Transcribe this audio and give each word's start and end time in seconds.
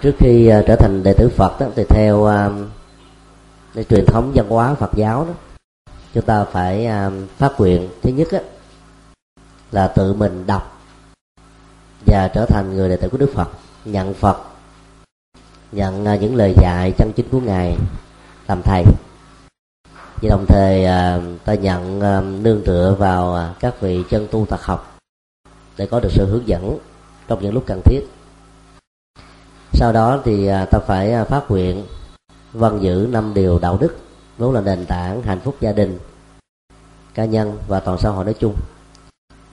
trước 0.00 0.14
khi 0.18 0.52
uh, 0.58 0.64
trở 0.66 0.76
thành 0.76 1.02
đệ 1.02 1.14
tử 1.14 1.28
Phật 1.28 1.60
đó, 1.60 1.66
thì 1.76 1.84
theo 1.88 2.24
à, 2.24 2.46
uh, 2.46 2.52
cái 3.74 3.84
truyền 3.84 4.04
thống 4.06 4.32
văn 4.34 4.48
hóa 4.48 4.74
Phật 4.74 4.90
giáo 4.94 5.24
đó 5.24 5.32
chúng 6.14 6.24
ta 6.24 6.44
phải 6.44 6.88
uh, 7.06 7.12
phát 7.38 7.52
nguyện. 7.58 7.88
Thứ 8.02 8.10
nhất 8.10 8.28
á, 8.32 8.38
là 9.72 9.88
tự 9.88 10.14
mình 10.14 10.46
đọc 10.46 10.80
và 12.06 12.30
trở 12.34 12.46
thành 12.46 12.76
người 12.76 12.88
đệ 12.88 12.96
tử 12.96 13.08
của 13.08 13.18
Đức 13.18 13.30
Phật 13.34 13.48
nhận 13.84 14.14
Phật 14.14 14.38
nhận 15.72 16.02
uh, 16.02 16.20
những 16.20 16.36
lời 16.36 16.54
dạy 16.56 16.92
chân 16.98 17.12
chính 17.16 17.28
của 17.30 17.40
ngài 17.40 17.76
làm 18.48 18.62
thầy. 18.62 18.84
Và 20.22 20.28
đồng 20.30 20.44
thời 20.48 20.82
uh, 20.82 21.44
ta 21.44 21.54
nhận 21.54 21.98
uh, 21.98 22.42
nương 22.44 22.62
tựa 22.64 22.96
vào 22.98 23.50
uh, 23.50 23.60
các 23.60 23.80
vị 23.80 24.04
chân 24.10 24.26
tu 24.30 24.46
thật 24.46 24.62
học 24.62 24.98
để 25.78 25.86
có 25.86 26.00
được 26.00 26.08
sự 26.12 26.26
hướng 26.26 26.48
dẫn 26.48 26.78
trong 27.28 27.42
những 27.42 27.54
lúc 27.54 27.64
cần 27.66 27.80
thiết 27.84 28.00
sau 29.76 29.92
đó 29.92 30.20
thì 30.24 30.46
à, 30.46 30.64
ta 30.64 30.78
phải 30.78 31.12
à, 31.12 31.24
phát 31.24 31.50
nguyện 31.50 31.84
văn 32.52 32.78
giữ 32.82 33.08
năm 33.10 33.34
điều 33.34 33.58
đạo 33.58 33.78
đức 33.80 33.96
vốn 34.38 34.52
là 34.52 34.60
nền 34.60 34.86
tảng 34.86 35.22
hạnh 35.22 35.40
phúc 35.44 35.56
gia 35.60 35.72
đình, 35.72 35.98
cá 37.14 37.24
nhân 37.24 37.58
và 37.68 37.80
toàn 37.80 37.98
xã 37.98 38.10
hội 38.10 38.24
nói 38.24 38.34
chung. 38.38 38.54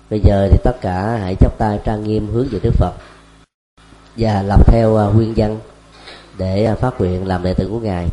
Bây 0.09 0.19
giờ 0.19 0.47
thì 0.51 0.57
tất 0.63 0.81
cả 0.81 1.17
hãy 1.21 1.35
chắp 1.39 1.57
tay 1.57 1.79
trang 1.85 2.03
nghiêm 2.03 2.27
hướng 2.27 2.47
về 2.51 2.59
đức 2.63 2.73
phật 2.73 2.93
và 4.17 4.41
làm 4.41 4.59
theo 4.65 4.97
à, 4.97 5.05
nguyên 5.05 5.33
văn 5.35 5.59
để 6.37 6.75
phát 6.79 6.99
nguyện 6.99 7.27
làm 7.27 7.43
đệ 7.43 7.53
tử 7.53 7.67
của 7.71 7.79
ngài. 7.79 8.07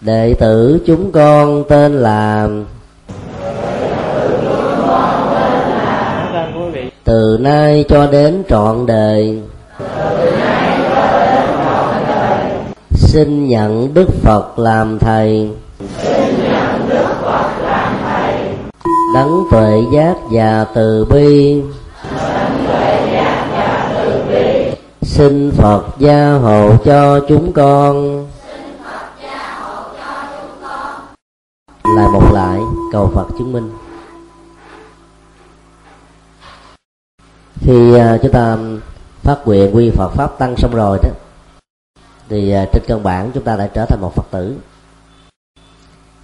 Đệ 0.00 0.34
tử 0.34 0.80
chúng 0.86 1.12
con 1.12 1.64
tên 1.68 1.98
là 1.98 2.48
từ 7.04 7.38
nay 7.40 7.84
cho 7.88 8.06
đến 8.06 8.42
trọn 8.48 8.86
đời 8.86 9.42
xin 12.90 13.48
nhận 13.48 13.94
đức 13.94 14.08
phật 14.22 14.58
làm 14.58 14.98
thầy. 14.98 15.50
Đấng 19.14 19.44
tuệ 19.50 19.82
giác 19.92 20.14
và 20.30 20.66
từ 20.74 21.04
bi. 21.04 21.62
Xin 25.02 25.50
phật 25.56 25.82
gia 25.98 26.32
hộ 26.32 26.76
cho 26.84 27.20
chúng 27.28 27.52
con. 27.52 28.26
Lại 31.84 32.08
một 32.12 32.32
lại, 32.32 32.60
cầu 32.92 33.10
phật 33.14 33.26
chứng 33.38 33.52
minh. 33.52 33.70
Khi 37.60 37.94
à, 37.94 38.18
chúng 38.22 38.32
ta 38.32 38.56
phát 39.22 39.38
nguyện 39.44 39.76
quy 39.76 39.90
Phật 39.90 40.08
pháp 40.08 40.38
tăng 40.38 40.56
xong 40.56 40.74
rồi 40.74 40.98
đó. 41.02 41.10
Thì 42.28 42.50
à, 42.50 42.66
trên 42.72 42.82
căn 42.86 43.02
bản 43.02 43.30
chúng 43.34 43.44
ta 43.44 43.56
đã 43.56 43.66
trở 43.66 43.86
thành 43.86 44.00
một 44.00 44.14
Phật 44.14 44.26
tử. 44.30 44.56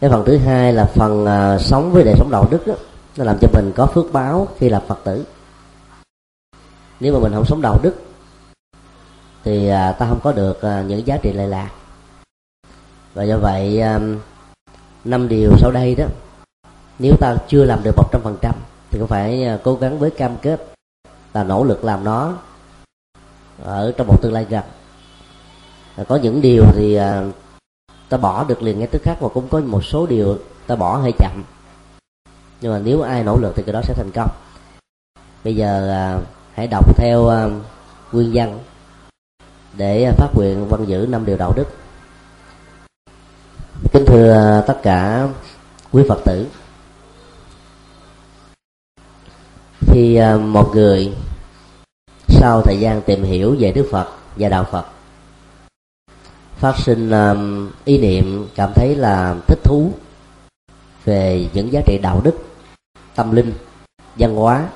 Cái 0.00 0.10
phần 0.10 0.24
thứ 0.26 0.36
hai 0.36 0.72
là 0.72 0.84
phần 0.84 1.24
uh, 1.24 1.60
sống 1.60 1.92
với 1.92 2.04
đời 2.04 2.14
sống 2.18 2.30
đạo 2.30 2.48
đức 2.50 2.66
đó, 2.66 2.74
nó 3.16 3.24
làm 3.24 3.36
cho 3.40 3.48
mình 3.52 3.72
có 3.76 3.86
phước 3.86 4.12
báo 4.12 4.48
khi 4.58 4.68
làm 4.68 4.82
Phật 4.86 4.98
tử. 5.04 5.24
Nếu 7.00 7.14
mà 7.14 7.18
mình 7.18 7.32
không 7.34 7.44
sống 7.44 7.62
đạo 7.62 7.78
đức 7.82 7.94
thì 9.44 9.68
uh, 9.68 9.98
ta 9.98 10.06
không 10.08 10.20
có 10.22 10.32
được 10.32 10.56
uh, 10.56 10.86
những 10.86 11.06
giá 11.06 11.16
trị 11.22 11.32
lệ 11.32 11.46
lạc. 11.46 11.70
Và 13.14 13.22
do 13.22 13.38
vậy 13.38 13.82
năm 15.04 15.28
điều 15.28 15.50
sau 15.58 15.70
đây 15.70 15.94
đó 15.94 16.04
nếu 16.98 17.16
ta 17.20 17.36
chưa 17.48 17.64
làm 17.64 17.82
được 17.82 17.96
một 17.96 18.08
trăm 18.12 18.22
phần 18.22 18.36
trăm 18.40 18.54
thì 18.90 18.98
cũng 18.98 19.08
phải 19.08 19.58
cố 19.64 19.74
gắng 19.74 19.98
với 19.98 20.10
cam 20.10 20.36
kết 20.42 20.66
là 21.32 21.44
nỗ 21.44 21.64
lực 21.64 21.84
làm 21.84 22.04
nó 22.04 22.34
ở 23.62 23.92
trong 23.96 24.06
một 24.06 24.22
tương 24.22 24.32
lai 24.32 24.46
gần. 24.50 24.64
Có 26.08 26.16
những 26.16 26.40
điều 26.40 26.64
thì 26.74 26.94
à, 26.94 27.22
ta 28.08 28.16
bỏ 28.16 28.44
được 28.44 28.62
liền 28.62 28.78
ngay 28.78 28.88
tức 28.88 29.02
khắc 29.02 29.20
và 29.20 29.28
cũng 29.28 29.48
có 29.48 29.60
một 29.60 29.84
số 29.84 30.06
điều 30.06 30.38
ta 30.66 30.76
bỏ 30.76 30.96
hơi 30.96 31.12
chậm. 31.18 31.44
Nhưng 32.60 32.72
mà 32.72 32.78
nếu 32.78 33.02
ai 33.02 33.24
nỗ 33.24 33.36
lực 33.36 33.52
thì 33.56 33.62
cái 33.62 33.72
đó 33.72 33.80
sẽ 33.82 33.94
thành 33.94 34.10
công. 34.14 34.30
Bây 35.44 35.56
giờ 35.56 35.90
à, 35.90 36.20
hãy 36.54 36.66
đọc 36.66 36.98
theo 36.98 37.28
à, 37.28 37.48
nguyên 38.12 38.30
văn 38.34 38.58
để 39.76 40.12
phát 40.16 40.28
nguyện 40.34 40.66
văn 40.68 40.84
giữ 40.88 41.06
năm 41.10 41.24
điều 41.24 41.36
đạo 41.36 41.52
đức. 41.56 41.66
Kính 43.92 44.04
thưa 44.06 44.32
à, 44.32 44.64
tất 44.66 44.80
cả 44.82 45.28
quý 45.92 46.02
phật 46.08 46.18
tử 46.24 46.46
khi 49.86 50.16
à, 50.16 50.36
một 50.36 50.70
người 50.74 51.12
sau 52.44 52.62
thời 52.62 52.80
gian 52.80 53.02
tìm 53.02 53.22
hiểu 53.22 53.56
về 53.58 53.72
đức 53.72 53.88
phật 53.90 54.08
và 54.36 54.48
đạo 54.48 54.66
phật. 54.70 54.86
Phát 56.56 56.74
sinh 56.78 57.10
um, 57.10 57.70
ý 57.84 57.98
niệm 57.98 58.48
cảm 58.54 58.72
thấy 58.74 58.96
là 58.96 59.36
thích 59.48 59.58
thú 59.64 59.92
về 61.04 61.48
những 61.52 61.72
giá 61.72 61.80
trị 61.86 61.98
đạo 62.02 62.20
đức 62.24 62.34
tâm 63.14 63.32
linh 63.32 63.52
văn 64.16 64.34
hóa 64.34 64.68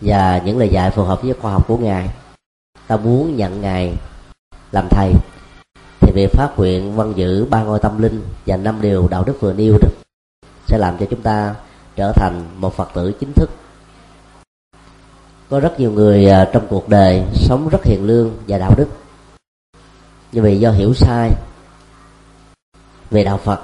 và 0.00 0.42
những 0.44 0.58
lời 0.58 0.68
dạy 0.68 0.90
phù 0.90 1.02
hợp 1.02 1.22
với 1.22 1.34
khoa 1.40 1.52
học 1.52 1.68
của 1.68 1.76
ngài. 1.76 2.08
Ta 2.86 2.96
muốn 2.96 3.36
nhận 3.36 3.60
ngài 3.60 3.94
làm 4.72 4.88
thầy 4.90 5.12
thì 6.00 6.12
việc 6.14 6.32
phát 6.32 6.48
nguyện 6.56 6.96
văn 6.96 7.12
giữ 7.16 7.44
ba 7.44 7.62
ngôi 7.62 7.78
tâm 7.78 8.02
linh 8.02 8.22
và 8.46 8.56
năm 8.56 8.80
điều 8.80 9.08
đạo 9.08 9.24
đức 9.24 9.40
vừa 9.40 9.52
nêu 9.52 9.78
đó 9.82 9.88
sẽ 10.66 10.78
làm 10.78 10.98
cho 10.98 11.06
chúng 11.10 11.22
ta 11.22 11.54
trở 11.96 12.12
thành 12.12 12.44
một 12.56 12.74
phật 12.74 12.88
tử 12.94 13.12
chính 13.20 13.32
thức 13.32 13.50
có 15.50 15.60
rất 15.60 15.80
nhiều 15.80 15.92
người 15.92 16.26
à, 16.26 16.50
trong 16.52 16.66
cuộc 16.68 16.88
đời 16.88 17.24
sống 17.34 17.68
rất 17.68 17.84
hiền 17.84 18.06
lương 18.06 18.36
và 18.48 18.58
đạo 18.58 18.74
đức. 18.76 18.88
Nhưng 20.32 20.44
vì 20.44 20.58
do 20.58 20.70
hiểu 20.70 20.94
sai 20.94 21.30
về 23.10 23.24
đạo 23.24 23.38
phật 23.38 23.60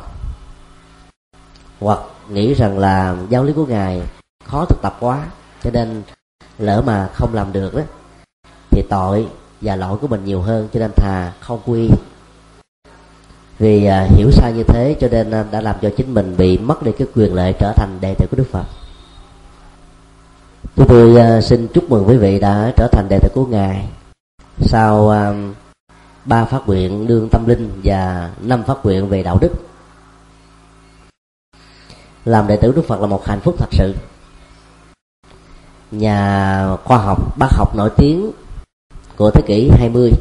hoặc 1.80 1.98
nghĩ 2.30 2.54
rằng 2.54 2.78
là 2.78 3.16
giáo 3.28 3.44
lý 3.44 3.52
của 3.52 3.66
ngài 3.66 4.02
khó 4.44 4.64
thực 4.64 4.82
tập 4.82 4.96
quá 5.00 5.26
cho 5.64 5.70
nên 5.70 6.02
lỡ 6.58 6.82
mà 6.86 7.08
không 7.12 7.34
làm 7.34 7.52
được 7.52 7.74
đó 7.74 7.82
thì 8.70 8.82
tội 8.90 9.28
và 9.60 9.76
lỗi 9.76 9.98
của 10.00 10.06
mình 10.06 10.24
nhiều 10.24 10.40
hơn 10.40 10.68
cho 10.72 10.80
nên 10.80 10.90
thà 10.96 11.32
không 11.40 11.60
quy. 11.66 11.90
Vì 13.58 13.84
à, 13.84 14.06
hiểu 14.10 14.30
sai 14.30 14.52
như 14.52 14.62
thế 14.62 14.96
cho 15.00 15.08
nên 15.10 15.30
à, 15.30 15.44
đã 15.50 15.60
làm 15.60 15.76
cho 15.82 15.90
chính 15.96 16.14
mình 16.14 16.36
bị 16.36 16.58
mất 16.58 16.82
đi 16.82 16.92
cái 16.98 17.08
quyền 17.14 17.34
lợi 17.34 17.54
trở 17.60 17.72
thành 17.76 17.98
đệ 18.00 18.14
tử 18.14 18.26
của 18.30 18.36
đức 18.36 18.46
phật 18.50 18.64
chúng 20.76 20.86
tôi 20.88 21.38
uh, 21.38 21.44
xin 21.44 21.68
chúc 21.74 21.90
mừng 21.90 22.08
quý 22.08 22.16
vị 22.16 22.38
đã 22.40 22.72
trở 22.76 22.88
thành 22.92 23.06
đệ 23.08 23.18
tử 23.22 23.28
của 23.34 23.46
ngài. 23.46 23.88
Sau 24.60 24.96
uh, 24.96 25.56
ba 26.24 26.44
phát 26.44 26.62
nguyện 26.66 27.06
đương 27.06 27.28
tâm 27.32 27.46
linh 27.46 27.80
và 27.84 28.30
năm 28.40 28.62
phát 28.66 28.76
nguyện 28.82 29.08
về 29.08 29.22
đạo 29.22 29.38
đức 29.40 29.52
làm 32.24 32.46
đệ 32.46 32.56
tử 32.56 32.72
đức 32.76 32.82
phật 32.88 33.00
là 33.00 33.06
một 33.06 33.26
hạnh 33.26 33.40
phúc 33.40 33.54
thật 33.58 33.68
sự. 33.70 33.94
Nhà 35.90 36.68
khoa 36.84 36.98
học 36.98 37.38
bác 37.38 37.48
học 37.50 37.76
nổi 37.76 37.90
tiếng 37.96 38.30
của 39.16 39.30
thế 39.30 39.42
kỷ 39.46 39.70
20 39.78 40.12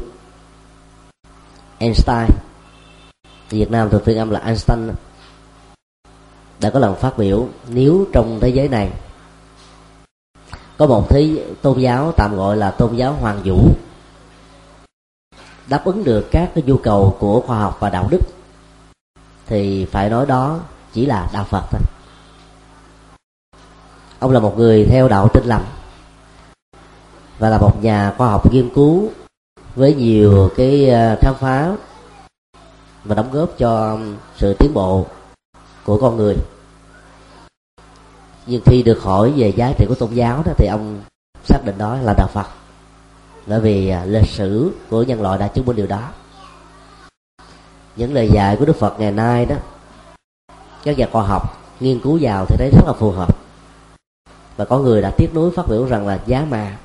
Einstein. 1.78 2.28
Việt 3.50 3.70
Nam 3.70 3.90
thường 3.90 4.02
phiên 4.04 4.18
âm 4.18 4.30
là 4.30 4.40
Einstein 4.40 4.90
đã 6.60 6.70
có 6.70 6.78
lần 6.78 6.94
phát 6.94 7.18
biểu 7.18 7.48
nếu 7.68 8.06
trong 8.12 8.38
thế 8.40 8.48
giới 8.48 8.68
này 8.68 8.90
có 10.78 10.86
một 10.86 11.06
thế 11.08 11.46
tôn 11.62 11.78
giáo 11.78 12.12
tạm 12.16 12.36
gọi 12.36 12.56
là 12.56 12.70
tôn 12.70 12.96
giáo 12.96 13.12
hoàng 13.12 13.40
vũ. 13.44 13.68
Đáp 15.68 15.84
ứng 15.84 16.04
được 16.04 16.28
các 16.30 16.50
cái 16.54 16.64
nhu 16.66 16.76
cầu 16.76 17.16
của 17.18 17.40
khoa 17.40 17.58
học 17.58 17.76
và 17.80 17.90
đạo 17.90 18.08
đức, 18.10 18.20
thì 19.46 19.84
phải 19.84 20.10
nói 20.10 20.26
đó 20.26 20.60
chỉ 20.92 21.06
là 21.06 21.30
đạo 21.32 21.44
phật 21.44 21.62
thôi. 21.70 21.80
Ông 24.18 24.30
là 24.30 24.40
một 24.40 24.56
người 24.56 24.84
theo 24.84 25.08
đạo 25.08 25.28
tinh 25.28 25.44
lành 25.44 25.64
và 27.38 27.48
là 27.48 27.58
một 27.58 27.82
nhà 27.82 28.14
khoa 28.18 28.28
học 28.28 28.52
nghiên 28.52 28.70
cứu 28.74 29.10
với 29.74 29.94
nhiều 29.94 30.50
cái 30.56 30.88
ờ, 30.88 31.16
khám 31.20 31.34
phá 31.34 31.76
và 33.04 33.14
đóng 33.14 33.30
góp 33.32 33.50
cho 33.58 33.98
sự 34.36 34.54
tiến 34.54 34.74
bộ 34.74 35.06
của 35.84 35.98
con 36.00 36.16
người 36.16 36.36
nhưng 38.46 38.62
khi 38.66 38.82
được 38.82 39.02
hỏi 39.02 39.32
về 39.36 39.52
giá 39.56 39.72
trị 39.78 39.86
của 39.88 39.94
tôn 39.94 40.10
giáo 40.10 40.42
đó 40.46 40.52
thì 40.56 40.66
ông 40.66 41.00
xác 41.44 41.58
định 41.64 41.78
đó 41.78 41.96
là 42.02 42.14
đạo 42.16 42.28
phật. 42.32 42.46
Bởi 43.46 43.60
vì 43.60 43.88
à, 43.88 44.04
lịch 44.04 44.28
sử 44.28 44.70
của 44.90 45.02
nhân 45.02 45.22
loại 45.22 45.38
đã 45.38 45.48
chứng 45.48 45.66
minh 45.66 45.76
điều 45.76 45.86
đó. 45.86 46.10
Những 47.96 48.14
lời 48.14 48.30
dạy 48.32 48.56
của 48.56 48.64
đức 48.64 48.76
phật 48.76 49.00
ngày 49.00 49.12
nay 49.12 49.46
đó 49.46 49.56
các 50.84 50.98
nhà 50.98 51.06
khoa 51.12 51.22
học 51.22 51.62
nghiên 51.80 52.00
cứu 52.00 52.18
vào 52.20 52.46
thì 52.48 52.56
thấy 52.58 52.70
rất 52.70 52.82
là 52.86 52.92
phù 52.92 53.10
hợp. 53.10 53.36
Và 54.56 54.64
có 54.64 54.78
người 54.78 55.02
đã 55.02 55.10
tiếp 55.10 55.30
nối 55.34 55.50
phát 55.50 55.68
biểu 55.68 55.86
rằng 55.86 56.06
là 56.06 56.18
giá 56.26 56.46
mà 56.50 56.76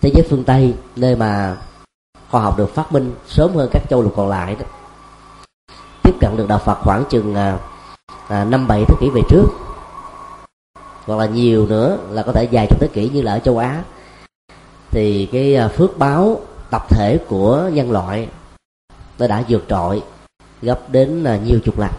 thế 0.00 0.10
giới 0.14 0.26
phương 0.30 0.44
tây 0.44 0.74
nơi 0.96 1.16
mà 1.16 1.56
khoa 2.30 2.42
học 2.42 2.58
được 2.58 2.74
phát 2.74 2.92
minh 2.92 3.14
sớm 3.28 3.54
hơn 3.54 3.68
các 3.72 3.82
châu 3.90 4.02
lục 4.02 4.12
còn 4.16 4.28
lại 4.28 4.56
đó 4.60 4.66
tiếp 6.02 6.14
cận 6.20 6.36
được 6.36 6.48
đạo 6.48 6.58
phật 6.58 6.78
khoảng 6.80 7.04
chừng 7.10 7.34
à, 7.34 7.58
à 8.28 8.44
năm 8.44 8.66
bảy 8.68 8.84
thế 8.88 8.94
kỷ 9.00 9.10
về 9.10 9.20
trước 9.28 9.63
hoặc 11.06 11.16
là 11.16 11.26
nhiều 11.26 11.66
nữa 11.66 11.98
là 12.10 12.22
có 12.22 12.32
thể 12.32 12.48
dài 12.50 12.66
chục 12.70 12.80
thế 12.80 12.88
kỷ 12.88 13.08
như 13.08 13.22
là 13.22 13.32
ở 13.32 13.38
châu 13.38 13.58
á. 13.58 13.82
Thì 14.90 15.28
cái 15.32 15.56
à, 15.56 15.68
phước 15.68 15.98
báo 15.98 16.40
tập 16.70 16.82
thể 16.88 17.18
của 17.28 17.70
nhân 17.72 17.90
loại 17.90 18.28
nó 19.18 19.26
đã 19.26 19.44
vượt 19.48 19.64
trội 19.68 20.02
gấp 20.62 20.90
đến 20.90 21.24
à, 21.24 21.38
nhiều 21.44 21.58
chục 21.64 21.78
lần. 21.78 21.90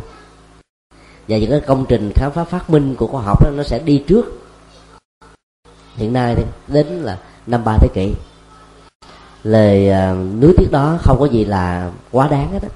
Và 1.27 1.37
những 1.37 1.49
cái 1.49 1.59
công 1.59 1.85
trình 1.89 2.11
khám 2.15 2.31
phá 2.31 2.43
phát 2.43 2.69
minh 2.69 2.95
của 2.95 3.07
khoa 3.07 3.21
học 3.21 3.43
đó, 3.43 3.49
nó 3.55 3.63
sẽ 3.63 3.79
đi 3.79 4.03
trước 4.07 4.41
hiện 5.95 6.13
nay 6.13 6.35
đến 6.67 6.87
là 6.87 7.17
năm 7.47 7.63
ba 7.63 7.77
thế 7.77 7.87
kỷ. 7.93 8.13
Lời 9.43 9.89
uh, 9.89 10.41
nuối 10.41 10.53
tiếc 10.57 10.71
đó 10.71 10.97
không 11.01 11.19
có 11.19 11.25
gì 11.25 11.45
là 11.45 11.91
quá 12.11 12.27
đáng 12.27 12.51
hết 12.51 12.61
á. 12.61 12.69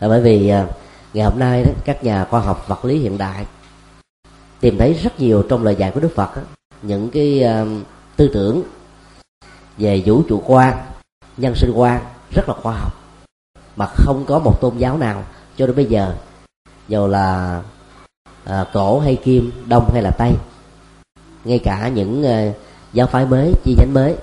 Bởi 0.00 0.20
vì 0.20 0.52
uh, 0.52 0.70
ngày 1.14 1.24
hôm 1.24 1.38
nay 1.38 1.64
đó 1.64 1.70
các 1.84 2.04
nhà 2.04 2.24
khoa 2.24 2.40
học 2.40 2.68
vật 2.68 2.84
lý 2.84 2.98
hiện 2.98 3.18
đại 3.18 3.46
tìm 4.60 4.78
thấy 4.78 4.92
rất 4.92 5.20
nhiều 5.20 5.42
trong 5.48 5.64
lời 5.64 5.76
dạy 5.78 5.90
của 5.94 6.00
đức 6.00 6.14
phật 6.14 6.30
những 6.82 7.10
cái 7.10 7.44
uh, 7.62 7.68
tư 8.16 8.30
tưởng 8.34 8.62
về 9.78 10.02
vũ 10.06 10.22
trụ 10.28 10.42
quan 10.46 10.76
nhân 11.36 11.54
sinh 11.54 11.72
quan 11.74 12.02
rất 12.30 12.48
là 12.48 12.54
khoa 12.54 12.72
học 12.72 12.92
mà 13.76 13.86
không 13.86 14.24
có 14.28 14.38
một 14.38 14.60
tôn 14.60 14.78
giáo 14.78 14.98
nào 14.98 15.24
cho 15.56 15.66
đến 15.66 15.76
bây 15.76 15.84
giờ 15.84 16.14
dù 16.88 17.06
là 17.06 17.62
à, 18.44 18.64
cổ 18.72 19.00
hay 19.00 19.16
kim 19.16 19.50
đông 19.66 19.90
hay 19.92 20.02
là 20.02 20.10
tây 20.18 20.32
ngay 21.44 21.58
cả 21.58 21.88
những 21.88 22.24
à, 22.24 22.52
giáo 22.92 23.06
phái 23.06 23.26
mới 23.26 23.52
chi 23.64 23.74
nhánh 23.78 23.94
mới 23.94 24.16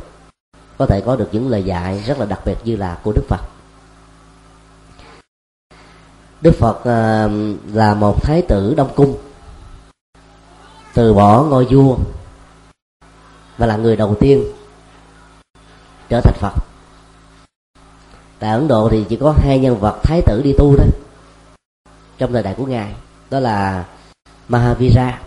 có 0.77 0.85
thể 0.85 1.01
có 1.01 1.15
được 1.15 1.29
những 1.31 1.49
lời 1.49 1.63
dạy 1.63 2.03
rất 2.05 2.19
là 2.19 2.25
đặc 2.25 2.39
biệt 2.45 2.57
như 2.63 2.75
là 2.75 2.99
của 3.03 3.11
đức 3.11 3.23
phật. 3.27 3.41
Đức 6.41 6.55
phật 6.59 6.83
à, 6.83 7.29
là 7.73 7.93
một 7.93 8.23
thái 8.23 8.41
tử 8.41 8.73
đông 8.77 8.89
cung 8.95 9.17
từ 10.97 11.13
bỏ 11.13 11.43
ngôi 11.43 11.65
vua 11.65 11.97
và 13.57 13.65
là 13.65 13.77
người 13.77 13.95
đầu 13.95 14.15
tiên 14.19 14.43
trở 16.09 16.21
thành 16.21 16.33
phật. 16.39 16.53
Tại 18.39 18.51
ấn 18.51 18.67
độ 18.67 18.89
thì 18.91 19.05
chỉ 19.09 19.15
có 19.15 19.33
hai 19.37 19.59
nhân 19.59 19.79
vật 19.79 19.99
thái 20.03 20.21
tử 20.21 20.41
đi 20.43 20.53
tu 20.57 20.75
thôi 20.77 20.87
trong 22.17 22.33
thời 22.33 22.43
đại 22.43 22.53
của 22.57 22.65
ngài 22.65 22.93
đó 23.29 23.39
là 23.39 23.85
mahavira 24.47 25.21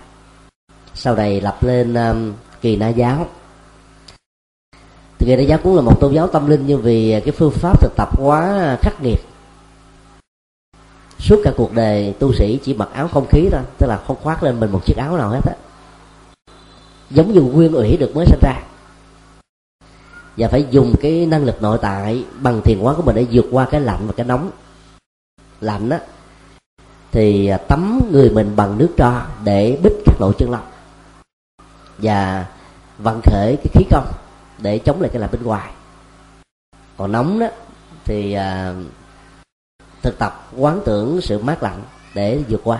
sau 0.94 1.14
này 1.14 1.40
lập 1.40 1.58
lên 1.60 1.94
um, 1.94 2.32
kỳ 2.60 2.76
na 2.76 2.88
giáo. 2.88 3.26
Thì 5.18 5.26
kỳ 5.26 5.36
na 5.36 5.42
giáo 5.42 5.58
cũng 5.62 5.76
là 5.76 5.82
một 5.82 6.00
tôn 6.00 6.14
giáo 6.14 6.26
tâm 6.26 6.50
linh 6.50 6.66
nhưng 6.66 6.82
vì 6.82 7.20
cái 7.24 7.32
phương 7.32 7.52
pháp 7.52 7.80
thực 7.80 7.92
tập 7.96 8.08
quá 8.18 8.76
khắc 8.82 9.02
nghiệt 9.02 9.20
suốt 11.20 11.40
cả 11.44 11.52
cuộc 11.56 11.72
đời, 11.72 12.14
tu 12.18 12.32
sĩ 12.32 12.58
chỉ 12.62 12.74
mặc 12.74 12.88
áo 12.92 13.08
không 13.08 13.26
khí 13.28 13.48
thôi, 13.52 13.62
tức 13.78 13.86
là 13.86 14.00
không 14.06 14.16
khoác 14.22 14.42
lên 14.42 14.60
mình 14.60 14.72
một 14.72 14.84
chiếc 14.84 14.96
áo 14.96 15.16
nào 15.16 15.28
hết 15.28 15.40
á. 15.44 15.54
Giống 17.10 17.32
như 17.32 17.40
nguyên 17.40 17.72
ủy 17.72 17.96
được 17.96 18.16
mới 18.16 18.26
sinh 18.26 18.40
ra. 18.42 18.62
Và 20.36 20.48
phải 20.48 20.66
dùng 20.70 20.94
cái 21.00 21.26
năng 21.26 21.44
lực 21.44 21.62
nội 21.62 21.78
tại 21.82 22.24
bằng 22.40 22.60
thiền 22.64 22.80
quán 22.80 22.96
của 22.96 23.02
mình 23.02 23.16
để 23.16 23.26
vượt 23.30 23.44
qua 23.50 23.68
cái 23.70 23.80
lạnh 23.80 24.06
và 24.06 24.12
cái 24.16 24.26
nóng. 24.26 24.50
Lạnh 25.60 25.90
á, 25.90 26.00
thì 27.12 27.46
à, 27.46 27.56
tắm 27.56 28.00
người 28.12 28.30
mình 28.30 28.56
bằng 28.56 28.78
nước 28.78 28.90
tro 28.96 29.22
để 29.44 29.78
bích 29.82 29.92
các 30.06 30.20
lỗ 30.20 30.32
chân 30.32 30.50
lông. 30.50 30.66
Và 31.98 32.46
vận 32.98 33.20
khởi 33.24 33.56
cái 33.56 33.66
khí 33.72 33.84
công 33.90 34.12
để 34.58 34.78
chống 34.78 35.00
lại 35.00 35.10
cái 35.12 35.20
lạnh 35.20 35.30
bên 35.32 35.42
ngoài. 35.42 35.70
Còn 36.96 37.12
nóng 37.12 37.38
đó 37.38 37.46
thì 38.04 38.32
à, 38.32 38.74
thực 40.02 40.18
tập, 40.18 40.48
quán 40.56 40.80
tưởng 40.84 41.20
sự 41.20 41.38
mát 41.38 41.62
lạnh 41.62 41.82
để 42.14 42.42
vượt 42.48 42.60
qua. 42.64 42.78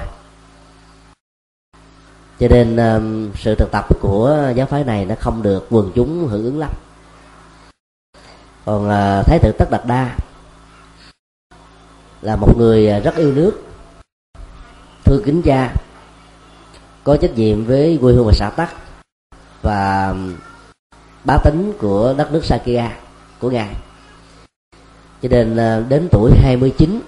Cho 2.39 2.49
nên 2.51 2.77
um, 2.77 3.31
sự 3.35 3.55
thực 3.55 3.71
tập 3.73 3.85
của 4.01 4.53
giáo 4.57 4.67
phái 4.67 4.85
này 4.85 5.05
nó 5.05 5.15
không 5.21 5.43
được 5.43 5.67
quần 5.71 5.93
chúng 5.95 6.29
hưởng 6.29 6.45
ứng 6.45 6.59
lắm. 6.59 6.71
Còn 8.65 8.91
à, 8.91 9.23
thái 9.23 9.39
tử 9.43 9.53
tất 9.59 9.71
đạt 9.71 9.87
đa 9.87 10.17
là 12.23 12.37
một 12.37 12.59
người 12.59 12.91
à, 12.91 12.99
rất 12.99 13.17
yêu 13.17 13.33
nước, 13.33 13.63
thương 15.05 15.23
kính 15.25 15.43
cha, 15.43 15.75
có 17.05 17.17
trách 17.17 17.35
nhiệm 17.35 17.65
với 17.65 17.99
quê 18.01 18.13
hương 18.13 18.27
và 18.27 18.33
xã 18.33 18.51
tắc 18.51 18.75
và 19.63 20.09
um, 20.09 20.37
bá 21.25 21.39
tính 21.45 21.73
của 21.79 22.15
đất 22.19 22.33
nước 22.33 22.45
Sakya 22.45 22.97
của 23.39 23.51
ngài 23.51 23.75
cho 25.23 25.29
nên 25.29 25.57
à, 25.57 25.81
đến 25.89 26.09
tuổi 26.13 26.33
29 26.43 27.01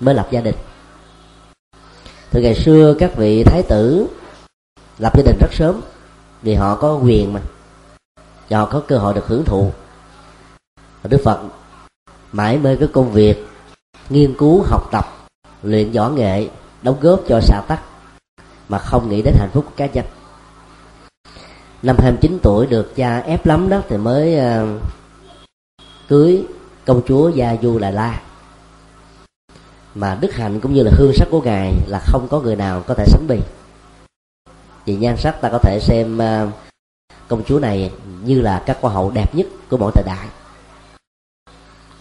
mới 0.00 0.14
lập 0.14 0.28
gia 0.30 0.40
đình. 0.40 0.54
Từ 2.30 2.40
ngày 2.40 2.54
xưa 2.54 2.94
các 2.98 3.16
vị 3.16 3.44
thái 3.44 3.62
tử 3.62 4.06
lập 4.98 5.12
gia 5.16 5.22
đình 5.22 5.36
rất 5.40 5.52
sớm, 5.52 5.80
vì 6.42 6.54
họ 6.54 6.76
có 6.76 6.94
quyền 6.94 7.32
mà. 7.32 7.40
Và 8.48 8.58
họ 8.58 8.66
có 8.66 8.82
cơ 8.88 8.98
hội 8.98 9.14
được 9.14 9.26
hưởng 9.26 9.44
thụ. 9.44 9.72
Đức 11.04 11.20
Phật 11.24 11.40
mãi 12.32 12.58
mê 12.58 12.76
cái 12.76 12.88
công 12.92 13.12
việc, 13.12 13.46
nghiên 14.08 14.34
cứu, 14.38 14.62
học 14.62 14.88
tập, 14.92 15.04
luyện 15.62 15.92
võ 15.92 16.08
nghệ, 16.08 16.48
đóng 16.82 16.96
góp 17.00 17.20
cho 17.28 17.40
xã 17.40 17.62
tắc, 17.68 17.80
mà 18.68 18.78
không 18.78 19.08
nghĩ 19.08 19.22
đến 19.22 19.34
hạnh 19.38 19.50
phúc 19.52 19.64
của 19.66 19.72
cá 19.76 19.86
nhân. 19.86 20.04
Năm 21.82 21.96
29 21.98 22.38
tuổi 22.42 22.66
được 22.66 22.96
cha 22.96 23.18
ép 23.18 23.46
lắm 23.46 23.68
đó 23.68 23.82
thì 23.88 23.96
mới 23.96 24.38
à, 24.38 24.66
cưới 26.10 26.44
công 26.86 27.02
chúa 27.06 27.28
gia 27.28 27.56
du 27.62 27.78
đà 27.78 27.90
la. 27.90 28.22
Mà 29.94 30.18
đức 30.20 30.34
hạnh 30.34 30.60
cũng 30.60 30.74
như 30.74 30.82
là 30.82 30.90
hương 30.94 31.12
sắc 31.14 31.28
của 31.30 31.40
ngài 31.40 31.74
là 31.86 31.98
không 31.98 32.28
có 32.30 32.40
người 32.40 32.56
nào 32.56 32.82
có 32.86 32.94
thể 32.94 33.04
sánh 33.06 33.26
bì. 33.28 33.38
Vì 34.84 34.96
nhan 34.96 35.16
sắc 35.16 35.40
ta 35.40 35.48
có 35.52 35.58
thể 35.58 35.78
xem 35.82 36.18
ờ, 36.18 36.48
công 37.28 37.44
chúa 37.44 37.58
này 37.58 37.92
như 38.24 38.40
là 38.40 38.62
các 38.66 38.78
hoa 38.80 38.92
hậu 38.92 39.10
đẹp 39.10 39.34
nhất 39.34 39.46
của 39.68 39.76
mọi 39.76 39.92
thời 39.94 40.04
đại. 40.06 40.28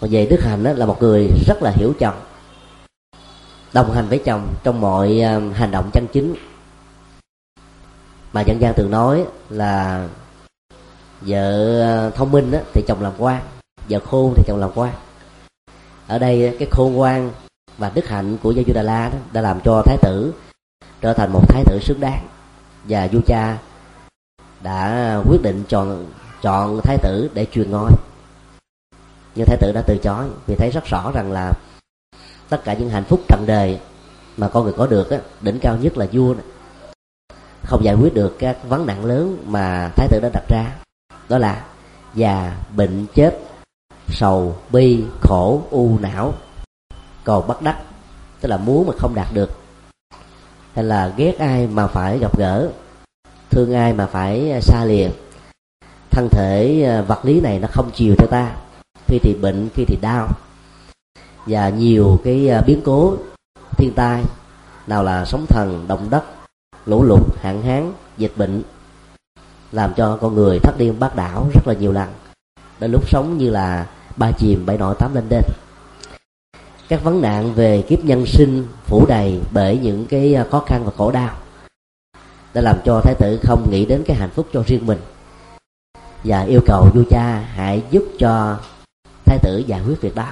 Còn 0.02 0.10
về 0.10 0.28
đức 0.30 0.40
hạnh 0.44 0.64
là 0.64 0.86
một 0.86 1.02
người 1.02 1.30
rất 1.48 1.62
là 1.62 1.72
hiểu 1.72 1.94
chồng, 2.00 2.22
đồng 3.74 3.92
hành 3.92 4.08
với 4.10 4.22
chồng 4.26 4.54
trong 4.64 4.82
mọi 4.82 5.20
ờ, 5.20 5.40
hành 5.54 5.72
động 5.72 5.90
chân 5.94 6.08
chính. 6.14 6.36
Mà 8.34 8.42
dân 8.42 8.62
gian 8.62 8.74
thường 8.74 8.92
nói 8.92 9.26
là 9.50 10.08
vợ 11.22 11.80
ờ, 11.82 12.10
thông 12.10 12.32
minh 12.32 12.52
thì 12.74 12.84
chồng 12.88 13.02
làm 13.02 13.14
quan 13.18 13.42
và 13.90 14.00
khôn 14.00 14.34
thì 14.36 14.44
chồng 14.48 14.60
làm 14.60 14.70
quan 14.76 14.94
ở 16.10 16.20
đây 16.20 16.56
cái 16.60 16.68
khôn 16.72 16.94
ngoan 16.94 17.32
và 17.78 17.92
đức 17.96 18.08
hạnh 18.08 18.38
của 18.44 18.52
gia 18.52 18.64
du 18.68 18.74
đà 18.74 18.82
la 18.82 19.10
đó 19.10 19.18
đã 19.32 19.42
làm 19.42 19.60
cho 19.64 19.82
thái 19.86 19.98
tử 20.02 20.34
trở 21.02 21.14
thành 21.14 21.34
một 21.34 21.50
thái 21.50 21.64
tử 21.66 21.80
xứng 21.82 22.00
đáng. 22.00 22.28
Và 22.88 23.08
vua 23.12 23.20
cha 23.26 23.58
đã 24.62 25.16
quyết 25.30 25.42
định 25.42 25.64
chọn 25.70 26.06
chọn 26.42 26.82
thái 26.84 26.98
tử 26.98 27.30
để 27.34 27.46
truyền 27.52 27.72
ngôi. 27.72 27.92
Nhưng 29.36 29.46
thái 29.46 29.58
tử 29.62 29.72
đã 29.72 29.82
từ 29.88 29.98
chối 30.04 30.30
vì 30.48 30.56
thấy 30.56 30.70
rất 30.70 30.86
rõ 30.86 31.12
rằng 31.12 31.32
là 31.32 31.52
tất 32.50 32.64
cả 32.64 32.74
những 32.74 32.90
hạnh 32.90 33.04
phúc 33.04 33.22
trần 33.28 33.44
đời 33.46 33.80
mà 34.38 34.48
con 34.48 34.64
người 34.64 34.74
có 34.78 34.88
được 34.88 35.10
á, 35.10 35.18
đỉnh 35.42 35.60
cao 35.60 35.78
nhất 35.82 35.98
là 35.98 36.08
vua 36.12 36.34
này. 36.34 36.46
không 37.64 37.84
giải 37.84 37.96
quyết 37.96 38.14
được 38.14 38.36
các 38.40 38.58
vấn 38.64 38.86
nạn 38.86 39.06
lớn 39.06 39.44
mà 39.46 39.92
thái 39.96 40.08
tử 40.12 40.20
đã 40.22 40.30
đặt 40.34 40.44
ra. 40.50 40.76
Đó 41.30 41.38
là 41.38 41.66
già 42.14 42.58
bệnh 42.76 43.06
chết 43.16 43.49
sầu, 44.12 44.56
bi, 44.70 45.04
khổ, 45.22 45.62
u, 45.70 45.98
não. 46.02 46.34
Còn 47.24 47.48
bắt 47.48 47.62
đắc, 47.62 47.78
tức 48.42 48.50
là 48.50 48.58
muốn 48.58 48.88
mà 48.88 48.94
không 48.98 49.16
đạt 49.16 49.28
được. 49.34 49.52
Hay 50.74 50.84
là 50.84 51.14
ghét 51.18 51.36
ai 51.40 51.68
mà 51.68 51.88
phải 51.88 52.20
gặp 52.20 52.38
gỡ, 52.38 52.70
thương 53.50 53.74
ai 53.74 53.94
mà 53.94 54.06
phải 54.06 54.52
à, 54.52 54.62
xa 54.62 54.86
lìa. 54.86 55.10
Thân 56.12 56.28
thể 56.32 56.84
à, 56.84 57.02
vật 57.02 57.26
lý 57.26 57.42
này 57.42 57.60
nó 57.60 57.68
không 57.72 57.92
chiều 57.94 58.16
theo 58.18 58.28
ta. 58.28 58.56
Khi 59.08 59.20
thì 59.24 59.36
bệnh, 59.42 59.70
khi 59.76 59.86
thì 59.88 59.98
đau. 60.02 60.28
Và 61.46 61.70
nhiều 61.70 62.20
cái 62.24 62.50
à, 62.50 62.62
biến 62.62 62.82
cố 62.86 63.18
thiên 63.78 63.94
tai, 63.94 64.24
nào 64.88 65.04
là 65.04 65.26
sóng 65.26 65.46
thần, 65.50 65.86
động 65.88 66.10
đất, 66.10 66.24
lũ 66.86 67.04
lụt, 67.04 67.38
hạn 67.42 67.62
hán, 67.62 67.94
dịch 68.18 68.34
bệnh, 68.38 68.64
làm 69.72 69.94
cho 69.94 70.18
con 70.22 70.36
người 70.36 70.60
thất 70.60 70.78
điên 70.78 71.00
bác 71.00 71.16
đảo 71.16 71.50
rất 71.54 71.68
là 71.68 71.74
nhiều 71.74 71.92
lần. 71.92 72.10
Đến 72.80 72.92
lúc 72.92 73.10
sống 73.10 73.38
như 73.38 73.50
là 73.50 73.88
ba 74.20 74.32
chìm, 74.32 74.66
bảy 74.66 74.78
nổi 74.78 74.96
tám 75.00 75.16
lên 75.16 75.24
đên 75.30 75.44
các 76.90 77.04
vấn 77.04 77.22
nạn 77.22 77.54
về 77.54 77.82
kiếp 77.82 78.04
nhân 78.04 78.26
sinh 78.26 78.68
phủ 78.86 79.06
đầy 79.06 79.42
bởi 79.52 79.78
những 79.78 80.06
cái 80.06 80.36
à, 80.36 80.46
khó 80.52 80.64
khăn 80.68 80.86
và 80.86 80.92
khổ 80.98 81.12
đau 81.12 81.38
đã 82.54 82.62
làm 82.62 82.78
cho 82.86 83.02
thái 83.04 83.16
tử 83.20 83.40
không 83.44 83.72
nghĩ 83.72 83.86
đến 83.86 84.04
cái 84.06 84.18
hạnh 84.18 84.30
phúc 84.30 84.48
cho 84.54 84.64
riêng 84.68 84.86
mình 84.86 84.98
và 86.24 86.42
yêu 86.42 86.62
cầu 86.66 86.90
vua 86.94 87.04
cha 87.10 87.40
hãy 87.40 87.84
giúp 87.92 88.04
cho 88.20 88.60
thái 89.26 89.40
tử 89.44 89.64
giải 89.68 89.82
quyết 89.88 90.02
việc 90.02 90.16
đó. 90.16 90.28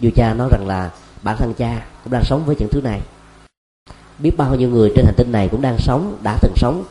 Vua 0.00 0.10
cha 0.16 0.34
nói 0.34 0.48
rằng 0.52 0.66
là 0.66 0.90
bản 1.22 1.36
thân 1.36 1.54
cha 1.54 1.86
cũng 2.04 2.12
đang 2.12 2.24
sống 2.24 2.44
với 2.44 2.56
những 2.58 2.68
thứ 2.68 2.80
này. 2.80 3.00
Biết 4.18 4.36
bao 4.36 4.54
nhiêu 4.54 4.68
người 4.68 4.92
trên 4.96 5.04
hành 5.04 5.14
tinh 5.16 5.32
này 5.32 5.48
cũng 5.48 5.62
đang 5.62 5.78
sống, 5.78 6.18
đã 6.22 6.38
từng 6.42 6.54
sống 6.56 6.84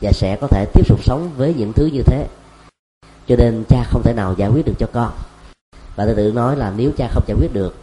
và 0.00 0.12
sẽ 0.12 0.36
có 0.40 0.46
thể 0.46 0.66
tiếp 0.74 0.88
tục 0.88 1.04
sống 1.04 1.30
với 1.36 1.54
những 1.54 1.72
thứ 1.72 1.86
như 1.92 2.02
thế. 2.06 2.26
Cho 3.26 3.36
nên 3.36 3.64
cha 3.68 3.84
không 3.84 4.02
thể 4.02 4.12
nào 4.12 4.34
giải 4.36 4.50
quyết 4.50 4.66
được 4.66 4.74
cho 4.78 4.86
con 4.92 5.12
và 5.96 6.04
thái 6.06 6.14
tử 6.14 6.32
nói 6.32 6.56
là 6.56 6.72
nếu 6.76 6.92
cha 6.96 7.08
không 7.12 7.24
giải 7.26 7.36
quyết 7.40 7.52
được, 7.52 7.76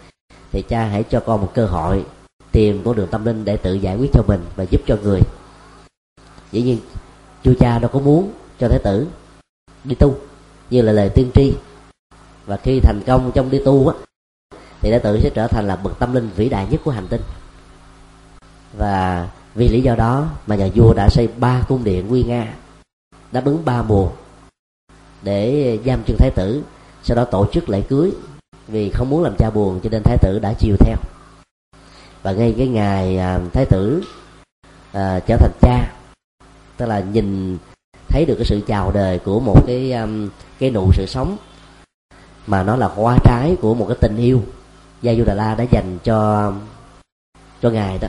thì 0.52 0.62
cha 0.62 0.86
hãy 0.86 1.04
cho 1.04 1.20
con 1.20 1.42
một 1.42 1.52
cơ 1.54 1.66
hội 1.66 2.06
tìm 2.52 2.82
con 2.86 2.96
đường 2.96 3.08
tâm 3.12 3.26
linh 3.26 3.46
để 3.46 3.58
tự 3.58 3.74
giải 3.74 3.98
quyết 3.98 4.10
cho 4.14 4.24
mình 4.28 4.46
và 4.56 4.64
giúp 4.64 4.82
cho 4.86 4.98
người. 5.04 5.22
Dĩ 6.52 6.62
nhiên 6.62 6.80
vua 7.44 7.54
cha 7.60 7.80
đâu 7.80 7.92
có 7.94 8.00
muốn 8.00 8.32
cho 8.60 8.68
thái 8.68 8.80
tử 8.84 9.08
đi 9.84 9.96
tu, 9.96 10.16
như 10.70 10.82
là 10.82 10.92
lời 10.92 11.10
tiên 11.10 11.32
tri. 11.34 11.54
Và 12.46 12.58
khi 12.58 12.80
thành 12.80 13.02
công 13.08 13.32
trong 13.36 13.50
đi 13.50 13.62
tu 13.66 13.88
á, 13.88 13.96
thì 14.82 14.92
thái 14.92 15.00
tử 15.00 15.20
sẽ 15.24 15.30
trở 15.30 15.48
thành 15.48 15.68
là 15.68 15.76
bậc 15.76 16.00
tâm 16.00 16.14
linh 16.14 16.30
vĩ 16.36 16.50
đại 16.50 16.68
nhất 16.72 16.82
của 16.84 16.92
hành 16.92 17.08
tinh. 17.08 17.22
Và 18.78 19.30
vì 19.56 19.68
lý 19.68 19.82
do 19.82 19.96
đó 19.96 20.30
mà 20.48 20.56
nhà 20.56 20.70
vua 20.76 20.94
đã 20.94 21.10
xây 21.10 21.28
ba 21.28 21.66
cung 21.68 21.84
điện 21.84 22.08
nguy 22.08 22.24
nga, 22.24 22.54
đáp 23.32 23.46
ứng 23.46 23.66
ba 23.66 23.82
mùa 23.82 24.10
để 25.22 25.80
giam 25.86 26.04
chân 26.06 26.18
thái 26.18 26.32
tử 26.36 26.64
sau 27.10 27.16
đó 27.16 27.26
tổ 27.26 27.46
chức 27.52 27.70
lễ 27.70 27.82
cưới. 27.82 28.12
Vì 28.68 28.90
không 28.90 29.10
muốn 29.10 29.24
làm 29.24 29.36
cha 29.38 29.50
buồn 29.50 29.80
cho 29.84 29.90
nên 29.90 30.04
thái 30.04 30.18
tử 30.22 30.40
đã 30.40 30.54
chiều 30.60 30.76
theo. 30.80 30.98
Và 32.24 32.32
ngay 32.32 32.56
cái 32.58 32.68
ngày 32.68 33.18
à, 33.18 33.40
thái 33.54 33.66
tử 33.66 34.04
à, 34.92 35.20
trở 35.28 35.38
thành 35.38 35.52
cha 35.62 35.92
tức 36.78 36.86
là 36.86 37.00
nhìn 37.00 37.58
thấy 38.08 38.26
được 38.26 38.36
cái 38.36 38.46
sự 38.46 38.62
chào 38.68 38.92
đời 38.92 39.20
của 39.20 39.40
một 39.40 39.64
cái 39.68 39.92
um, 39.92 40.30
cái 40.60 40.72
nụ 40.72 40.92
sự 40.94 41.06
sống 41.06 41.38
mà 42.48 42.64
nó 42.64 42.76
là 42.76 42.88
hoa 42.88 43.18
trái 43.24 43.56
của 43.62 43.74
một 43.74 43.86
cái 43.88 43.98
tình 44.02 44.18
yêu 44.18 44.42
gia 45.02 45.14
du 45.14 45.24
đà 45.24 45.34
la 45.34 45.56
đã 45.56 45.64
dành 45.64 45.98
cho 46.04 46.52
cho 47.62 47.70
ngài 47.70 47.98
đó 47.98 48.08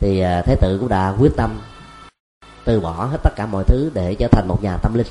thì 0.00 0.22
uh, 0.22 0.46
thái 0.46 0.56
tử 0.60 0.76
cũng 0.80 0.88
đã 0.88 1.14
quyết 1.18 1.32
tâm 1.36 1.60
từ 2.64 2.80
bỏ 2.80 3.04
hết 3.04 3.18
tất 3.22 3.32
cả 3.36 3.46
mọi 3.46 3.64
thứ 3.64 3.90
để 3.94 4.14
trở 4.14 4.28
thành 4.28 4.48
một 4.48 4.62
nhà 4.62 4.76
tâm 4.82 4.94
linh 4.94 5.06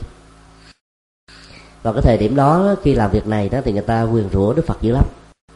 và 1.86 1.94
cái 1.94 2.02
thời 2.02 2.18
điểm 2.18 2.36
đó, 2.36 2.76
khi 2.84 2.94
làm 2.94 3.12
việc 3.12 3.28
này 3.28 3.50
đó, 3.50 3.60
thì 3.66 3.72
người 3.72 3.82
ta 3.82 4.04
quyền 4.04 4.30
rủa 4.30 4.54
đức 4.54 4.66
phật 4.68 4.82
dữ 4.82 4.92
lắm 4.92 5.06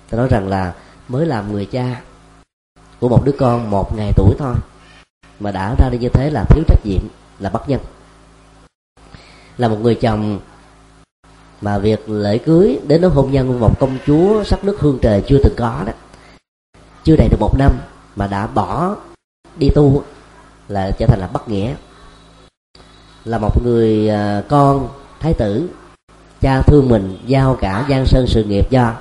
ta 0.09 0.17
nói 0.17 0.27
rằng 0.27 0.47
là 0.47 0.73
mới 1.07 1.25
làm 1.25 1.51
người 1.51 1.65
cha 1.65 2.01
của 2.99 3.09
một 3.09 3.21
đứa 3.25 3.31
con 3.31 3.69
một 3.69 3.95
ngày 3.97 4.11
tuổi 4.15 4.35
thôi, 4.39 4.55
mà 5.39 5.51
đã 5.51 5.75
ra 5.79 5.89
đi 5.91 5.97
như 5.97 6.09
thế 6.09 6.29
là 6.29 6.45
thiếu 6.49 6.63
trách 6.67 6.85
nhiệm, 6.85 7.01
là 7.39 7.49
bất 7.49 7.69
nhân. 7.69 7.81
Là 9.57 9.67
một 9.67 9.77
người 9.81 9.95
chồng 9.95 10.39
mà 11.61 11.77
việc 11.77 12.09
lễ 12.09 12.37
cưới 12.37 12.79
đến 12.87 13.01
nó 13.01 13.07
hôn 13.07 13.31
nhân 13.31 13.47
của 13.47 13.59
một 13.59 13.79
công 13.79 13.97
chúa 14.05 14.43
sắc 14.43 14.63
nước 14.63 14.79
hương 14.79 14.99
trời 15.01 15.23
chưa 15.27 15.37
từng 15.43 15.55
có 15.57 15.83
đó, 15.85 15.93
chưa 17.03 17.15
đầy 17.15 17.27
được 17.29 17.37
một 17.39 17.55
năm 17.57 17.71
mà 18.15 18.27
đã 18.27 18.47
bỏ 18.47 18.95
đi 19.57 19.69
tu 19.75 20.03
là 20.67 20.91
trở 20.91 21.05
thành 21.05 21.19
là 21.19 21.27
bất 21.27 21.49
nghĩa. 21.49 21.75
Là 23.25 23.37
một 23.37 23.63
người 23.63 24.09
à, 24.09 24.43
con 24.49 24.89
thái 25.19 25.33
tử 25.33 25.69
cha 26.41 26.61
thương 26.61 26.89
mình 26.89 27.17
giao 27.25 27.57
cả 27.61 27.85
gian 27.89 28.05
sơn 28.05 28.25
sự 28.27 28.43
nghiệp 28.43 28.67
cho 28.71 28.93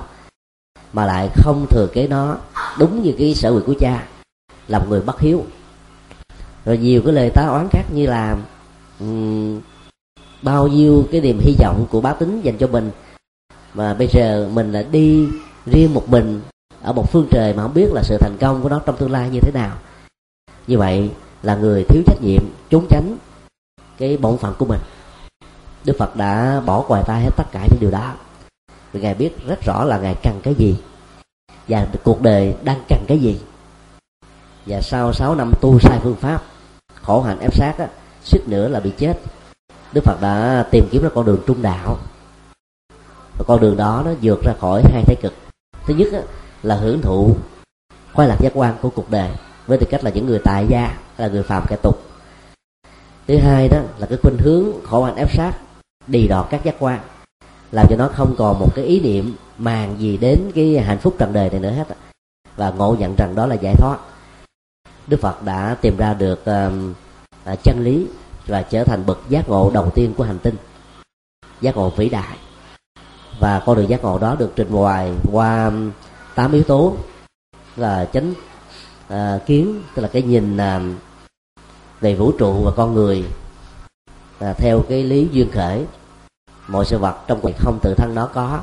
mà 0.93 1.05
lại 1.05 1.29
không 1.35 1.65
thừa 1.69 1.87
kế 1.93 2.07
nó 2.07 2.37
đúng 2.79 3.03
như 3.03 3.13
cái 3.17 3.33
sở 3.33 3.49
quyền 3.49 3.65
của 3.65 3.75
cha 3.79 4.07
là 4.67 4.79
một 4.79 4.85
người 4.89 5.01
bất 5.01 5.19
hiếu. 5.19 5.45
Rồi 6.65 6.77
nhiều 6.77 7.01
cái 7.05 7.13
lời 7.13 7.29
tá 7.29 7.47
oán 7.47 7.67
khác 7.71 7.83
như 7.93 8.07
là 8.07 8.37
um, 8.99 9.61
bao 10.41 10.67
nhiêu 10.67 11.07
cái 11.11 11.21
niềm 11.21 11.39
hy 11.39 11.55
vọng 11.59 11.87
của 11.91 12.01
bá 12.01 12.13
tính 12.13 12.41
dành 12.41 12.57
cho 12.57 12.67
mình 12.67 12.91
mà 13.73 13.93
bây 13.93 14.07
giờ 14.07 14.49
mình 14.53 14.71
là 14.71 14.83
đi 14.91 15.27
riêng 15.65 15.93
một 15.93 16.09
mình 16.09 16.41
ở 16.81 16.93
một 16.93 17.11
phương 17.11 17.27
trời 17.31 17.53
mà 17.53 17.63
không 17.63 17.73
biết 17.73 17.93
là 17.93 18.03
sự 18.03 18.17
thành 18.19 18.37
công 18.39 18.61
của 18.63 18.69
nó 18.69 18.81
trong 18.85 18.97
tương 18.97 19.11
lai 19.11 19.29
như 19.29 19.39
thế 19.39 19.51
nào. 19.53 19.77
Như 20.67 20.77
vậy 20.77 21.09
là 21.43 21.55
người 21.55 21.83
thiếu 21.89 22.03
trách 22.05 22.21
nhiệm 22.21 22.43
trốn 22.69 22.85
tránh 22.89 23.17
cái 23.97 24.17
bổn 24.17 24.37
phận 24.37 24.53
của 24.57 24.65
mình 24.65 24.79
đức 25.89 25.97
phật 25.99 26.15
đã 26.15 26.61
bỏ 26.65 26.85
ngoài 26.87 27.03
tay 27.07 27.21
hết 27.21 27.29
tất 27.37 27.43
cả 27.51 27.67
những 27.69 27.79
điều 27.79 27.91
đó. 27.91 28.13
Vì 28.93 29.01
ngài 29.01 29.13
biết 29.13 29.47
rất 29.47 29.61
rõ 29.61 29.83
là 29.83 29.99
ngài 29.99 30.15
cần 30.23 30.39
cái 30.43 30.53
gì 30.53 30.77
và 31.67 31.87
cuộc 32.03 32.21
đời 32.21 32.55
đang 32.63 32.81
cần 32.89 33.05
cái 33.07 33.19
gì. 33.19 33.39
Và 34.65 34.81
sau 34.81 35.13
6 35.13 35.35
năm 35.35 35.51
tu 35.61 35.79
sai 35.79 35.99
phương 36.03 36.15
pháp 36.15 36.43
khổ 37.01 37.21
hạnh 37.21 37.39
ép 37.39 37.55
sát 37.55 37.73
á 37.77 37.87
suýt 38.23 38.41
nữa 38.47 38.67
là 38.67 38.79
bị 38.79 38.91
chết 38.97 39.19
đức 39.91 40.01
phật 40.03 40.21
đã 40.21 40.65
tìm 40.71 40.87
kiếm 40.91 41.03
ra 41.03 41.09
con 41.15 41.25
đường 41.25 41.41
trung 41.47 41.61
đạo. 41.61 41.97
Và 43.37 43.45
con 43.47 43.59
đường 43.59 43.77
đó 43.77 44.01
nó 44.05 44.11
vượt 44.21 44.39
ra 44.43 44.53
khỏi 44.59 44.81
hai 44.93 45.03
thái 45.03 45.15
cực. 45.21 45.33
Thứ 45.85 45.93
nhất 45.93 46.13
á, 46.13 46.21
là 46.63 46.75
hưởng 46.75 47.01
thụ 47.01 47.35
khoái 48.13 48.27
lạc 48.27 48.37
giác 48.39 48.51
quan 48.55 48.75
của 48.81 48.89
cuộc 48.89 49.09
đời 49.09 49.29
với 49.67 49.77
tư 49.77 49.87
cách 49.89 50.03
là 50.03 50.11
những 50.11 50.25
người 50.25 50.39
tại 50.43 50.65
gia 50.69 50.97
là 51.17 51.27
người 51.27 51.43
phàm 51.43 51.63
kẻ 51.67 51.75
tục. 51.83 52.01
Thứ 53.27 53.37
hai 53.37 53.67
đó 53.67 53.77
là 53.97 54.07
cái 54.07 54.17
khuynh 54.21 54.37
hướng 54.37 54.85
khổ 54.85 55.03
hạnh 55.03 55.15
ép 55.15 55.31
sát 55.31 55.51
đi 56.09 56.27
đọt 56.27 56.47
các 56.49 56.63
giác 56.63 56.75
quan. 56.79 56.99
Làm 57.71 57.85
cho 57.89 57.95
nó 57.97 58.07
không 58.07 58.35
còn 58.37 58.59
một 58.59 58.75
cái 58.75 58.85
ý 58.85 58.99
niệm 58.99 59.35
màng 59.57 59.95
gì 59.99 60.17
đến 60.17 60.51
cái 60.55 60.79
hạnh 60.79 60.97
phúc 60.97 61.15
trần 61.19 61.33
đời 61.33 61.49
này 61.49 61.59
nữa 61.59 61.71
hết 61.71 61.87
và 62.55 62.69
ngộ 62.69 62.95
nhận 62.99 63.15
rằng 63.15 63.35
đó 63.35 63.45
là 63.45 63.55
giải 63.55 63.75
thoát. 63.77 63.97
Đức 65.07 65.19
phật 65.21 65.43
đã 65.43 65.77
tìm 65.81 65.97
ra 65.97 66.13
được 66.13 66.39
uh, 66.41 67.63
chân 67.63 67.83
lý 67.83 68.07
và 68.47 68.61
trở 68.61 68.83
thành 68.83 69.05
bậc 69.05 69.19
giác 69.29 69.49
ngộ 69.49 69.71
đầu 69.73 69.89
tiên 69.89 70.13
của 70.17 70.23
hành 70.23 70.39
tinh. 70.39 70.55
Giác 71.61 71.77
ngộ 71.77 71.89
vĩ 71.89 72.09
đại. 72.09 72.37
Và 73.39 73.63
con 73.65 73.77
đường 73.77 73.89
giác 73.89 74.03
ngộ 74.03 74.19
đó 74.19 74.35
được 74.39 74.51
trình 74.55 74.83
bày 74.83 75.13
qua 75.31 75.71
tám 76.35 76.51
yếu 76.51 76.63
tố 76.63 76.95
là 77.75 78.09
chánh 78.13 78.33
uh, 79.13 79.45
kiến 79.45 79.83
tức 79.95 80.01
là 80.01 80.07
cái 80.07 80.21
nhìn 80.21 80.57
uh, 80.57 80.81
về 82.01 82.15
vũ 82.15 82.31
trụ 82.31 82.63
và 82.63 82.71
con 82.75 82.93
người 82.93 83.25
uh, 84.49 84.57
theo 84.57 84.83
cái 84.89 85.03
lý 85.03 85.27
duyên 85.31 85.51
khởi 85.51 85.85
mọi 86.69 86.85
sự 86.85 86.97
vật 86.97 87.15
trong 87.27 87.39
cuộc 87.41 87.51
không 87.57 87.79
tự 87.81 87.93
thân 87.97 88.15
nó 88.15 88.29
có. 88.33 88.59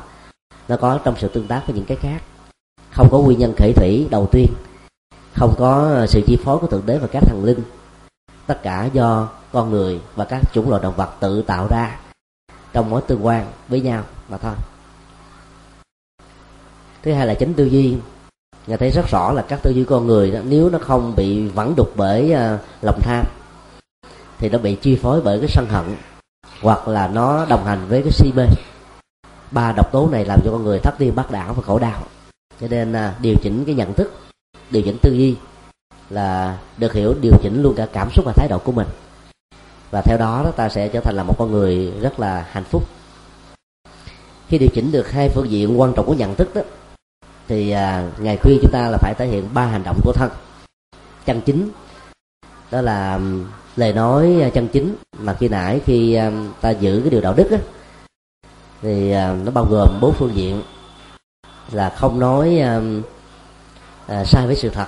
Nó 0.68 0.76
có 0.76 0.98
trong 1.04 1.14
sự 1.18 1.28
tương 1.28 1.46
tác 1.46 1.62
với 1.66 1.76
những 1.76 1.84
cái 1.84 1.96
khác. 1.96 2.22
Không 2.90 3.08
có 3.10 3.18
nguyên 3.18 3.38
nhân 3.38 3.54
khởi 3.58 3.72
thủy 3.72 4.08
đầu 4.10 4.28
tiên. 4.32 4.46
Không 5.34 5.54
có 5.58 6.06
sự 6.08 6.20
chi 6.26 6.38
phối 6.44 6.58
của 6.58 6.66
thượng 6.66 6.86
đế 6.86 6.98
và 6.98 7.06
các 7.06 7.22
thần 7.26 7.44
linh. 7.44 7.62
Tất 8.46 8.62
cả 8.62 8.84
do 8.92 9.28
con 9.52 9.70
người 9.70 10.00
và 10.14 10.24
các 10.24 10.42
chủng 10.52 10.70
loại 10.70 10.82
động 10.82 10.94
vật 10.96 11.10
tự 11.20 11.42
tạo 11.42 11.66
ra 11.70 12.00
trong 12.72 12.90
mối 12.90 13.02
tương 13.06 13.26
quan 13.26 13.46
với 13.68 13.80
nhau 13.80 14.04
mà 14.28 14.38
thôi. 14.38 14.54
Thứ 17.02 17.12
hai 17.12 17.26
là 17.26 17.34
chính 17.34 17.54
tư 17.54 17.64
duy. 17.64 17.96
Người 18.66 18.76
thấy 18.76 18.90
rất 18.90 19.08
rõ 19.08 19.32
là 19.32 19.42
các 19.48 19.60
tư 19.62 19.70
duy 19.70 19.84
con 19.84 20.06
người 20.06 20.30
đó, 20.30 20.40
nếu 20.44 20.70
nó 20.70 20.78
không 20.82 21.14
bị 21.16 21.48
vẩn 21.48 21.74
đục 21.76 21.92
bởi 21.96 22.34
uh, 22.34 22.60
lòng 22.82 23.00
tham 23.02 23.24
thì 24.38 24.48
nó 24.48 24.58
bị 24.58 24.74
chi 24.74 24.98
phối 25.02 25.20
bởi 25.20 25.38
cái 25.38 25.48
sân 25.48 25.66
hận 25.68 25.96
hoặc 26.62 26.88
là 26.88 27.08
nó 27.08 27.46
đồng 27.46 27.64
hành 27.64 27.88
với 27.88 28.02
cái 28.02 28.12
si 28.12 28.32
mê. 28.36 28.46
Ba 29.50 29.72
độc 29.72 29.92
tố 29.92 30.08
này 30.12 30.24
làm 30.24 30.40
cho 30.44 30.50
con 30.50 30.64
người 30.64 30.78
thất 30.78 30.94
tiên 30.98 31.14
bắt 31.14 31.30
đảo 31.30 31.54
và 31.54 31.62
khổ 31.62 31.78
đau. 31.78 32.02
Cho 32.60 32.68
nên 32.68 32.92
à, 32.92 33.14
điều 33.20 33.34
chỉnh 33.42 33.64
cái 33.64 33.74
nhận 33.74 33.94
thức 33.94 34.12
điều 34.70 34.82
chỉnh 34.82 34.98
tư 35.02 35.12
duy 35.12 35.36
là 36.10 36.58
được 36.76 36.92
hiểu 36.92 37.14
điều 37.20 37.32
chỉnh 37.42 37.62
luôn 37.62 37.74
cả 37.76 37.86
cảm 37.92 38.10
xúc 38.10 38.24
và 38.24 38.32
thái 38.36 38.48
độ 38.48 38.58
của 38.58 38.72
mình. 38.72 38.86
Và 39.90 40.02
theo 40.02 40.18
đó, 40.18 40.42
đó 40.44 40.50
ta 40.50 40.68
sẽ 40.68 40.88
trở 40.88 41.00
thành 41.00 41.14
là 41.14 41.22
một 41.22 41.34
con 41.38 41.50
người 41.52 41.92
rất 42.00 42.20
là 42.20 42.46
hạnh 42.50 42.64
phúc. 42.64 42.82
Khi 44.48 44.58
điều 44.58 44.68
chỉnh 44.74 44.92
được 44.92 45.10
hai 45.10 45.28
phương 45.28 45.50
diện 45.50 45.80
quan 45.80 45.92
trọng 45.96 46.06
của 46.06 46.14
nhận 46.14 46.34
thức 46.34 46.54
đó 46.54 46.62
thì 47.48 47.70
à, 47.70 48.10
ngày 48.18 48.38
khuyên 48.42 48.58
chúng 48.62 48.70
ta 48.72 48.88
là 48.88 48.98
phải 49.00 49.14
thể 49.18 49.26
hiện 49.26 49.48
ba 49.54 49.66
hành 49.66 49.82
động 49.84 50.00
của 50.04 50.12
thân. 50.12 50.30
Chân 51.24 51.40
chính 51.40 51.70
đó 52.70 52.80
là 52.80 53.20
lời 53.76 53.92
nói 53.92 54.42
à, 54.42 54.48
chân 54.48 54.68
chính. 54.68 54.94
Mà 55.18 55.34
khi 55.34 55.48
nãy 55.48 55.80
khi 55.84 56.14
à, 56.14 56.32
ta 56.60 56.70
giữ 56.70 57.00
cái 57.00 57.10
điều 57.10 57.20
đạo 57.20 57.34
đức 57.36 57.50
á, 57.50 57.58
thì 58.82 59.10
à, 59.10 59.36
nó 59.44 59.50
bao 59.50 59.66
gồm 59.70 59.98
bốn 60.00 60.14
phương 60.14 60.34
diện. 60.34 60.62
Là 61.72 61.90
không 61.90 62.18
nói 62.18 62.58
à, 64.06 64.24
sai 64.24 64.46
với 64.46 64.56
sự 64.56 64.68
thật. 64.68 64.86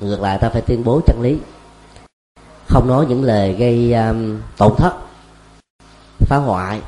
Ngược 0.00 0.20
lại 0.20 0.38
ta 0.38 0.48
phải 0.48 0.62
tuyên 0.62 0.84
bố 0.84 1.00
chân 1.06 1.22
lý. 1.22 1.38
Không 2.68 2.88
nói 2.88 3.06
những 3.08 3.24
lời 3.24 3.54
gây 3.54 3.92
um, 3.92 4.40
tổn 4.56 4.72
thất 4.76 4.92
phá 6.18 6.36
hoại 6.36 6.80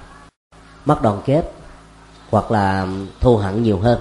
mất 0.84 1.02
đoàn 1.02 1.20
kết 1.25 1.52
hoặc 2.30 2.50
là 2.50 2.87
thù 3.20 3.37
hận 3.37 3.62
nhiều 3.62 3.78
hơn. 3.78 4.00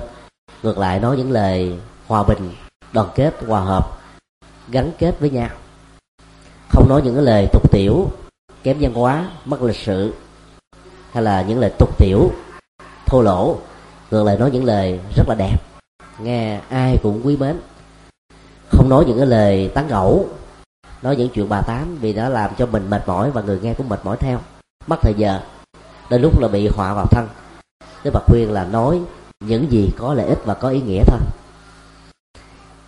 Ngược 0.63 0.77
lại 0.77 1.00
nói 1.00 1.17
những 1.17 1.31
lời 1.31 1.79
hòa 2.07 2.24
bình 2.24 2.51
đoàn 2.93 3.09
kết 3.15 3.36
hòa 3.48 3.62
hợp 3.62 4.00
gắn 4.67 4.91
kết 4.98 5.19
với 5.19 5.29
nhau 5.29 5.50
không 6.69 6.89
nói 6.89 7.01
những 7.01 7.15
cái 7.15 7.23
lời 7.23 7.47
tục 7.53 7.71
tiểu, 7.71 8.11
kém 8.63 8.77
văn 8.79 8.93
hóa, 8.93 9.31
mất 9.45 9.61
lịch 9.61 9.75
sự, 9.75 10.13
hay 11.11 11.23
là 11.23 11.41
những 11.41 11.59
lời 11.59 11.71
tục 11.79 11.97
tiểu, 11.97 12.31
thô 13.05 13.21
lỗ, 13.21 13.57
ngược 14.11 14.23
lại 14.23 14.38
nói 14.38 14.51
những 14.51 14.65
lời 14.65 14.99
rất 15.15 15.29
là 15.29 15.35
đẹp. 15.35 15.57
Nghe 16.19 16.59
ai 16.69 16.97
cũng 17.03 17.21
quý 17.23 17.38
mến. 17.38 17.59
Không 18.71 18.89
nói 18.89 19.03
những 19.07 19.17
cái 19.17 19.27
lời 19.27 19.71
tán 19.75 19.88
gẫu, 19.88 20.27
nói 21.01 21.15
những 21.15 21.29
chuyện 21.29 21.49
bà 21.49 21.61
tám 21.61 21.97
vì 22.01 22.13
nó 22.13 22.29
làm 22.29 22.51
cho 22.57 22.65
mình 22.65 22.89
mệt 22.89 23.07
mỏi 23.07 23.31
và 23.31 23.41
người 23.41 23.59
nghe 23.61 23.73
cũng 23.73 23.89
mệt 23.89 23.99
mỏi 24.03 24.17
theo. 24.19 24.39
Mất 24.88 24.99
thời 25.01 25.13
giờ, 25.17 25.41
đến 26.09 26.21
lúc 26.21 26.39
là 26.41 26.47
bị 26.47 26.67
họa 26.67 26.93
vào 26.93 27.05
thân. 27.11 27.27
Đức 28.03 28.11
Phật 28.13 28.23
khuyên 28.27 28.51
là 28.51 28.63
nói 28.65 28.99
những 29.39 29.71
gì 29.71 29.91
có 29.97 30.13
lợi 30.13 30.25
ích 30.25 30.39
và 30.45 30.53
có 30.53 30.69
ý 30.69 30.81
nghĩa 30.81 31.03
thôi. 31.07 31.19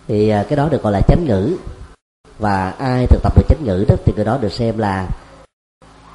Thì 0.08 0.28
à, 0.28 0.44
cái 0.48 0.56
đó 0.56 0.68
được 0.68 0.82
gọi 0.82 0.92
là 0.92 1.00
chánh 1.08 1.24
ngữ 1.24 1.56
và 2.42 2.70
ai 2.70 3.06
thực 3.06 3.22
tập 3.22 3.36
được 3.36 3.42
chánh 3.48 3.64
ngữ 3.64 3.84
đó 3.88 3.94
thì 4.04 4.12
người 4.16 4.24
đó 4.24 4.38
được 4.38 4.52
xem 4.52 4.78
là 4.78 5.08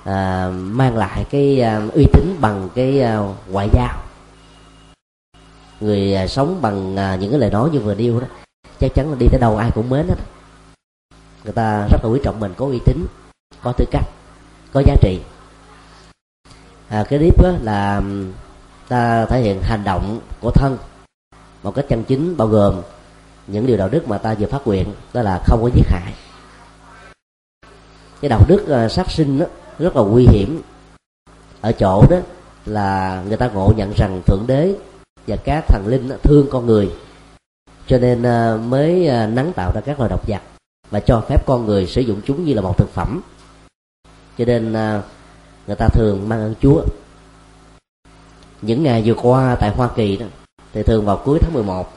à, 0.03 0.50
mang 0.50 0.98
lại 0.98 1.25
cái 1.29 1.62
à, 1.62 1.81
uy 1.93 2.05
tín 2.13 2.36
bằng 2.41 2.69
cái 2.75 3.01
à, 3.01 3.19
ngoại 3.50 3.69
giao. 3.74 4.03
Người 5.79 6.15
à, 6.15 6.27
sống 6.27 6.62
bằng 6.62 6.96
à, 6.96 7.15
những 7.15 7.31
cái 7.31 7.39
lời 7.39 7.50
nói 7.50 7.69
như 7.69 7.79
vừa 7.79 7.93
điêu 7.93 8.19
đó 8.19 8.27
chắc 8.79 8.93
chắn 8.96 9.10
là 9.10 9.17
đi 9.19 9.27
tới 9.31 9.39
đâu 9.39 9.57
ai 9.57 9.72
cũng 9.75 9.89
mến 9.89 10.07
hết. 10.07 10.15
Người 11.43 11.53
ta 11.53 11.88
rất 11.91 12.00
là 12.03 12.10
quý 12.10 12.19
trọng 12.24 12.39
mình 12.39 12.53
có 12.57 12.65
uy 12.65 12.79
tín 12.86 13.05
có 13.63 13.74
tư 13.77 13.86
cách 13.91 14.05
có 14.74 14.84
giá 14.88 14.96
trị. 15.01 15.19
À, 16.89 17.05
cái 17.10 17.19
tiếp 17.19 17.41
đó 17.43 17.51
là 17.62 18.01
ta 18.88 19.25
thể 19.25 19.41
hiện 19.41 19.62
hành 19.62 19.84
động 19.84 20.19
của 20.41 20.51
thân 20.51 20.77
một 21.63 21.75
cách 21.75 21.86
chân 21.89 22.03
chính 22.03 22.38
bao 22.38 22.48
gồm 22.48 22.81
những 23.48 23.66
điều 23.66 23.77
đạo 23.77 23.89
đức 23.89 24.08
mà 24.08 24.18
ta 24.18 24.34
vừa 24.39 24.48
phát 24.48 24.68
nguyện 24.68 24.94
đó 25.13 25.22
là 25.22 25.42
không 25.46 25.62
có 25.62 25.70
giết 25.75 25.88
hại. 25.88 26.13
Cái 28.22 28.30
đạo 28.30 28.42
đức 28.48 28.66
ờ, 28.68 28.88
sát 28.88 29.12
sinh 29.12 29.39
đó, 29.39 29.46
rất 29.80 29.96
là 29.96 30.01
nguy 30.01 30.27
hiểm. 30.32 30.62
Ở 31.62 31.72
chỗ 31.72 32.06
đó 32.10 32.18
là 32.66 33.24
người 33.27 33.38
ta 33.38 33.48
ngộ 33.48 33.74
nhận 33.77 33.94
rằng 33.98 34.22
thượng 34.25 34.44
đế 34.48 34.75
và 35.27 35.36
các 35.36 35.66
thần 35.68 35.88
linh 35.88 36.10
thương 36.24 36.48
con 36.51 36.66
người. 36.66 36.92
Cho 37.88 37.98
nên 37.98 38.24
ờ, 38.24 38.60
mới 38.68 39.08
ờ, 39.08 39.27
nắng 39.27 39.54
tạo 39.56 39.72
ra 39.75 39.82
các 39.82 40.00
loài 40.00 40.10
độc 40.10 40.27
vật 40.27 40.42
và 40.89 41.00
cho 41.00 41.22
phép 41.30 41.46
con 41.46 41.66
người 41.66 41.88
sử 41.88 42.01
dụng 42.01 42.22
chúng 42.25 42.46
như 42.46 42.54
là 42.54 42.62
một 42.62 42.77
thực 42.77 42.89
phẩm. 42.94 43.22
Cho 44.38 44.46
nên 44.46 44.72
người 45.68 45.75
ta 45.77 45.88
thường 45.94 46.30
mang 46.30 46.39
ơn 46.39 46.54
chúa. 46.62 46.82
Những 48.62 48.84
ngày 48.84 49.01
vừa 49.06 49.13
qua 49.13 49.56
tại 49.56 49.70
hoa 49.70 49.89
kỳ 49.96 50.18
đó 50.18 50.25
thì 50.74 50.84
thường 50.84 51.06
vào 51.06 51.22
cuối 51.25 51.39
tháng 51.42 51.54
11 51.54 51.94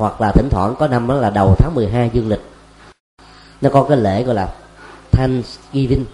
hoặc 0.00 0.20
là 0.20 0.32
thỉnh 0.32 0.48
thoảng 0.50 0.74
có 0.78 0.88
năm 0.88 1.06
đó 1.06 1.14
là 1.14 1.30
đầu 1.30 1.54
tháng 1.58 1.74
12 1.74 2.10
dương 2.12 2.28
lịch. 2.28 2.40
Nó 3.60 3.70
có 3.70 3.86
cái 3.88 3.98
lễ 3.98 4.22
gọi 4.22 4.34
là 4.34 4.54
Thanksgiving. 5.10 6.04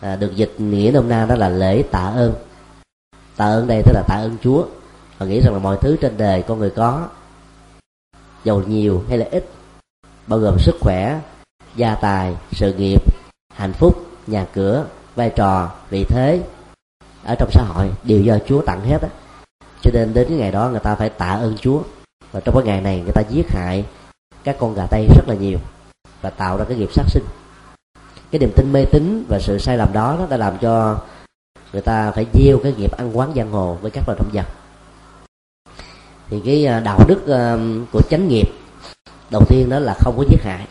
À, 0.00 0.16
được 0.16 0.36
dịch 0.36 0.54
nghĩa 0.58 0.90
nôm 0.94 1.08
na 1.08 1.26
đó 1.26 1.34
là 1.34 1.48
lễ 1.48 1.82
tạ 1.90 2.12
ơn. 2.14 2.34
Tạ 3.36 3.44
ơn 3.44 3.66
đây 3.66 3.82
tức 3.82 3.92
là 3.94 4.02
tạ 4.08 4.14
ơn 4.14 4.36
Chúa. 4.42 4.64
Và 5.18 5.26
nghĩ 5.26 5.40
rằng 5.40 5.52
là 5.52 5.58
mọi 5.58 5.78
thứ 5.80 5.96
trên 6.00 6.16
đời 6.16 6.42
con 6.42 6.58
người 6.58 6.70
có 6.70 7.08
giàu 8.44 8.62
nhiều 8.66 9.04
hay 9.08 9.18
là 9.18 9.26
ít 9.30 9.48
bao 10.26 10.38
gồm 10.38 10.58
sức 10.58 10.74
khỏe 10.80 11.20
gia 11.76 11.94
tài 11.94 12.36
sự 12.52 12.74
nghiệp 12.74 13.02
hạnh 13.54 13.72
phúc 13.72 14.06
nhà 14.26 14.46
cửa 14.52 14.84
vai 15.16 15.30
trò 15.36 15.70
vị 15.90 16.04
thế 16.08 16.42
ở 17.24 17.34
trong 17.38 17.50
xã 17.52 17.64
hội 17.64 17.90
đều 18.04 18.20
do 18.20 18.38
Chúa 18.46 18.62
tặng 18.62 18.80
hết 18.80 19.02
á. 19.02 19.08
Cho 19.82 19.90
nên 19.94 20.14
đến 20.14 20.28
cái 20.28 20.38
ngày 20.38 20.52
đó 20.52 20.68
người 20.68 20.80
ta 20.80 20.94
phải 20.94 21.08
tạ 21.08 21.28
ơn 21.28 21.56
Chúa 21.60 21.82
và 22.32 22.40
trong 22.40 22.54
cái 22.54 22.64
ngày 22.64 22.80
này 22.80 23.00
người 23.00 23.12
ta 23.12 23.22
giết 23.30 23.50
hại 23.50 23.84
các 24.44 24.56
con 24.60 24.74
gà 24.74 24.86
tây 24.90 25.06
rất 25.16 25.28
là 25.28 25.34
nhiều 25.34 25.58
và 26.22 26.30
tạo 26.30 26.56
ra 26.56 26.64
cái 26.64 26.76
nghiệp 26.76 26.92
sát 26.92 27.04
sinh. 27.08 27.24
Cái 28.30 28.38
niềm 28.38 28.50
tin 28.56 28.72
mê 28.72 28.84
tín 28.84 29.24
và 29.28 29.38
sự 29.40 29.58
sai 29.58 29.78
lầm 29.78 29.92
đó, 29.92 30.16
nó 30.18 30.26
đã 30.26 30.36
làm 30.36 30.58
cho 30.58 31.00
người 31.72 31.82
ta 31.82 32.10
phải 32.10 32.26
gieo 32.32 32.58
cái 32.62 32.74
nghiệp 32.78 32.96
ăn 32.96 33.18
quán 33.18 33.32
giang 33.36 33.50
hồ 33.50 33.78
với 33.80 33.90
các 33.90 34.04
loài 34.06 34.18
động 34.18 34.30
vật. 34.32 34.46
Thì 36.30 36.40
cái 36.44 36.66
à, 36.66 36.80
đạo 36.80 37.04
đức 37.08 37.26
à, 37.28 37.56
của 37.92 38.00
chánh 38.10 38.28
nghiệp 38.28 38.48
đầu 39.30 39.42
tiên 39.48 39.68
đó 39.68 39.78
là 39.78 39.94
không 39.94 40.14
có 40.16 40.24
giết 40.30 40.42
hại. 40.42 40.66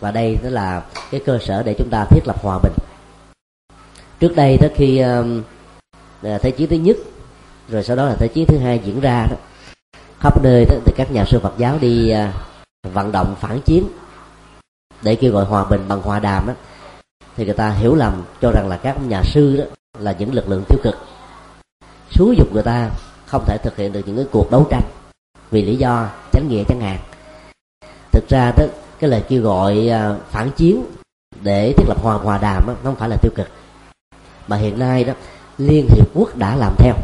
Và 0.00 0.10
đây 0.10 0.38
đó 0.42 0.48
là 0.50 0.82
cái 1.10 1.20
cơ 1.26 1.38
sở 1.42 1.62
để 1.62 1.74
chúng 1.78 1.90
ta 1.90 2.04
thiết 2.10 2.26
lập 2.26 2.36
hòa 2.42 2.58
bình. 2.62 2.72
Trước 4.20 4.36
đây 4.36 4.58
đó 4.58 4.68
khi 4.74 4.98
à, 4.98 5.22
thế 6.22 6.50
chiến 6.50 6.68
thứ 6.70 6.76
nhất, 6.76 6.96
rồi 7.68 7.84
sau 7.84 7.96
đó 7.96 8.06
là 8.06 8.14
thế 8.14 8.28
chiến 8.28 8.46
thứ 8.48 8.58
hai 8.58 8.80
diễn 8.84 9.00
ra 9.00 9.26
đó 9.30 9.36
khắp 10.26 10.42
nơi 10.42 10.64
đó, 10.64 10.74
thì 10.84 10.92
các 10.96 11.12
nhà 11.12 11.24
sư 11.24 11.38
Phật 11.42 11.52
giáo 11.58 11.78
đi 11.80 12.10
à, 12.10 12.32
vận 12.92 13.12
động 13.12 13.34
phản 13.40 13.60
chiến 13.60 13.84
để 15.02 15.14
kêu 15.14 15.32
gọi 15.32 15.44
hòa 15.44 15.64
bình 15.64 15.84
bằng 15.88 16.02
hòa 16.02 16.18
đàm 16.18 16.46
đó. 16.46 16.52
Thì 17.36 17.44
người 17.44 17.54
ta 17.54 17.70
hiểu 17.70 17.94
lầm 17.94 18.24
cho 18.40 18.52
rằng 18.52 18.68
là 18.68 18.76
các 18.76 19.02
nhà 19.02 19.22
sư 19.24 19.56
đó 19.56 19.64
là 19.98 20.14
những 20.18 20.34
lực 20.34 20.48
lượng 20.48 20.64
tiêu 20.68 20.78
cực. 20.82 20.94
Xúi 22.10 22.36
dục 22.38 22.52
người 22.52 22.62
ta 22.62 22.90
không 23.26 23.44
thể 23.46 23.58
thực 23.62 23.76
hiện 23.76 23.92
được 23.92 24.00
những 24.06 24.16
cái 24.16 24.26
cuộc 24.32 24.50
đấu 24.50 24.66
tranh 24.70 24.82
vì 25.50 25.62
lý 25.62 25.76
do 25.76 26.08
chánh 26.32 26.48
nghĩa 26.48 26.64
chẳng 26.68 26.80
hạn 26.80 26.98
thực 28.12 28.28
ra 28.28 28.52
đó 28.56 28.64
cái 28.98 29.10
lời 29.10 29.24
kêu 29.28 29.42
gọi 29.42 29.88
à, 29.88 30.14
phản 30.30 30.50
chiến 30.50 30.84
để 31.42 31.72
thiết 31.76 31.84
lập 31.88 32.02
hòa 32.02 32.14
hòa 32.14 32.38
đàm 32.38 32.66
đó, 32.66 32.72
nó 32.72 32.90
không 32.90 32.96
phải 32.96 33.08
là 33.08 33.16
tiêu 33.22 33.32
cực. 33.34 33.48
Mà 34.48 34.56
hiện 34.56 34.78
nay 34.78 35.04
đó 35.04 35.12
liên 35.58 35.86
hiệp 35.90 36.06
quốc 36.14 36.36
đã 36.36 36.56
làm 36.56 36.74
theo 36.78 36.94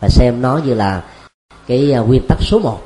và 0.00 0.08
xem 0.08 0.42
nó 0.42 0.60
như 0.64 0.74
là 0.74 1.02
cái 1.66 1.92
à, 1.92 2.00
nguyên 2.00 2.26
tắc 2.28 2.38
số 2.42 2.58
một 2.58 2.80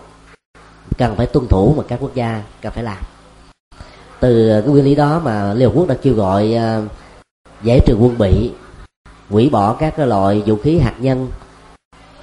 cần 0.99 1.17
phải 1.17 1.27
tuân 1.27 1.49
thủ 1.49 1.75
mà 1.77 1.83
các 1.89 1.99
quốc 2.03 2.15
gia 2.15 2.43
cần 2.63 2.73
phải 2.73 2.85
làm. 2.85 2.99
Từ 4.21 4.61
cái 4.61 4.71
nguyên 4.71 4.85
lý 4.85 4.95
đó 4.95 5.21
mà 5.25 5.55
liên 5.55 5.69
hợp 5.69 5.75
quốc 5.77 5.89
đã 5.89 5.95
kêu 6.03 6.15
gọi 6.15 6.55
à, 6.55 6.83
giải 7.63 7.81
trừ 7.87 7.97
quân 8.01 8.19
bị, 8.19 8.51
hủy 9.31 9.49
bỏ 9.49 9.75
các 9.75 9.95
cái 9.97 10.07
loại 10.07 10.43
vũ 10.47 10.57
khí 10.57 10.79
hạt 10.79 10.95
nhân, 10.99 11.31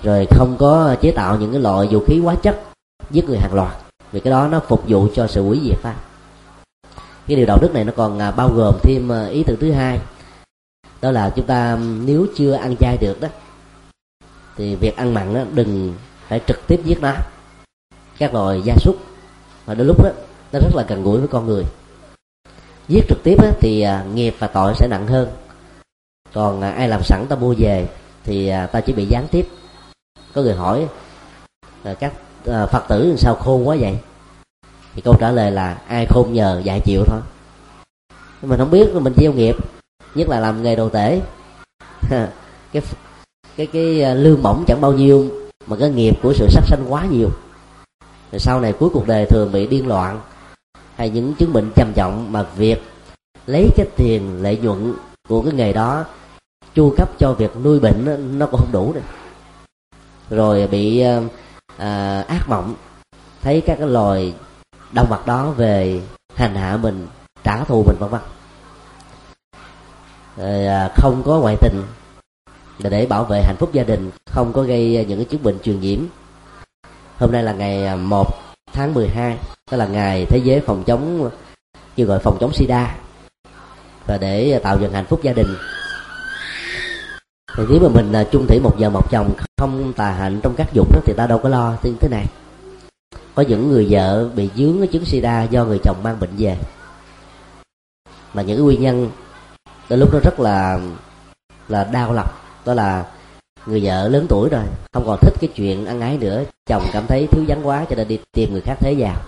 rồi 0.04 0.28
không 0.30 0.56
có 0.60 0.96
chế 1.02 1.12
tạo 1.12 1.38
những 1.38 1.52
cái 1.52 1.62
loại 1.62 1.88
vũ 1.92 2.00
khí 2.08 2.20
hóa 2.20 2.36
chất 2.36 2.62
giết 3.12 3.30
người 3.30 3.38
hàng 3.38 3.54
loạt, 3.54 3.78
vì 4.12 4.20
cái 4.20 4.32
đó 4.32 4.48
nó 4.48 4.60
phục 4.68 4.84
vụ 4.88 5.08
cho 5.16 5.28
sự 5.28 5.44
hủy 5.44 5.62
diệt 5.64 5.78
ta 5.84 5.96
cái 7.28 7.38
điều 7.38 7.46
đạo 7.46 7.58
đức 7.62 7.74
này 7.74 7.84
nó 7.84 7.94
còn 7.96 8.20
à, 8.20 8.32
bao 8.32 8.50
gồm 8.50 8.76
thêm 8.84 9.10
ý 9.30 9.44
tưởng 9.44 9.60
thứ 9.60 9.72
hai, 9.72 10.00
đó 11.02 11.12
là 11.12 11.30
chúng 11.36 11.46
ta 11.46 11.78
nếu 12.06 12.26
chưa 12.36 12.54
ăn 12.54 12.76
chay 12.80 12.98
được 12.98 13.22
đó, 13.22 13.28
thì 14.58 14.76
việc 14.76 14.98
ăn 14.98 15.14
mặn 15.14 15.34
đó 15.34 15.42
đừng 15.54 15.94
phải 16.28 16.42
trực 16.48 16.68
tiếp 16.68 16.82
giết 16.84 17.02
nó. 17.02 17.14
Các 18.18 18.34
loài 18.34 18.62
gia 18.66 18.76
súc 18.76 18.96
và 19.66 19.74
đôi 19.74 19.86
lúc 19.86 20.04
đó 20.04 20.10
nó 20.52 20.60
rất 20.60 20.76
là 20.76 20.84
gần 20.88 21.04
gũi 21.04 21.20
với 21.20 21.28
con 21.28 21.46
người. 21.46 21.64
Giết 22.88 23.06
trực 23.10 23.24
tiếp 23.24 23.36
á, 23.44 23.52
thì 23.60 23.82
à, 23.82 24.06
nghiệp 24.14 24.36
và 24.40 24.48
tội 24.48 24.74
sẽ 24.76 24.88
nặng 24.88 25.08
hơn. 25.08 25.30
Còn 26.34 26.62
à, 26.62 26.72
ai 26.72 26.88
làm 26.88 27.04
sẵn 27.04 27.26
ta 27.30 27.36
mua 27.36 27.56
về 27.58 27.88
thì 28.24 28.48
à, 28.48 28.68
ta 28.68 28.82
chỉ 28.82 28.94
bị 28.94 29.06
gián 29.06 29.28
tiếp. 29.32 29.48
Có 30.34 30.42
người 30.42 30.56
hỏi 30.56 30.88
các 32.00 32.14
phật 32.46 32.86
tử 32.90 33.16
sao 33.18 33.36
khôn 33.36 33.68
quá 33.68 33.78
vậy? 33.80 33.98
Thì 34.94 35.02
câu 35.02 35.16
trả 35.20 35.32
lời 35.32 35.52
là 35.52 35.82
ai 35.88 36.06
khôn 36.10 36.34
nhờ 36.34 36.62
dạy 36.64 36.82
chịu 36.86 37.04
thôi. 37.08 37.22
Mình 38.42 38.60
không 38.60 38.72
biết 38.72 38.94
mình 38.94 39.14
gieo 39.18 39.34
nghiệp 39.34 39.56
nhất 40.16 40.30
là 40.30 40.40
làm 40.40 40.64
nghề 40.64 40.76
đồ 40.76 40.90
tể. 40.90 41.22
Cái 42.72 42.84
cái 43.58 43.68
cái 43.68 44.16
lương 44.16 44.44
bổng 44.44 44.64
chẳng 44.68 44.82
bao 44.82 44.94
nhiêu 44.94 45.45
mà 45.68 45.78
cái 45.80 45.90
nghiệp 45.90 46.14
của 46.24 46.34
sự 46.34 46.48
sát 46.50 46.62
sanh 46.66 46.94
quá 46.94 47.06
nhiều. 47.06 47.30
Rồi 48.32 48.40
sau 48.40 48.60
này 48.60 48.74
cuối 48.74 48.90
cuộc 48.94 49.08
đời 49.08 49.26
thường 49.26 49.52
bị 49.52 49.68
điên 49.68 49.88
loạn 49.88 50.22
hay 50.96 51.10
những 51.10 51.34
chứng 51.34 51.54
bệnh 51.54 51.72
trầm 51.76 51.92
trọng 51.96 52.32
mà 52.32 52.44
việc 52.56 52.84
lấy 53.46 53.70
cái 53.76 53.88
tiền 53.98 54.44
lợi 54.44 54.58
nhuận 54.58 54.94
của 55.28 55.42
cái 55.42 55.54
nghề 55.54 55.74
đó 55.74 56.06
chu 56.76 56.94
cấp 56.98 57.10
cho 57.20 57.34
việc 57.34 57.52
nuôi 57.64 57.80
bệnh 57.80 58.38
nó 58.40 58.46
cũng 58.46 58.60
không 58.60 58.72
đủ 58.72 58.94
nữa. 58.94 59.02
Rồi 60.30 60.68
bị 60.68 61.04
à, 61.78 62.22
ác 62.22 62.50
mộng 62.50 62.76
thấy 63.42 63.62
các 63.62 63.76
cái 63.80 63.88
loài 63.88 64.34
động 64.92 65.08
vật 65.10 65.26
đó 65.26 65.52
về 65.52 66.02
hành 66.36 66.56
hạ 66.56 66.78
mình 66.78 67.08
trả 67.44 67.64
thù 67.64 67.84
mình 67.88 67.96
vân 68.00 68.10
vân. 68.10 68.22
À, 70.68 70.90
không 70.96 71.24
có 71.26 71.40
ngoại 71.40 71.56
tình 71.62 71.84
để 72.80 73.06
bảo 73.06 73.24
vệ 73.24 73.42
hạnh 73.42 73.56
phúc 73.60 73.70
gia 73.74 73.84
đình 73.84 74.12
không 74.26 74.54
có 74.54 74.64
gây 74.64 75.06
những 75.10 75.18
cái 75.18 75.26
chứng 75.26 75.44
bệnh 75.44 75.60
truyền 75.60 75.80
nhiễm. 75.80 76.00
Hôm 77.18 77.32
nay 77.32 77.44
là 77.44 77.54
ngày 77.54 77.86
à, 77.86 77.96
1 77.96 78.28
tháng 78.74 78.94
12 78.94 79.38
đó 79.72 79.78
là 79.78 79.88
ngày 79.88 80.26
thế 80.30 80.40
giới 80.44 80.60
phòng 80.60 80.84
chống 80.84 81.30
như 81.96 82.06
gọi 82.06 82.20
phòng 82.20 82.38
chống 82.40 82.54
sida 82.54 82.96
và 84.06 84.18
để 84.18 84.60
tạo 84.64 84.78
dựng 84.82 84.94
hạnh 84.94 85.06
phúc 85.06 85.20
gia 85.24 85.34
đình. 85.34 85.56
Thì 87.58 87.64
nếu 87.70 87.80
mà 87.80 87.88
mình 87.90 88.14
à, 88.14 88.24
chung 88.32 88.48
thủy 88.48 88.60
một 88.60 88.76
giờ 88.80 88.90
một 88.90 89.12
chồng 89.12 89.34
không 89.58 89.94
tà 89.94 90.12
hạnh 90.12 90.40
trong 90.44 90.56
các 90.56 90.68
dục 90.74 90.94
đó, 90.94 91.02
thì 91.06 91.14
ta 91.18 91.28
đâu 91.28 91.40
có 91.40 91.50
lo 91.50 91.76
như 91.84 91.96
thế 92.00 92.08
này. 92.10 92.26
Có 93.36 93.44
những 93.48 93.72
người 93.72 93.88
vợ 93.90 94.30
bị 94.36 94.50
dướng 94.56 94.78
cái 94.78 94.88
chứng 94.88 95.06
sida 95.06 95.44
do 95.44 95.66
người 95.66 95.80
chồng 95.84 96.04
mang 96.04 96.20
bệnh 96.20 96.36
về. 96.38 96.58
Mà 98.34 98.42
những 98.42 98.64
nguyên 98.64 98.82
nhân 98.82 99.10
tới 99.88 99.98
lúc 99.98 100.14
đó 100.14 100.20
rất 100.24 100.40
là 100.40 100.80
là 101.68 101.84
đau 101.84 102.14
lòng 102.14 102.28
đó 102.66 102.74
là 102.74 103.06
người 103.66 103.82
vợ 103.84 104.08
lớn 104.08 104.26
tuổi 104.30 104.50
rồi 104.50 104.64
không 104.94 105.04
còn 105.06 105.20
thích 105.22 105.34
cái 105.42 105.50
chuyện 105.56 105.86
ăn 105.86 106.02
ái 106.02 106.18
nữa. 106.18 106.44
Chồng 106.66 106.84
cảm 106.94 107.08
thấy 107.08 107.28
thiếu 107.32 107.44
vắng 107.48 107.68
quá 107.68 107.86
cho 107.90 107.96
nên 107.96 108.08
đi 108.08 108.20
tìm 108.32 108.52
người 108.52 108.62
khác 108.62 108.76
thế 108.80 108.96
vào. 108.98 109.22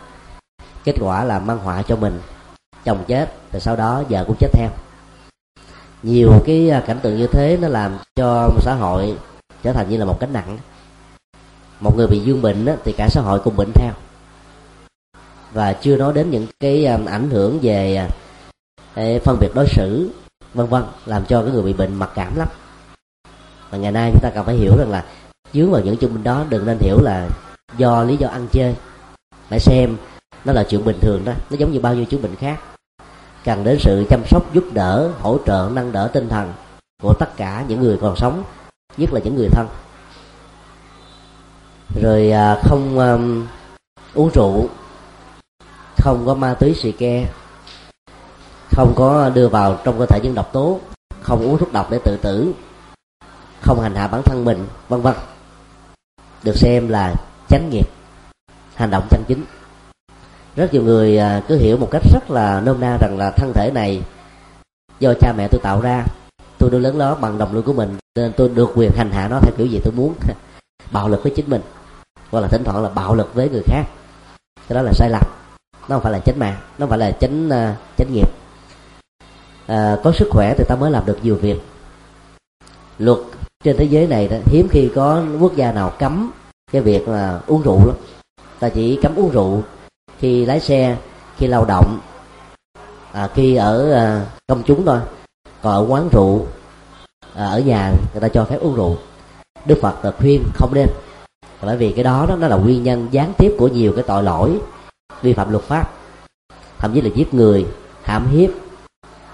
Kết 0.83 0.95
quả 0.99 1.23
là 1.23 1.39
mang 1.39 1.57
họa 1.57 1.81
cho 1.81 1.95
mình. 1.95 2.19
Chồng 2.85 3.03
chết 3.07 3.33
rồi 3.51 3.59
sau 3.59 3.75
đó 3.75 4.03
vợ 4.09 4.23
cũng 4.27 4.35
chết 4.39 4.47
theo. 4.53 4.69
Nhiều 6.03 6.31
cái 6.45 6.69
à, 6.69 6.83
cảnh 6.87 6.99
tượng 7.01 7.17
như 7.17 7.27
thế 7.27 7.57
nó 7.61 7.67
làm 7.67 7.97
cho 8.15 8.49
xã 8.59 8.73
hội 8.73 9.17
trở 9.63 9.73
thành 9.73 9.89
như 9.89 9.97
là 9.97 10.05
một 10.05 10.17
cánh 10.19 10.33
nặng. 10.33 10.57
Một 11.79 11.97
người 11.97 12.07
bị 12.07 12.19
dương 12.19 12.41
bệnh 12.41 12.65
đó, 12.65 12.73
thì 12.83 12.91
cả 12.91 13.07
xã 13.09 13.21
hội 13.21 13.39
cũng 13.39 13.55
bệnh 13.55 13.71
theo. 13.73 13.93
Và 15.53 15.73
chưa 15.73 15.97
nói 15.97 16.13
đến 16.13 16.31
những 16.31 16.47
cái 16.59 16.85
à, 16.85 16.99
ảnh 17.05 17.29
hưởng 17.29 17.59
về 17.61 18.07
à, 18.93 19.03
phân 19.23 19.37
biệt 19.39 19.49
đối 19.55 19.67
xử 19.67 20.09
vân 20.53 20.67
vân 20.67 20.83
làm 21.05 21.25
cho 21.25 21.41
cái 21.41 21.51
người 21.51 21.63
bị 21.63 21.73
bệnh 21.73 21.95
mặc 21.95 22.09
cảm 22.15 22.35
lắm 22.35 22.47
mà 23.71 23.77
ngày 23.77 23.91
nay 23.91 24.11
chúng 24.11 24.21
ta 24.21 24.29
cần 24.29 24.45
phải 24.45 24.55
hiểu 24.55 24.77
rằng 24.77 24.91
là 24.91 25.05
dướng 25.53 25.71
vào 25.71 25.81
những 25.81 25.97
chứng 25.97 26.13
bệnh 26.13 26.23
đó 26.23 26.45
đừng 26.49 26.65
nên 26.65 26.77
hiểu 26.79 27.01
là 27.01 27.29
do 27.77 28.03
lý 28.03 28.17
do 28.17 28.27
ăn 28.27 28.47
chơi. 28.51 28.75
Phải 29.49 29.59
xem 29.59 29.97
nó 30.45 30.53
là 30.53 30.63
chuyện 30.63 30.85
bình 30.85 30.99
thường 31.01 31.25
đó 31.25 31.33
nó 31.49 31.57
giống 31.57 31.71
như 31.71 31.79
bao 31.79 31.95
nhiêu 31.95 32.05
chứng 32.05 32.21
bệnh 32.21 32.35
khác. 32.35 32.59
Cần 33.45 33.63
đến 33.63 33.77
sự 33.79 34.05
chăm 34.09 34.21
sóc 34.25 34.53
giúp 34.53 34.63
đỡ 34.73 35.11
hỗ 35.19 35.37
trợ 35.45 35.69
nâng 35.73 35.91
đỡ 35.91 36.09
tinh 36.13 36.29
thần 36.29 36.53
của 37.01 37.13
tất 37.13 37.37
cả 37.37 37.65
những 37.67 37.81
người 37.81 37.97
còn 38.01 38.15
sống 38.15 38.43
nhất 38.97 39.13
là 39.13 39.19
những 39.23 39.35
người 39.35 39.49
thân. 39.51 39.67
Rồi 42.01 42.31
à, 42.31 42.59
không 42.63 42.99
um, 42.99 43.47
uống 44.13 44.29
rượu 44.33 44.69
không 45.97 46.23
có 46.25 46.33
ma 46.33 46.53
túy 46.53 46.73
xì 46.73 46.91
ke 46.91 47.25
không 48.71 48.93
có 48.95 49.29
đưa 49.29 49.47
vào 49.47 49.79
trong 49.83 49.99
cơ 49.99 50.05
thể 50.05 50.19
những 50.23 50.35
độc 50.35 50.53
tố 50.53 50.79
không 51.21 51.41
uống 51.41 51.57
thuốc 51.57 51.73
độc 51.73 51.91
để 51.91 51.99
tự 52.03 52.17
tử 52.17 52.53
không 53.67 53.79
hành 53.79 53.95
hạ 53.95 54.07
bản 54.07 54.21
thân 54.23 54.45
mình 54.45 54.67
vân 54.89 55.01
vân. 55.01 55.15
Được 56.43 56.57
xem 56.57 56.89
là 56.89 57.15
chánh 57.49 57.69
nghiệp 57.69 57.89
hành 58.75 58.91
động 58.91 59.07
chân 59.09 59.23
chính. 59.27 59.43
Rất 60.55 60.73
nhiều 60.73 60.83
người 60.83 61.17
à, 61.17 61.41
cứ 61.47 61.57
hiểu 61.57 61.77
một 61.77 61.87
cách 61.91 62.01
rất 62.13 62.31
là 62.31 62.61
nôm 62.65 62.79
na 62.79 62.97
rằng 63.01 63.17
là 63.17 63.31
thân 63.31 63.53
thể 63.53 63.71
này 63.73 64.01
do 64.99 65.13
cha 65.21 65.33
mẹ 65.37 65.47
tôi 65.47 65.61
tạo 65.63 65.81
ra 65.81 66.05
tôi 66.57 66.71
nuôi 66.71 66.81
lớn 66.81 66.97
nó 66.97 67.15
bằng 67.15 67.37
đồng 67.37 67.53
lương 67.53 67.63
của 67.63 67.73
mình 67.73 67.97
nên 68.15 68.31
tôi 68.37 68.49
được 68.49 68.69
quyền 68.75 68.91
hành 68.91 69.11
hạ 69.11 69.27
nó 69.27 69.39
theo 69.39 69.53
kiểu 69.57 69.67
gì 69.67 69.79
tôi 69.83 69.93
muốn. 69.93 70.13
Bạo 70.91 71.09
lực 71.09 71.23
với 71.23 71.33
chính 71.35 71.49
mình 71.49 71.61
hoặc 72.31 72.39
là 72.39 72.47
thỉnh 72.47 72.63
thoảng 72.63 72.83
là 72.83 72.89
bạo 72.89 73.15
lực 73.15 73.33
với 73.33 73.49
người 73.49 73.63
khác. 73.65 73.83
Cái 74.67 74.75
đó 74.75 74.81
là 74.81 74.91
sai 74.93 75.09
lầm 75.09 75.23
nó 75.89 75.95
không 75.95 76.03
phải 76.03 76.11
là 76.11 76.19
chánh 76.19 76.39
mạng 76.39 76.55
nó 76.77 76.85
không 76.85 76.89
phải 76.89 76.99
là 76.99 77.11
chánh 77.11 77.47
uh, 77.47 77.97
chánh 77.97 78.13
nghiệp. 78.13 78.29
À, 79.67 79.97
có 80.03 80.11
sức 80.11 80.27
khỏe 80.31 80.53
thì 80.57 80.63
ta 80.67 80.75
mới 80.75 80.91
làm 80.91 81.05
được 81.05 81.19
nhiều 81.23 81.35
việc. 81.35 81.57
Luật 82.99 83.19
trên 83.63 83.77
thế 83.77 83.85
giới 83.85 84.07
này 84.07 84.27
đó, 84.27 84.37
hiếm 84.45 84.67
khi 84.71 84.89
có 84.95 85.23
quốc 85.39 85.55
gia 85.55 85.71
nào 85.71 85.93
cấm 85.99 86.31
cái 86.71 86.81
việc 86.81 87.07
là 87.07 87.39
uống 87.47 87.61
rượu 87.61 87.87
lắm. 87.87 87.95
Ta 88.59 88.69
chỉ 88.69 88.99
cấm 89.01 89.15
uống 89.15 89.29
rượu 89.29 89.63
khi 90.19 90.45
lái 90.45 90.59
xe 90.59 90.97
khi 91.37 91.47
lao 91.47 91.65
động 91.65 91.99
à, 93.11 93.29
khi 93.33 93.55
ở 93.55 93.93
à, 93.93 94.25
công 94.47 94.63
chúng 94.65 94.85
thôi. 94.85 94.99
Còn 95.61 95.73
ở 95.73 95.85
quán 95.89 96.09
rượu 96.11 96.45
à, 97.35 97.45
ở 97.45 97.59
nhà 97.59 97.93
người 98.13 98.21
ta 98.21 98.27
cho 98.27 98.45
phép 98.45 98.57
uống 98.61 98.75
rượu. 98.75 98.97
Đức 99.65 99.77
phật 99.81 100.05
là 100.05 100.11
khuyên 100.11 100.43
không 100.53 100.73
nên. 100.73 100.87
Bởi 101.61 101.77
vì 101.77 101.91
cái 101.91 102.03
đó, 102.03 102.25
đó 102.29 102.35
nó 102.35 102.47
là 102.47 102.55
nguyên 102.55 102.83
nhân 102.83 103.07
gián 103.11 103.33
tiếp 103.37 103.55
của 103.59 103.67
nhiều 103.67 103.93
cái 103.95 104.03
tội 104.07 104.23
lỗi 104.23 104.59
vi 105.21 105.33
phạm 105.33 105.51
luật 105.51 105.63
pháp. 105.63 105.91
Thậm 106.77 106.93
chí 106.93 107.01
là 107.01 107.09
giết 107.15 107.33
người 107.33 107.65
hãm 108.03 108.27
hiếp 108.27 108.49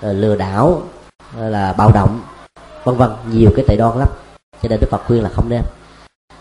à, 0.02 0.14
lừa 0.14 0.36
đảo 0.36 0.82
à, 1.40 1.50
là 1.50 1.74
bạo 1.74 1.92
động 1.92 2.22
vân 2.84 2.96
vân 2.96 3.12
nhiều 3.32 3.52
cái 3.56 3.66
tệ 3.68 3.76
đoan 3.76 4.00
lắm. 4.00 4.08
Cho 4.62 4.70
nên 4.70 4.80
đức 4.80 4.88
phật 4.90 5.02
khuyên 5.08 5.24
là 5.24 5.30
không 5.30 5.50
nên. 5.50 5.62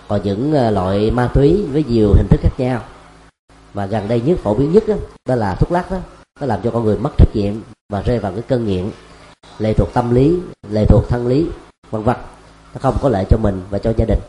Còn 0.08 0.20
những 0.24 0.52
ờ, 0.52 0.70
loại 0.70 1.10
ma 1.10 1.30
túy 1.34 1.66
với 1.72 1.84
nhiều 1.88 2.12
hình 2.16 2.26
thức 2.30 2.40
khác 2.42 2.52
nhau. 2.58 2.80
Và 3.74 3.86
gần 3.86 4.08
đây 4.08 4.20
nhất 4.20 4.38
phổ 4.42 4.54
biến 4.54 4.72
nhất 4.72 4.84
đó, 4.88 4.94
đó 5.28 5.34
là 5.34 5.54
thuốc 5.54 5.72
lắc 5.72 5.90
đó. 5.90 5.98
Nó 6.40 6.46
làm 6.46 6.60
cho 6.64 6.70
con 6.70 6.84
người 6.84 6.98
mất 6.98 7.10
trách 7.18 7.36
nhiệm 7.36 7.54
và 7.92 8.02
rơi 8.02 8.18
vào 8.18 8.32
cái 8.32 8.42
cơn 8.48 8.66
nghiện. 8.66 8.90
Lệ 9.58 9.72
thuộc 9.72 9.88
tâm 9.94 10.14
lý 10.14 10.38
lệ 10.70 10.84
thuộc 10.88 11.08
thân 11.08 11.26
lý 11.26 11.46
vân 11.90 12.02
vân. 12.02 12.16
Nó 12.74 12.78
không 12.80 12.96
có 13.02 13.08
lợi 13.08 13.24
cho 13.30 13.36
mình 13.36 13.62
và 13.70 13.78
cho 13.78 13.92
gia 13.96 14.04
đình. 14.04 14.20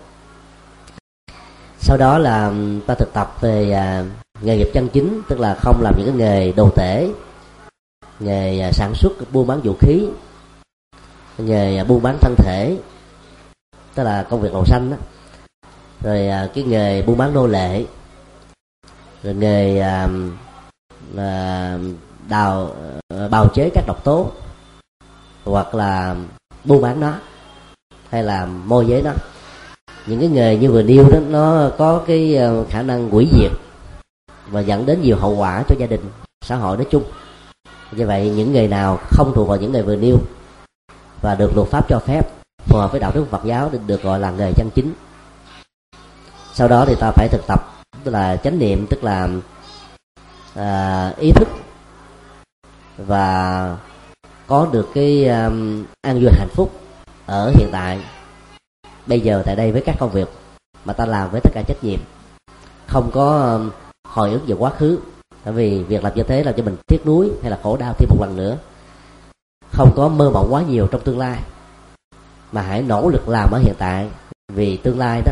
Sau 1.80 1.98
đó 1.98 2.18
là 2.18 2.54
ta 2.88 2.96
thực 2.96 3.14
tập 3.14 3.38
về 3.42 3.72
à, 3.72 4.06
nghề 4.42 4.58
nghiệp 4.58 4.70
chân 4.74 4.90
chính 4.94 5.22
tức 5.30 5.40
là 5.40 5.56
không 5.62 5.82
làm 5.82 5.94
những 5.98 6.08
cái 6.08 6.16
nghề 6.16 6.52
đồ 6.52 6.70
tể 6.76 7.10
nghề 8.20 8.60
à, 8.60 8.72
sản 8.72 8.94
xuất 8.96 9.12
buôn 9.32 9.48
bán 9.48 9.62
vũ 9.62 9.74
khí 9.80 10.08
nghề 11.38 11.78
à, 11.78 11.84
buôn 11.84 12.02
bán 12.02 12.18
thân 12.22 12.36
thể 12.38 12.78
tức 13.96 14.04
là 14.04 14.24
công 14.24 14.42
việc 14.42 14.54
màu 14.54 14.66
xanh 14.66 14.92
đó. 14.92 14.98
Rồi 16.02 16.28
à, 16.28 16.50
cái 16.54 16.64
nghề 16.64 17.02
buôn 17.02 17.18
bán 17.18 17.34
nô 17.34 17.48
lệ 17.48 17.86
rồi 19.24 19.34
nghề 19.34 19.80
à, 19.80 20.10
à, 21.18 21.78
đào 22.30 22.76
à, 23.10 23.28
bào 23.28 23.48
chế 23.54 23.70
các 23.74 23.84
độc 23.88 24.04
tố 24.04 24.32
hoặc 25.46 25.76
là 25.76 26.16
buôn 26.64 26.82
bán 26.82 27.00
nó 27.00 27.14
hay 28.10 28.24
là 28.24 28.46
môi 28.46 28.86
giới 28.88 29.02
nó. 29.02 29.12
Những 30.06 30.20
cái 30.20 30.30
nghề 30.30 30.58
như 30.58 30.72
vừa 30.72 30.84
nêu 30.84 31.10
đó 31.12 31.20
nó 31.30 31.70
có 31.78 32.04
cái 32.08 32.40
khả 32.70 32.82
năng 32.82 33.10
hủy 33.10 33.28
diệt 33.32 33.52
và 34.48 34.62
dẫn 34.62 34.86
đến 34.86 35.02
nhiều 35.02 35.18
hậu 35.18 35.36
quả 35.36 35.64
cho 35.70 35.76
gia 35.80 35.88
đình 35.88 36.02
xã 36.46 36.56
hội 36.56 36.78
nói 36.78 36.86
chung. 36.90 37.04
Như 37.92 38.08
vậy 38.08 38.30
những 38.30 38.54
nghề 38.54 38.68
nào 38.68 39.00
không 39.12 39.32
thuộc 39.36 39.48
vào 39.48 39.58
những 39.58 39.72
nghề 39.72 39.82
vừa 39.82 39.96
nêu 39.96 40.18
và 41.24 41.36
được 41.36 41.56
luật 41.56 41.68
pháp 41.68 41.86
cho 41.90 42.00
phép 42.00 42.30
phù 42.58 42.78
hợp 42.78 42.92
với 42.92 43.00
đạo 43.00 43.12
đức 43.16 43.26
Phật 43.30 43.46
giáo 43.46 43.72
được 43.88 44.04
gọi 44.04 44.20
là 44.20 44.32
nghề 44.32 44.52
chân 44.54 44.70
chính. 44.76 44.94
Sau 46.54 46.68
đó 46.68 46.86
thì 46.88 46.96
ta 47.00 47.12
phải 47.12 47.28
thực 47.28 47.48
tập 47.48 47.74
tức 48.04 48.12
là 48.12 48.36
chánh 48.36 48.60
niệm 48.60 48.88
tức 48.90 49.04
là 49.04 49.30
à, 50.56 51.14
ý 51.18 51.32
thức 51.32 51.48
và 52.98 53.78
có 54.48 54.68
được 54.72 54.90
cái 54.94 55.28
um, 55.28 55.86
an 56.02 56.20
vui 56.22 56.32
hạnh 56.32 56.50
phúc 56.54 56.72
ở 57.26 57.52
hiện 57.56 57.70
tại 57.72 58.00
bây 59.06 59.20
giờ 59.20 59.44
tại 59.46 59.56
đây 59.56 59.72
với 59.72 59.84
các 59.86 59.96
công 60.00 60.12
việc 60.12 60.30
mà 60.86 60.94
ta 60.94 61.06
làm 61.06 61.32
với 61.32 61.42
tất 61.44 61.52
cả 61.54 61.64
trách 61.68 61.84
nhiệm. 61.84 62.00
Không 62.88 63.12
có 63.14 63.54
um, 63.54 63.72
hồi 64.08 64.32
ức 64.32 64.42
về 64.48 64.56
quá 64.60 64.72
khứ 64.78 65.00
bởi 65.46 65.54
vì 65.54 65.84
việc 65.84 66.04
làm 66.04 66.16
như 66.16 66.24
thế 66.24 66.44
làm 66.44 66.54
cho 66.58 66.64
mình 66.64 66.76
tiếc 66.88 67.06
nuối 67.06 67.32
hay 67.42 67.52
là 67.52 67.60
khổ 67.64 67.78
đau 67.78 67.94
thêm 67.98 68.10
một 68.10 68.18
lần 68.22 68.36
nữa 68.36 68.58
không 69.74 69.94
có 69.96 70.08
mơ 70.08 70.30
mộng 70.30 70.48
quá 70.50 70.62
nhiều 70.62 70.88
trong 70.88 71.02
tương 71.02 71.20
lai. 71.20 71.40
Mà 72.52 72.62
hãy 72.62 72.82
nỗ 72.82 73.10
lực 73.10 73.30
làm 73.30 73.52
ở 73.52 73.60
hiện 73.60 73.74
tại, 73.78 74.10
vì 74.54 74.78
tương 74.78 75.00
lai 75.00 75.22
đó, 75.26 75.32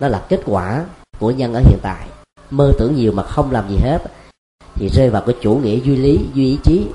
nó 0.00 0.08
là 0.08 0.26
kết 0.28 0.40
quả 0.46 0.84
của 1.18 1.30
nhân 1.30 1.54
ở 1.54 1.60
hiện 1.60 1.78
tại. 1.82 2.08
Mơ 2.50 2.72
tưởng 2.78 2.94
nhiều 2.96 3.12
mà 3.12 3.22
không 3.22 3.50
làm 3.50 3.68
gì 3.68 3.76
hết, 3.76 3.98
thì 4.74 4.88
rơi 4.88 5.10
vào 5.10 5.22
cái 5.26 5.36
chủ 5.40 5.54
nghĩa 5.54 5.80
duy 5.80 5.96
lý, 5.96 6.26
duy 6.34 6.44
ý 6.44 6.58
chí. 6.62 6.86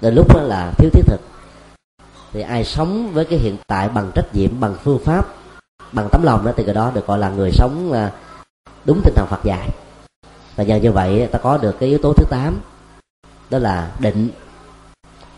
Đến 0.00 0.14
lúc 0.14 0.34
đó 0.34 0.40
là 0.42 0.72
thiếu 0.78 0.90
thiết 0.92 1.02
thực. 1.06 1.20
Thì 2.32 2.40
ai 2.40 2.64
sống 2.64 3.12
với 3.12 3.24
cái 3.24 3.38
hiện 3.38 3.56
tại 3.66 3.88
bằng 3.88 4.10
trách 4.14 4.34
nhiệm, 4.34 4.60
bằng 4.60 4.74
phương 4.84 4.98
pháp, 5.04 5.26
bằng 5.92 6.08
tấm 6.12 6.22
lòng 6.22 6.44
đó, 6.44 6.52
thì 6.56 6.64
cái 6.64 6.74
đó 6.74 6.90
được 6.94 7.06
gọi 7.06 7.18
là 7.18 7.28
người 7.28 7.52
sống 7.52 7.92
à, 7.92 8.12
đúng 8.84 9.00
tinh 9.04 9.14
thần 9.16 9.26
Phật 9.30 9.44
dạy. 9.44 9.68
Và 10.56 10.64
nhờ 10.64 10.76
như 10.76 10.92
vậy 10.92 11.28
ta 11.32 11.38
có 11.38 11.58
được 11.58 11.76
cái 11.80 11.88
yếu 11.88 11.98
tố 11.98 12.12
thứ 12.12 12.24
tám, 12.30 12.60
đó 13.50 13.58
là 13.58 13.90
định 13.98 14.30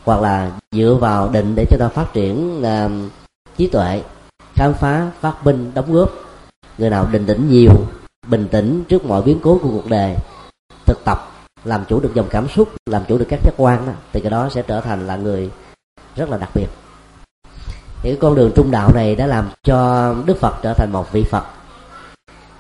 hoặc 0.05 0.21
là 0.21 0.51
dựa 0.73 0.99
vào 1.01 1.29
định 1.29 1.55
để 1.57 1.65
cho 1.71 1.77
ta 1.81 1.89
phát 1.89 2.13
triển 2.13 2.63
uh, 2.63 3.11
trí 3.57 3.69
tuệ 3.69 4.03
khám 4.55 4.75
phá 4.75 5.11
phát 5.21 5.45
minh 5.45 5.71
đóng 5.75 5.93
góp. 5.93 6.11
Người 6.79 6.91
nào 6.91 7.07
định 7.13 7.27
tĩnh 7.27 7.49
nhiều 7.51 7.73
bình 8.27 8.49
tĩnh 8.51 8.85
trước 8.89 9.05
mọi 9.05 9.23
biến 9.23 9.39
cố 9.43 9.59
của 9.63 9.69
cuộc 9.69 9.89
đời 9.89 10.17
thực 10.87 11.05
tập 11.05 11.31
làm 11.65 11.85
chủ 11.89 12.01
được 12.01 12.15
dòng 12.15 12.27
cảm 12.31 12.49
xúc 12.49 12.69
làm 12.87 13.03
chủ 13.09 13.19
được 13.19 13.27
các 13.29 13.41
giác 13.45 13.55
quan 13.57 13.87
đó, 13.87 13.93
thì 14.13 14.21
cái 14.21 14.31
đó 14.31 14.49
sẽ 14.49 14.63
trở 14.63 14.81
thành 14.81 15.07
là 15.07 15.17
người 15.17 15.51
rất 16.17 16.31
là 16.31 16.39
đặc 16.39 16.51
biệt. 16.55 16.67
Thì 18.03 18.11
cái 18.11 18.19
con 18.21 18.35
đường 18.35 18.53
trung 18.55 18.71
đạo 18.71 18.91
này 18.95 19.15
đã 19.15 19.27
làm 19.27 19.51
cho 19.63 20.15
đức 20.27 20.41
phật 20.41 20.55
trở 20.63 20.75
thành 20.75 20.93
một 20.93 21.13
vị 21.13 21.25
phật. 21.25 21.45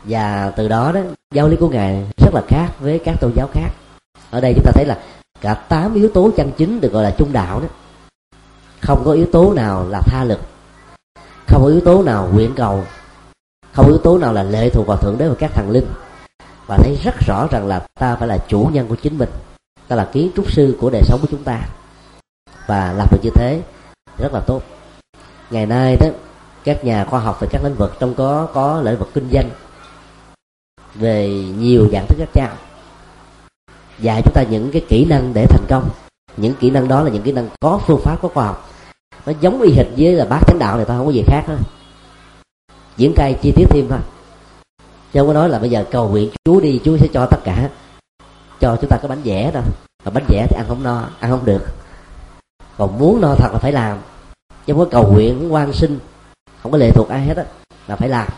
Và 0.04 0.52
từ 0.57 0.68
đó 0.68 0.92
đó 0.92 1.00
giáo 1.35 1.48
lý 1.48 1.57
của 1.57 1.68
ngài 1.68 2.07
rất 2.16 2.35
là 2.35 2.42
khác 2.48 2.68
với 2.80 2.98
các 3.04 3.20
tôn 3.20 3.33
giáo 3.37 3.48
khác. 3.52 3.68
Ở 4.30 4.40
đây 4.40 4.52
chúng 4.54 4.64
ta 4.64 4.72
thấy 4.74 4.85
là 4.85 4.98
cả 5.44 5.54
tám 5.54 5.94
yếu 5.94 6.09
tố 6.09 6.30
chân 6.37 6.52
chính 6.57 6.80
được 6.80 6.92
gọi 6.92 7.02
là 7.02 7.14
trung 7.18 7.33
đạo 7.33 7.61
đó. 7.61 7.66
Không 8.80 9.02
có 9.04 9.12
yếu 9.12 9.26
tố 9.33 9.52
nào 9.52 9.87
là 9.88 10.00
tha 10.07 10.24
lực. 10.24 10.40
Không 11.46 11.62
có 11.62 11.68
yếu 11.68 11.80
tố 11.80 12.02
nào 12.02 12.28
nguyện 12.33 12.52
cầu. 12.57 12.85
Không 13.72 13.87
có 13.87 13.92
yếu 13.92 13.98
tố 13.98 14.18
nào 14.18 14.33
là 14.33 14.42
lệ 14.42 14.70
thuộc 14.70 14.87
vào 14.87 14.96
thượng 14.96 15.18
đế 15.18 15.28
và 15.28 15.35
các 15.38 15.50
thần 15.54 15.70
linh. 15.70 15.87
Và 16.66 16.76
thấy 16.76 16.98
rất 17.04 17.14
rõ 17.26 17.46
rằng 17.50 17.66
là 17.66 17.87
ta 18.00 18.16
phải 18.16 18.28
là 18.28 18.38
chủ 18.48 18.70
nhân 18.72 18.88
của 18.88 18.96
chính 18.96 19.18
mình. 19.18 19.28
Ta 19.88 19.96
là 19.96 20.11
kiến 20.12 20.30
trúc 20.37 20.52
sư 20.52 20.76
của 20.80 20.90
đời 20.90 21.02
sống 21.04 21.20
của 21.22 21.28
chúng 21.30 21.44
ta. 21.44 21.68
Và 22.66 22.92
làm 22.92 23.09
được 23.11 23.20
như 23.22 23.30
thế 23.35 23.62
rất 24.18 24.33
là 24.33 24.40
tốt. 24.40 24.62
Ngày 25.50 25.66
nay 25.66 25.96
đó, 26.00 26.07
các 26.64 26.85
nhà 26.85 27.04
khoa 27.04 27.20
học 27.20 27.40
về 27.40 27.48
các 27.50 27.64
lĩnh 27.64 27.74
vực 27.74 27.96
trong 28.00 28.14
có 28.14 28.48
có 28.54 28.80
lĩnh 28.85 28.98
vực 28.98 29.09
kinh 29.14 29.28
doanh, 29.33 29.50
về 30.94 31.28
nhiều 31.59 31.88
dạng 31.92 32.07
thức 32.07 32.16
khác 32.18 32.30
nhau 32.35 32.57
dạy 33.98 34.22
chúng 34.24 34.35
ta 34.35 34.42
những 34.42 34.70
cái 34.72 34.85
kỹ 34.88 35.04
năng 35.04 35.35
để 35.35 35.46
thành 35.46 35.64
công. 35.68 35.90
Những 36.37 36.54
kỹ 36.61 36.70
năng 36.70 36.88
đó 36.88 37.02
là 37.02 37.11
những 37.11 37.22
kỹ 37.22 37.33
năng 37.33 37.48
có 37.61 37.80
phương 37.87 38.00
pháp, 38.04 38.18
có 38.22 38.28
khoa 38.28 38.46
học. 38.46 38.68
Nó 39.26 39.33
giống 39.40 39.62
y 39.62 39.72
hệt 39.72 39.87
với 39.96 40.12
là 40.12 40.24
bác 40.24 40.40
chánh 40.46 40.59
đạo 40.59 40.76
này 40.76 40.85
ta 40.85 40.96
không 40.96 41.07
có 41.07 41.12
gì 41.12 41.22
khác 41.26 41.42
hết. 41.46 41.57
Diễn 42.96 43.14
cay 43.14 43.35
chi 43.42 43.52
tiết 43.57 43.64
thêm 43.70 43.87
thôi. 43.88 43.98
Chứ 45.12 45.20
không 45.20 45.26
có 45.26 45.35
nói 45.35 45.48
là 45.48 45.59
bây 45.59 45.70
giờ 45.70 45.85
cầu 45.90 46.09
nguyện 46.09 46.30
chú 46.44 46.61
đi 46.61 46.80
chú 46.85 46.98
sẽ 46.98 47.07
cho 47.12 47.26
tất 47.26 47.38
cả. 47.44 47.68
Cho 48.61 48.76
chúng 48.80 48.90
ta 48.90 48.96
cái 49.02 49.09
bánh 49.09 49.22
vẽ 49.24 49.50
đâu 49.50 49.62
mà 50.04 50.11
bánh 50.11 50.24
vẽ 50.28 50.46
thì 50.50 50.57
ăn 50.57 50.64
không 50.68 50.83
no, 50.83 51.09
ăn 51.20 51.30
không 51.30 51.44
được. 51.44 51.66
Còn 52.78 52.98
muốn 52.98 53.20
no 53.20 53.35
thật 53.35 53.48
là 53.52 53.59
phải 53.59 53.72
làm. 53.72 53.98
Chứ 54.66 54.72
không 54.72 54.78
có 54.78 54.90
cầu 54.90 55.12
nguyện 55.12 55.52
quan 55.52 55.72
sinh, 55.72 55.98
không 56.62 56.72
có 56.72 56.78
lệ 56.78 56.90
thuộc 56.90 57.09
ai 57.09 57.20
hết 57.20 57.37
á, 57.37 57.44
là 57.87 57.96
phải 57.96 58.09
làm. 58.09 58.28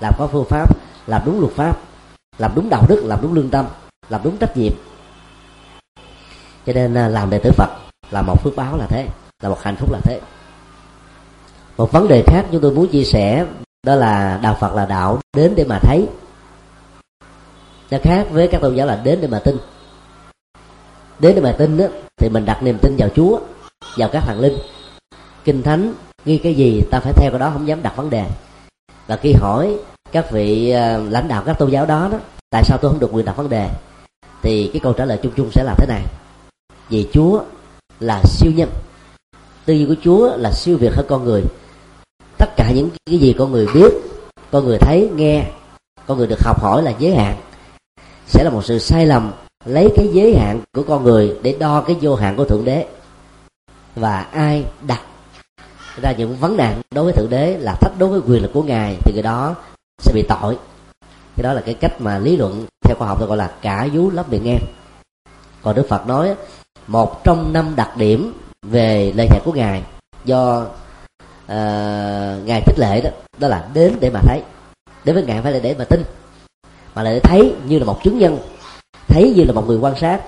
Làm 0.00 0.14
có 0.18 0.26
phương 0.26 0.44
pháp, 0.44 0.76
làm 1.06 1.22
đúng 1.24 1.40
luật 1.40 1.52
pháp, 1.52 1.78
làm 2.38 2.52
đúng 2.54 2.68
đạo 2.68 2.86
đức, 2.88 3.02
làm 3.04 3.18
đúng 3.22 3.34
lương 3.34 3.50
tâm, 3.50 3.66
làm 4.08 4.20
đúng 4.24 4.36
trách 4.36 4.56
nhiệm 4.56 4.72
cho 6.66 6.72
nên 6.72 6.94
à, 6.94 7.08
làm 7.08 7.30
đệ 7.30 7.38
tử 7.38 7.52
phật 7.52 7.68
là 8.10 8.22
một 8.22 8.42
phước 8.42 8.56
báo 8.56 8.76
là 8.76 8.86
thế 8.86 9.06
là 9.42 9.48
một 9.48 9.58
hạnh 9.62 9.76
phúc 9.76 9.92
là 9.92 9.98
thế. 10.04 10.20
Một 11.76 11.92
vấn 11.92 12.08
đề 12.08 12.22
khác 12.26 12.44
chúng 12.52 12.60
tôi 12.60 12.72
muốn 12.72 12.88
chia 12.88 13.04
sẻ 13.04 13.46
đó 13.86 13.94
là 13.94 14.40
đạo 14.42 14.56
phật 14.60 14.74
là 14.74 14.86
đạo 14.86 15.20
đến 15.36 15.52
để 15.56 15.64
mà 15.64 15.78
thấy. 15.78 16.06
Nó 17.90 17.98
khác 18.02 18.26
với 18.30 18.48
các 18.48 18.60
tôn 18.60 18.74
giáo 18.74 18.86
là 18.86 19.00
đến 19.04 19.18
để 19.20 19.28
mà 19.28 19.38
tin. 19.38 19.56
Đến 21.18 21.34
để 21.34 21.40
mà 21.40 21.52
tin 21.58 21.76
đó, 21.76 21.84
thì 22.16 22.28
mình 22.28 22.44
đặt 22.44 22.62
niềm 22.62 22.78
tin 22.78 22.96
vào 22.98 23.08
chúa 23.16 23.40
vào 23.96 24.08
các 24.12 24.22
thần 24.26 24.40
linh. 24.40 24.58
Kinh 25.44 25.62
thánh 25.62 25.92
ghi 26.24 26.38
cái 26.38 26.54
gì 26.54 26.82
ta 26.90 27.00
phải 27.00 27.12
theo 27.12 27.30
cái 27.30 27.40
đó 27.40 27.50
không 27.52 27.68
dám 27.68 27.82
đặt 27.82 27.96
vấn 27.96 28.10
đề. 28.10 28.24
Và 29.06 29.16
khi 29.16 29.32
hỏi 29.32 29.76
các 30.12 30.30
vị 30.30 30.70
à, 30.70 30.96
lãnh 30.96 31.28
đạo 31.28 31.42
các 31.46 31.58
tôn 31.58 31.70
giáo 31.70 31.86
đó 31.86 32.08
đó 32.12 32.18
tại 32.50 32.64
sao 32.64 32.78
tôi 32.82 32.90
không 32.90 33.00
được 33.00 33.10
quyền 33.12 33.24
đặt 33.24 33.36
vấn 33.36 33.48
đề 33.48 33.70
thì 34.42 34.70
cái 34.72 34.80
câu 34.80 34.92
trả 34.92 35.04
lời 35.04 35.18
chung 35.22 35.32
chung 35.36 35.50
sẽ 35.50 35.64
là 35.64 35.74
thế 35.78 35.86
này 35.86 36.02
vì 36.88 37.08
chúa 37.12 37.42
là 38.00 38.22
siêu 38.24 38.52
nhân. 38.56 38.70
Tư 39.64 39.74
duy 39.74 39.86
của 39.86 39.94
chúa 40.04 40.36
là 40.36 40.52
siêu 40.52 40.76
việt 40.76 40.92
hơn 40.94 41.06
con 41.08 41.24
người. 41.24 41.42
Tất 42.38 42.56
cả 42.56 42.70
những 42.74 42.90
cái 43.06 43.18
gì 43.18 43.34
con 43.38 43.52
người 43.52 43.66
biết, 43.74 43.92
con 44.50 44.64
người 44.64 44.78
thấy, 44.78 45.10
nghe, 45.14 45.46
con 46.06 46.18
người 46.18 46.26
được 46.26 46.40
học 46.44 46.62
hỏi 46.62 46.82
là 46.82 46.92
giới 46.98 47.14
hạn. 47.14 47.36
Sẽ 48.26 48.44
là 48.44 48.50
một 48.50 48.64
sự 48.64 48.78
sai 48.78 49.06
lầm 49.06 49.32
lấy 49.64 49.88
cái 49.96 50.08
giới 50.12 50.36
hạn 50.36 50.60
của 50.72 50.82
con 50.82 51.04
người 51.04 51.36
để 51.42 51.56
đo 51.58 51.80
cái 51.80 51.96
vô 52.00 52.14
hạn 52.14 52.36
của 52.36 52.44
thượng 52.44 52.64
đế. 52.64 52.86
Và 53.96 54.20
ai 54.20 54.64
đặt 54.86 55.00
ra 56.02 56.12
những 56.12 56.36
vấn 56.36 56.56
nạn 56.56 56.80
đối 56.90 57.04
với 57.04 57.12
thượng 57.12 57.30
đế 57.30 57.58
là 57.58 57.74
thách 57.80 57.92
đối 57.98 58.08
với 58.08 58.20
quyền 58.26 58.42
lực 58.42 58.50
của 58.54 58.62
ngài, 58.62 58.96
thì 59.04 59.12
người 59.12 59.22
đó 59.22 59.54
sẽ 59.98 60.12
bị 60.14 60.22
tội. 60.28 60.58
Cái 61.36 61.44
đó 61.44 61.52
là 61.52 61.60
cái 61.60 61.74
cách 61.74 62.00
mà 62.00 62.18
lý 62.18 62.36
luận 62.36 62.66
theo 62.82 62.96
khoa 62.96 63.08
học 63.08 63.18
tôi 63.18 63.28
gọi 63.28 63.36
là 63.36 63.52
cả 63.62 63.88
vú 63.92 64.10
lấp 64.10 64.30
miệng 64.30 64.44
em 64.44 64.60
còn 65.66 65.74
đức 65.74 65.88
phật 65.88 66.06
nói 66.06 66.34
một 66.86 67.24
trong 67.24 67.52
năm 67.52 67.72
đặc 67.76 67.96
điểm 67.96 68.32
về 68.62 69.12
lời 69.16 69.26
dạy 69.30 69.40
của 69.44 69.52
ngài 69.52 69.82
do 70.24 70.66
uh, 71.44 71.48
ngài 72.44 72.60
thích 72.66 72.78
lệ 72.78 73.00
đó 73.00 73.10
đó 73.38 73.48
là 73.48 73.68
đến 73.74 73.96
để 74.00 74.10
mà 74.10 74.20
thấy 74.26 74.42
đến 75.04 75.14
với 75.14 75.24
ngài 75.24 75.42
phải 75.42 75.52
là 75.52 75.58
để 75.58 75.74
mà 75.78 75.84
tin 75.84 76.04
mà 76.94 77.02
lại 77.02 77.14
để 77.14 77.20
thấy 77.20 77.54
như 77.66 77.78
là 77.78 77.84
một 77.84 78.00
chứng 78.02 78.18
nhân 78.18 78.38
thấy 79.08 79.32
như 79.36 79.44
là 79.44 79.52
một 79.52 79.64
người 79.66 79.78
quan 79.78 79.96
sát 79.96 80.20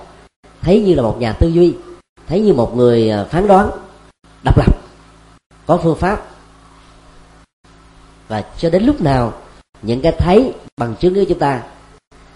thấy 0.61 0.81
như 0.81 0.95
là 0.95 1.01
một 1.01 1.17
nhà 1.19 1.33
tư 1.33 1.47
duy 1.47 1.75
thấy 2.27 2.39
như 2.39 2.53
một 2.53 2.75
người 2.75 3.09
ờ, 3.09 3.27
phán 3.31 3.47
đoán 3.47 3.69
độc 4.43 4.57
lập 4.57 4.79
có 5.69 5.77
phương 5.77 5.97
pháp. 5.97 6.25
Và 8.27 8.43
cho 8.57 8.69
đến 8.69 8.83
lúc 8.83 9.01
nào 9.01 9.33
những 9.81 10.01
cái 10.01 10.11
thấy 10.17 10.53
bằng 10.77 10.95
chứng 10.95 11.15
của 11.15 11.23
chúng 11.29 11.39
ta 11.39 11.63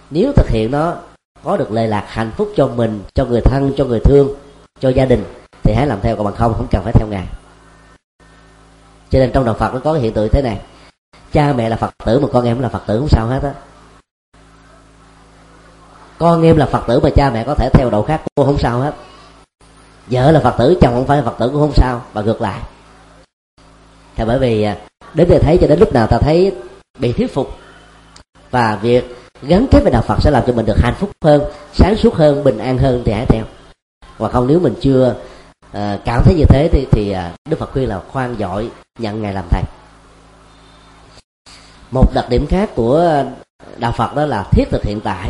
nếu 0.10 0.32
thực 0.36 0.50
hiện 0.50 0.72
nó 0.72 0.98
có 1.44 1.58
được 1.58 1.72
lệ 1.72 1.88
lạc 1.88 2.06
hạnh 2.08 2.32
phúc 2.38 2.52
cho 2.56 2.68
mình, 2.68 3.02
cho 3.14 3.26
người 3.26 3.42
thân, 3.42 3.74
cho 3.78 3.86
người 3.86 4.00
thương, 4.00 4.36
cho 4.80 4.90
gia 4.90 5.06
đình, 5.06 5.24
thì 5.64 5.74
hãy 5.74 5.88
làm 5.88 6.02
theo, 6.02 6.16
còn 6.16 6.26
bằng 6.26 6.36
không 6.36 6.54
không 6.54 6.68
cần 6.72 6.84
phải 6.84 6.94
theo 6.94 7.08
ngài. 7.08 7.28
Cho 9.10 9.20
nên 9.20 9.32
trong 9.32 9.46
đạo 9.46 9.56
phật 9.60 9.74
nó 9.74 9.80
có 9.80 9.94
cái 9.94 10.02
hiện 10.02 10.14
tượng 10.14 10.30
thế 10.32 10.42
này. 10.42 10.62
Cha 11.34 11.54
mẹ 11.54 11.70
là 11.70 11.76
phật 11.76 11.94
tử 12.06 12.20
mà 12.20 12.28
con 12.34 12.46
em 12.46 12.60
là 12.60 12.70
phật 12.70 12.84
tử, 12.88 13.00
không 13.00 13.10
sao 13.10 13.28
hết 13.28 13.44
á. 13.44 13.54
Con 16.18 16.44
em 16.44 16.58
là 16.58 16.66
phật 16.66 16.84
tử 16.88 17.00
mà 17.00 17.10
cha 17.16 17.30
mẹ 17.30 17.44
có 17.44 17.56
thể 17.56 17.70
theo 17.74 17.90
độ 17.90 18.04
khác 18.04 18.22
cô 18.36 18.46
không 18.46 18.58
sao 18.58 18.80
hết. 18.80 18.94
Vợ 20.08 20.32
là 20.32 20.40
phật 20.40 20.56
tử, 20.58 20.78
chồng 20.82 20.94
không 20.94 21.08
phải 21.08 21.18
là 21.18 21.24
phật 21.24 21.36
tử 21.40 21.50
cũng 21.50 21.62
không 21.62 21.74
sao 21.74 22.02
và 22.14 22.22
ngược 22.22 22.42
lại. 22.42 22.62
Thì 24.16 24.24
bởi 24.28 24.40
vì 24.40 24.64
à, 24.64 24.78
đến 25.14 25.30
đây 25.30 25.40
thấy 25.40 25.58
cho 25.62 25.68
đến 25.68 25.80
lúc 25.80 25.94
nào 25.94 26.08
ta 26.08 26.18
thấy 26.18 26.56
bị 27.00 27.14
thuyết 27.14 27.34
phục, 27.34 27.50
và 28.52 28.80
việc 28.82 29.16
gắn 29.48 29.68
kết 29.72 29.80
với 29.84 29.92
đạo 29.92 30.02
phật 30.02 30.18
sẽ 30.22 30.32
làm 30.32 30.44
cho 30.48 30.54
mình 30.54 30.66
được 30.66 30.78
hạnh 30.78 30.96
phúc 31.00 31.10
hơn 31.24 31.42
sáng 31.74 31.96
suốt 31.96 32.16
hơn 32.16 32.44
bình 32.44 32.58
an 32.58 32.78
hơn 32.78 33.04
thì 33.06 33.12
hãy 33.12 33.26
theo. 33.26 33.46
Hoặc 34.18 34.32
không 34.32 34.48
nếu 34.48 34.60
mình 34.60 34.74
chưa 34.82 35.16
uh, 35.68 35.82
cảm 36.06 36.22
thấy 36.26 36.36
như 36.36 36.46
thế 36.50 36.70
thì, 36.72 36.88
thì 36.92 37.16
uh, 37.16 37.50
đức 37.50 37.60
phật 37.60 37.70
khuyên 37.74 37.90
là 37.90 38.00
khoan 38.12 38.36
giỏi 38.38 38.70
nhận 39.00 39.22
ngài 39.22 39.34
làm 39.34 39.46
thầy. 39.50 39.64
Một 41.92 42.14
đặc 42.14 42.26
điểm 42.30 42.48
khác 42.48 42.70
của 42.76 43.24
đạo 43.78 43.92
phật 43.92 44.16
đó 44.16 44.26
là 44.26 44.44
thiết 44.52 44.66
thực 44.72 44.84
hiện 44.84 45.00
tại. 45.02 45.30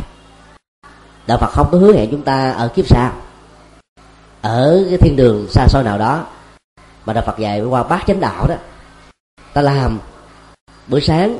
Đạo 1.28 1.38
phật 1.38 1.49
không 1.52 1.67
có 1.71 1.78
hứa 1.78 1.93
hẹn 1.93 2.12
chúng 2.12 2.21
ta 2.21 2.52
ở 2.52 2.67
kiếp 2.67 2.88
sau 2.88 3.12
ở 4.41 4.86
cái 4.89 4.97
thiên 4.97 5.15
đường 5.15 5.47
xa 5.49 5.67
xôi 5.67 5.84
nào 5.84 5.97
đó 5.97 6.26
mà 7.06 7.13
đạo 7.13 7.23
phật 7.28 7.38
dạy 7.38 7.62
qua 7.62 7.84
bát 7.84 8.04
chánh 8.08 8.19
đạo 8.19 8.47
đó. 8.47 8.56
Ta 9.54 9.62
làm 9.62 9.99
buổi 10.88 11.02
sáng 11.02 11.39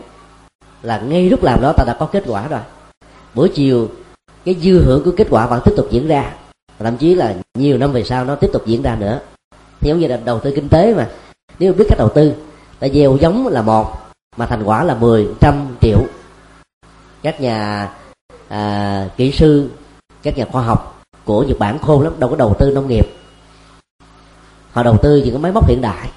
là 0.84 1.00
ngay 1.00 1.30
lúc 1.30 1.44
làm 1.44 1.62
đó 1.62 1.74
ta 1.74 1.84
đã 1.84 1.98
có 2.00 2.06
kết 2.06 2.24
quả 2.28 2.48
rồi. 2.48 2.60
Buổi 3.34 3.50
chiều 3.50 3.90
cái 4.46 4.56
dư 4.62 4.84
hưởng 4.84 5.04
của 5.04 5.12
kết 5.18 5.28
quả 5.30 5.48
vẫn 5.48 5.62
tiếp 5.66 5.74
tục 5.78 5.88
diễn 5.92 6.08
ra. 6.08 6.34
Thậm 6.80 6.98
chí 6.98 7.16
là 7.16 7.36
nhiều 7.54 7.78
năm 7.78 7.92
về 7.92 8.04
sau 8.04 8.26
nó 8.26 8.36
tiếp 8.36 8.50
tục 8.54 8.66
diễn 8.66 8.82
ra 8.82 8.96
nữa. 8.96 9.20
Thì 9.80 9.90
giống 9.90 10.00
như 10.00 10.08
là 10.08 10.18
đầu 10.26 10.40
tư 10.40 10.54
kinh 10.56 10.70
tế 10.70 10.94
mà. 10.94 11.10
Nếu 11.60 11.74
biết 11.74 11.86
cách 11.90 11.98
đầu 11.98 12.10
tư 12.10 12.34
ta 12.80 12.88
gieo 12.88 13.18
giống 13.22 13.48
là 13.48 13.62
một 13.62 13.94
mà 14.38 14.46
thành 14.46 14.64
quả 14.64 14.84
là 14.84 14.96
mười 14.96 15.28
trăm 15.40 15.68
triệu. 15.82 16.00
Các 17.22 17.42
nhà 17.42 17.90
à, 18.48 19.10
kỹ 19.18 19.32
sư 19.32 19.70
các 20.24 20.38
nhà 20.38 20.46
khoa 20.52 20.64
học 20.64 21.04
của 21.26 21.44
nhật 21.44 21.60
bản 21.60 21.80
khôn 21.80 22.02
lắm 22.02 22.14
đâu 22.20 22.30
có 22.30 22.36
đầu 22.36 22.56
tư 22.60 22.72
nông 22.72 22.88
nghiệp. 22.88 23.14
Họ 24.72 24.84
đầu 24.84 24.98
tư 24.98 25.16
những 25.16 25.34
cái 25.34 25.42
máy 25.42 25.52
móc 25.52 25.70
hiện 25.70 25.82
đại. 25.82 26.10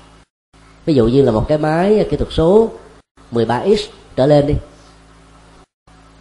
Ví 0.84 0.94
dụ 0.94 1.06
như 1.06 1.22
là 1.22 1.32
một 1.32 1.44
cái 1.48 1.58
máy 1.58 2.06
kỹ 2.10 2.16
thuật 2.16 2.32
số 2.32 2.70
13x 3.32 3.76
trở 4.16 4.26
lên 4.26 4.46
đi. 4.46 4.54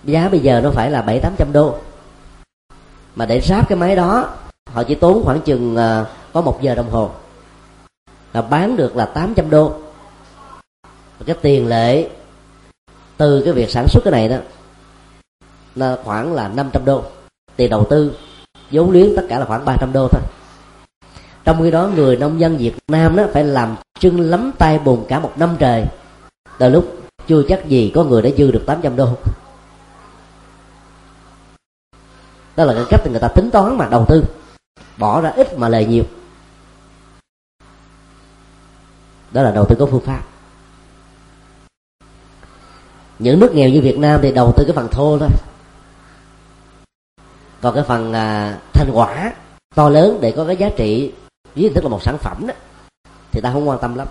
Giá 0.04 0.30
bây 0.30 0.40
giờ 0.40 0.62
nó 0.64 0.72
phải 0.72 0.92
là 0.92 1.02
bảy 1.02 1.20
tám 1.20 1.36
trăm 1.38 1.54
đô. 1.54 1.76
Mà 3.16 3.26
để 3.26 3.42
ráp 3.42 3.70
cái 3.70 3.78
máy 3.78 3.96
đó, 3.96 4.30
họ 4.66 4.84
chỉ 4.84 4.96
tốn 4.96 5.24
khoảng 5.24 5.42
chừng 5.42 5.76
ờ, 5.76 6.06
có 6.34 6.42
một 6.42 6.62
giờ 6.62 6.76
đồng 6.76 6.90
hồ. 6.90 7.12
Là 8.34 8.42
bán 8.42 8.76
được 8.76 8.96
là 8.96 9.06
800 9.06 9.50
đô. 9.50 9.74
Cái 11.26 11.36
tiền 11.42 11.68
lệ 11.68 12.10
từ 13.18 13.42
cái 13.46 13.54
việc 13.54 13.70
sản 13.70 13.88
xuất 13.88 14.04
cái 14.04 14.12
này 14.12 14.30
đó 14.30 14.38
là 15.76 15.98
khoảng 16.04 16.34
là 16.34 16.48
500 16.48 16.86
đô. 16.86 17.04
Tiền 17.56 17.70
đầu 17.70 17.86
tư, 17.90 18.18
vốn 18.72 18.92
liếng 18.92 19.16
tất 19.16 19.26
cả 19.30 19.40
là 19.40 19.46
khoảng 19.46 19.66
300 19.66 19.94
đô 19.94 20.08
thôi. 20.08 20.22
Trong 21.44 21.62
khi 21.62 21.72
đó, 21.72 21.90
người 21.96 22.18
nông 22.18 22.40
dân 22.40 22.58
Việt 22.58 22.74
Nam 22.88 23.16
đó 23.16 23.24
phải 23.34 23.44
làm 23.44 23.76
chân 24.00 24.20
lắm 24.20 24.52
tay 24.58 24.80
bùn 24.80 25.06
cả 25.08 25.20
một 25.20 25.32
năm 25.36 25.56
trời. 25.60 25.86
Từ 26.58 26.70
lúc 26.70 26.95
chưa 27.28 27.44
chắc 27.48 27.66
gì 27.68 27.92
có 27.96 28.04
người 28.04 28.22
đã 28.22 28.30
dư 28.38 28.52
được 28.52 28.64
800 28.66 28.96
đô. 28.96 29.10
Đó 32.56 32.66
là 32.66 32.74
cái 32.74 32.84
cách 32.90 33.02
người 33.12 33.20
ta 33.20 33.28
tính 33.28 33.52
toán 33.52 33.78
mà 33.78 33.88
đầu 33.92 34.06
tư. 34.10 34.24
Bỏ 34.98 35.22
ra 35.22 35.30
ít 35.30 35.58
mà 35.58 35.70
lời 35.70 35.86
nhiều. 35.86 36.04
Đó 39.32 39.42
là 39.42 39.52
đầu 39.52 39.66
tư 39.66 39.76
có 39.80 39.86
phương 39.86 40.06
pháp. 40.06 40.24
Những 43.20 43.40
nước 43.40 43.52
nghèo 43.54 43.70
như 43.70 43.82
việt 43.82 43.98
nam 43.98 44.20
thì 44.24 44.32
đầu 44.32 44.54
tư 44.58 44.64
cái 44.68 44.76
phần 44.76 44.88
thô 44.92 45.18
thôi. 45.20 45.30
Còn 47.62 47.76
cái 47.76 47.84
phần 47.84 48.14
à, 48.14 48.58
thành 48.74 48.90
quả 48.94 49.34
to 49.76 49.90
lớn 49.90 50.18
để 50.22 50.34
có 50.38 50.46
cái 50.46 50.58
giá 50.58 50.70
trị 50.78 51.14
với 51.56 51.64
hình 51.64 51.74
thức 51.74 51.84
là 51.84 51.90
một 51.90 52.04
sản 52.04 52.18
phẩm 52.18 52.48
đó 52.48 52.54
thì 53.32 53.42
ta 53.42 53.52
không 53.54 53.70
quan 53.70 53.80
tâm 53.82 53.96
lắm. 53.96 54.08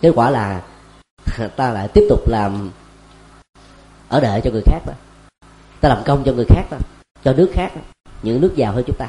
Kết 0.00 0.12
quả 0.14 0.30
là 0.30 0.62
ta 1.56 1.72
lại 1.72 1.88
tiếp 1.88 2.06
tục 2.08 2.28
làm 2.28 2.70
ở 4.08 4.20
đợi 4.20 4.40
cho 4.44 4.50
người 4.50 4.62
khác 4.66 4.80
đó. 4.86 4.92
Ta 5.80 5.88
làm 5.88 6.02
công 6.04 6.24
cho 6.24 6.32
người 6.32 6.46
khác 6.48 6.64
đó, 6.70 6.78
cho 7.24 7.32
nước 7.32 7.50
khác 7.52 7.72
đó. 7.74 7.80
những 8.22 8.40
nước 8.40 8.56
giàu 8.56 8.72
hơn 8.72 8.84
chúng 8.86 8.96
ta. 8.96 9.08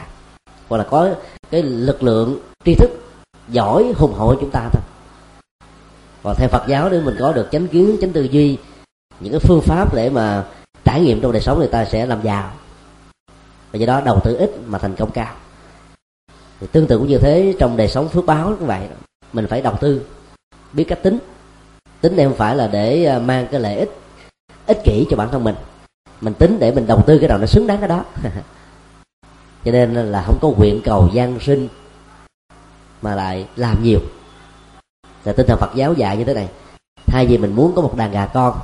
Hoặc 0.68 0.78
là 0.78 0.84
có 0.84 1.10
cái 1.52 1.64
lực 1.64 2.04
lượng 2.04 2.40
tri 2.66 2.76
thức 2.76 2.90
giỏi, 3.50 3.94
hùng 3.98 4.14
hậu 4.14 4.36
chúng 4.42 4.52
ta 4.52 4.70
thôi. 4.74 4.82
Còn 6.24 6.36
theo 6.38 6.50
Phật 6.50 6.64
giáo, 6.68 6.90
nếu 6.90 7.02
mình 7.02 7.16
có 7.20 7.34
được 7.34 7.48
chánh 7.52 7.68
kiến, 7.68 7.98
chánh 8.02 8.14
tư 8.14 8.24
duy, 8.24 8.58
những 9.20 9.34
cái 9.34 9.40
phương 9.40 9.62
pháp 9.62 9.96
để 9.96 10.10
mà 10.10 10.46
trải 10.84 11.02
nghiệm 11.02 11.22
trong 11.22 11.32
đời 11.32 11.42
sống, 11.42 11.60
người 11.60 11.68
ta 11.68 11.86
sẽ 11.86 12.06
làm 12.06 12.22
giàu. 12.24 12.52
Và 13.72 13.80
do 13.80 13.86
đó 13.86 14.02
đầu 14.06 14.20
tư 14.24 14.36
ít 14.36 14.52
mà 14.66 14.78
thành 14.78 14.96
công 14.96 15.12
cao. 15.12 15.34
Thì 16.60 16.68
tương 16.72 16.88
tự 16.88 16.98
cũng 16.98 17.08
như 17.08 17.18
thế, 17.18 17.56
trong 17.60 17.78
đời 17.78 17.88
sống 17.88 18.10
phước 18.10 18.26
báo 18.26 18.56
cũng 18.60 18.68
vậy 18.68 18.88
mình 19.34 19.48
phải 19.48 19.62
đầu 19.62 19.76
tư, 19.82 20.02
biết 20.74 20.84
cách 20.84 21.04
tính 21.04 21.20
tính 22.02 22.18
em 22.18 22.30
không 22.30 22.38
phải 22.38 22.56
là 22.56 22.68
để 22.68 23.06
ờ, 23.06 23.20
mang 23.20 23.48
cái 23.52 23.60
lợi 23.60 23.76
ích 23.76 23.90
ích 24.66 24.82
kỷ 24.84 25.08
cho 25.10 25.18
bản 25.18 25.30
thân 25.32 25.44
mình. 25.44 25.56
Mình 26.22 26.34
tính 26.34 26.58
để 26.60 26.72
mình 26.72 26.88
đầu 26.88 27.02
tư 27.08 27.18
cái 27.20 27.30
nào 27.30 27.38
nó 27.38 27.46
xứng 27.46 27.68
đáng 27.68 27.80
cái 27.80 27.90
đó. 27.90 28.04
Cho 29.66 29.72
nên 29.72 29.94
là 29.94 30.24
không 30.26 30.38
có 30.42 30.50
nguyện 30.50 30.82
cầu 30.84 31.10
gian 31.14 31.40
sinh, 31.40 31.68
mà 33.02 33.16
lại 33.16 33.48
làm 33.56 33.84
nhiều. 33.84 34.00
Là 35.24 35.34
tinh 35.34 35.48
thần 35.48 35.60
phật 35.60 35.72
giáo 35.76 35.94
dạy 35.94 36.18
như 36.18 36.24
thế 36.24 36.34
này, 36.34 36.48
thay 37.06 37.26
vì 37.26 37.38
mình 37.38 37.56
muốn 37.56 37.76
có 37.76 37.82
một 37.82 37.96
đàn 37.96 38.12
gà 38.12 38.26
con, 38.26 38.60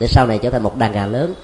để 0.00 0.06
sau 0.06 0.26
này 0.26 0.38
trở 0.42 0.50
thành 0.50 0.62
một 0.62 0.76
đàn 0.76 0.92
gà 0.92 1.06
lớn, 1.06 1.34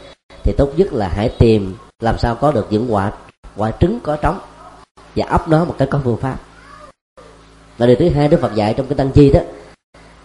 thì 0.45 0.53
tốt 0.59 0.71
nhất 0.77 0.93
là 0.93 1.09
hãy 1.09 1.29
tìm 1.39 1.77
làm 2.01 2.19
sao 2.19 2.35
có 2.35 2.53
được 2.53 2.67
những 2.71 2.95
quả 2.95 3.13
quả 3.57 3.71
trứng 3.81 4.01
có 4.01 4.17
trống, 4.17 4.39
và 5.17 5.27
ấp 5.27 5.49
nó 5.49 5.65
một 5.65 5.75
cái 5.79 5.89
có 5.91 6.01
phương 6.05 6.17
pháp. 6.17 6.39
Và 7.79 7.87
điều 7.87 7.97
thứ 7.97 8.09
hai 8.09 8.29
đức 8.29 8.41
phật 8.41 8.55
dạy 8.55 8.75
trong 8.75 8.87
cái 8.87 8.97
tăng 8.97 9.11
chi 9.11 9.33
đó 9.33 9.41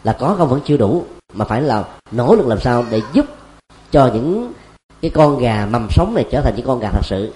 là 0.03 0.13
có 0.13 0.35
không 0.37 0.49
vẫn 0.49 0.61
chưa 0.65 0.77
đủ, 0.77 1.05
mà 1.33 1.45
phải 1.45 1.61
là 1.61 1.83
nỗ 2.11 2.35
lực 2.35 2.47
làm 2.47 2.59
sao 2.59 2.85
để 2.89 3.01
giúp 3.13 3.25
cho 3.91 4.11
những 4.13 4.53
cái 5.01 5.11
con 5.11 5.39
gà 5.39 5.67
mầm 5.71 5.87
sống 5.89 6.13
này 6.15 6.25
trở 6.31 6.41
thành 6.41 6.55
những 6.55 6.65
con 6.65 6.79
gà 6.79 6.89
thật 6.91 7.05
sự. 7.05 7.33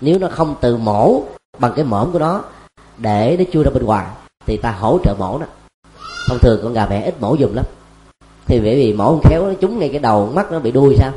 Nếu 0.00 0.18
nó 0.18 0.28
không 0.28 0.54
từ 0.60 0.76
mổ 0.76 1.22
bằng 1.58 1.72
cái 1.76 1.84
mõm 1.84 2.12
của 2.12 2.18
nó 2.18 2.42
để 2.98 3.36
nó 3.38 3.44
chui 3.52 3.64
ra 3.64 3.70
bên 3.70 3.84
ngoài, 3.84 4.06
thì 4.46 4.56
ta 4.56 4.70
hỗ 4.70 4.98
trợ 5.04 5.14
mổ 5.18 5.38
nó 5.38 5.46
thông 6.28 6.38
thường 6.38 6.60
con 6.62 6.72
gà 6.72 6.86
mẹ 6.86 7.04
ít 7.04 7.20
mổ 7.20 7.34
dùng 7.34 7.54
lắm. 7.54 7.64
Thì 8.46 8.60
bởi 8.60 8.74
vì 8.74 8.92
mổ 8.92 9.04
không 9.04 9.20
khéo 9.24 9.46
nó 9.46 9.52
trúng 9.60 9.78
ngay 9.78 9.88
cái 9.88 9.98
đầu 9.98 10.32
mắt 10.34 10.52
nó 10.52 10.58
bị 10.58 10.70
đuôi 10.70 10.96
sao? 10.98 11.12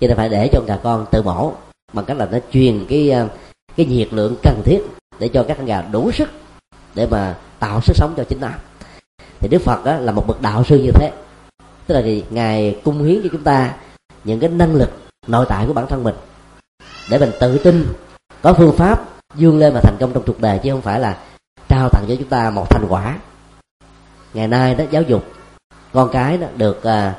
Cho 0.00 0.06
nên 0.06 0.16
phải 0.16 0.28
để 0.28 0.48
cho 0.52 0.58
con 0.58 0.66
gà 0.66 0.76
con 0.76 1.06
tự 1.10 1.22
mổ 1.22 1.52
bằng 1.92 2.04
cách 2.04 2.16
là 2.16 2.28
nó 2.32 2.38
truyền 2.52 2.86
cái 2.88 3.10
ờ, 3.10 3.28
cái 3.76 3.86
nhiệt 3.86 4.12
lượng 4.12 4.36
cần 4.42 4.62
thiết 4.64 4.80
để 5.18 5.28
cho 5.28 5.44
các 5.48 5.56
con 5.56 5.66
gà 5.66 5.82
đủ 5.82 6.10
sức 6.12 6.28
để 6.94 7.06
mà 7.10 7.36
tạo 7.58 7.80
sức 7.80 7.96
sống 7.96 8.14
cho 8.16 8.24
chính 8.24 8.40
nó 8.40 8.50
thì 9.40 9.48
đức 9.48 9.62
phật 9.62 9.84
đó 9.84 9.96
là 9.96 10.12
một 10.12 10.26
bậc 10.26 10.42
đạo 10.42 10.64
sư 10.64 10.78
như 10.78 10.90
thế. 10.94 11.12
Tức 11.86 11.94
là 11.94 12.00
gì 12.00 12.24
ngài 12.30 12.80
cung 12.84 13.04
hiến 13.04 13.20
cho 13.22 13.28
chúng 13.32 13.44
ta 13.44 13.74
những 14.24 14.40
cái 14.40 14.50
năng 14.50 14.74
lực 14.74 14.90
nội 15.26 15.46
tại 15.48 15.66
của 15.66 15.72
bản 15.72 15.86
thân 15.86 16.04
mình 16.04 16.14
để 17.10 17.18
mình 17.18 17.30
tự 17.40 17.58
tin 17.58 17.86
có 18.42 18.52
phương 18.52 18.76
pháp 18.76 19.04
dương 19.34 19.58
lên 19.58 19.74
mà 19.74 19.80
thành 19.80 19.96
công 20.00 20.12
trong 20.12 20.22
cuộc 20.26 20.40
đời 20.40 20.60
chứ 20.62 20.70
không 20.70 20.82
phải 20.82 21.00
là 21.00 21.18
trao 21.68 21.88
tặng 21.88 22.04
cho 22.08 22.14
chúng 22.18 22.28
ta 22.28 22.50
một 22.50 22.70
thành 22.70 22.86
quả. 22.88 23.18
Ngày 24.34 24.48
nay 24.48 24.74
đó 24.74 24.84
giáo 24.90 25.02
dục 25.02 25.24
con 25.92 26.08
cái 26.12 26.38
đó 26.38 26.46
được 26.56 26.82
à, 26.82 27.14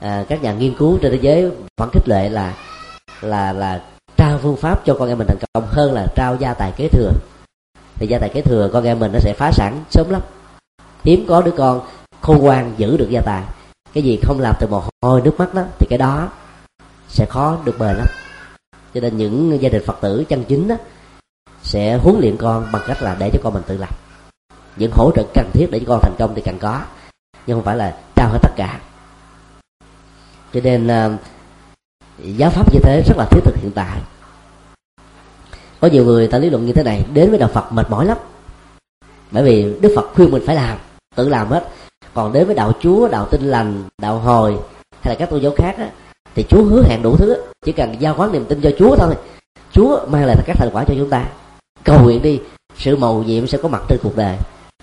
à, 0.00 0.24
các 0.28 0.42
nhà 0.42 0.52
nghiên 0.52 0.74
cứu 0.74 0.98
trên 1.02 1.12
thế 1.12 1.18
giới 1.22 1.50
vẫn 1.76 1.90
khích 1.92 2.08
lệ 2.08 2.28
là 2.28 2.54
là 3.20 3.52
là 3.52 3.82
trao 4.16 4.38
phương 4.42 4.56
pháp 4.56 4.80
cho 4.84 4.96
con 4.98 5.08
em 5.08 5.18
mình 5.18 5.26
thành 5.26 5.38
công 5.52 5.66
hơn 5.66 5.92
là 5.92 6.06
trao 6.16 6.36
gia 6.36 6.54
tài 6.54 6.72
kế 6.76 6.88
thừa. 6.88 7.10
Thì 7.94 8.06
gia 8.06 8.18
tài 8.18 8.28
kế 8.28 8.40
thừa 8.40 8.70
con 8.72 8.84
em 8.84 8.98
mình 8.98 9.12
nó 9.12 9.18
sẽ 9.18 9.34
phá 9.38 9.50
sản 9.52 9.84
sớm 9.90 10.10
lắm 10.10 10.22
hiếm 11.04 11.24
có 11.28 11.42
đứa 11.42 11.54
con 11.56 11.80
khôn 12.20 12.38
ngoan 12.38 12.74
giữ 12.76 12.96
được 12.96 13.08
gia 13.10 13.20
tài. 13.20 13.44
Cái 13.92 14.02
gì 14.02 14.18
không 14.22 14.40
làm 14.40 14.54
từ 14.60 14.66
mồ 14.66 14.82
hôi, 15.02 15.22
nước 15.22 15.34
mắt 15.38 15.54
đó 15.54 15.62
thì 15.78 15.86
cái 15.90 15.98
đó 15.98 16.28
sẽ 17.08 17.26
khó 17.26 17.56
được 17.64 17.78
bền 17.78 17.96
lắm. 17.96 18.06
Cho 18.94 19.00
nên 19.00 19.16
những 19.16 19.62
gia 19.62 19.68
đình 19.68 19.82
phật 19.86 20.00
tử 20.00 20.24
chân 20.28 20.44
chính 20.44 20.68
đó 20.68 20.76
sẽ 21.62 21.96
huấn 21.96 22.20
luyện 22.20 22.36
con 22.36 22.66
bằng 22.72 22.82
cách 22.86 23.02
là 23.02 23.16
để 23.18 23.30
cho 23.32 23.38
con 23.42 23.54
mình 23.54 23.62
tự 23.66 23.76
làm 23.76 23.90
những 24.76 24.90
hỗ 24.92 25.10
trợ 25.14 25.24
cần 25.34 25.50
thiết 25.52 25.66
để 25.70 25.78
cho 25.78 25.84
con 25.88 26.00
thành 26.02 26.14
công 26.18 26.34
thì 26.34 26.42
cần 26.42 26.58
có, 26.58 26.80
nhưng 27.46 27.56
không 27.56 27.64
phải 27.64 27.76
là 27.76 27.98
trao 28.16 28.28
hết 28.28 28.38
tất 28.42 28.50
cả. 28.56 28.80
Cho 30.52 30.60
nên 30.64 30.88
ờ, 30.88 31.16
giáo 32.18 32.50
pháp 32.50 32.72
như 32.72 32.80
thế 32.82 33.02
rất 33.06 33.16
là 33.18 33.26
thiết 33.30 33.40
thực 33.44 33.56
hiện 33.56 33.70
tại. 33.74 34.00
Có 35.80 35.88
nhiều 35.88 36.04
người 36.04 36.28
ta 36.28 36.38
lý 36.38 36.50
luận 36.50 36.66
như 36.66 36.72
thế 36.72 36.82
này, 36.82 37.04
đến 37.12 37.30
với 37.30 37.38
đạo 37.38 37.50
phật 37.52 37.72
mệt 37.72 37.90
mỏi 37.90 38.06
lắm. 38.06 38.18
Bởi 39.30 39.42
vì 39.42 39.78
đức 39.80 39.92
phật 39.96 40.10
khuyên 40.14 40.30
mình 40.30 40.42
phải 40.46 40.56
làm 40.56 40.78
tự 41.20 41.28
làm 41.28 41.48
hết. 41.48 41.68
Còn 42.14 42.32
đến 42.32 42.46
với 42.46 42.54
đạo 42.54 42.72
chúa 42.80 43.08
đạo 43.08 43.26
tinh 43.30 43.42
lành 43.42 43.84
đạo 43.98 44.18
hồi 44.18 44.56
hay 45.02 45.14
là 45.14 45.16
các 45.18 45.30
tôn 45.30 45.40
giáo 45.40 45.52
khác 45.56 45.74
á, 45.78 45.90
thì 46.34 46.44
chúa 46.48 46.62
hứa 46.62 46.82
hẹn 46.82 47.02
đủ 47.02 47.16
thứ 47.16 47.42
chỉ 47.64 47.72
cần 47.72 48.00
giao 48.00 48.14
khoán 48.14 48.32
niềm 48.32 48.44
tin 48.44 48.60
cho 48.60 48.70
chúa 48.78 48.96
thôi. 48.96 49.14
Chúa 49.72 50.06
mang 50.06 50.24
lại 50.24 50.36
các 50.46 50.56
thành 50.56 50.70
quả 50.72 50.84
cho 50.84 50.94
chúng 50.98 51.10
ta. 51.10 51.24
Cầu 51.84 52.02
nguyện 52.02 52.22
đi. 52.22 52.40
Sự 52.76 52.96
mầu 52.96 53.22
nhiệm 53.22 53.46
sẽ 53.46 53.58
có 53.62 53.68
mặt 53.68 53.82
trên 53.88 53.98
cuộc 54.02 54.16
đời. 54.16 54.36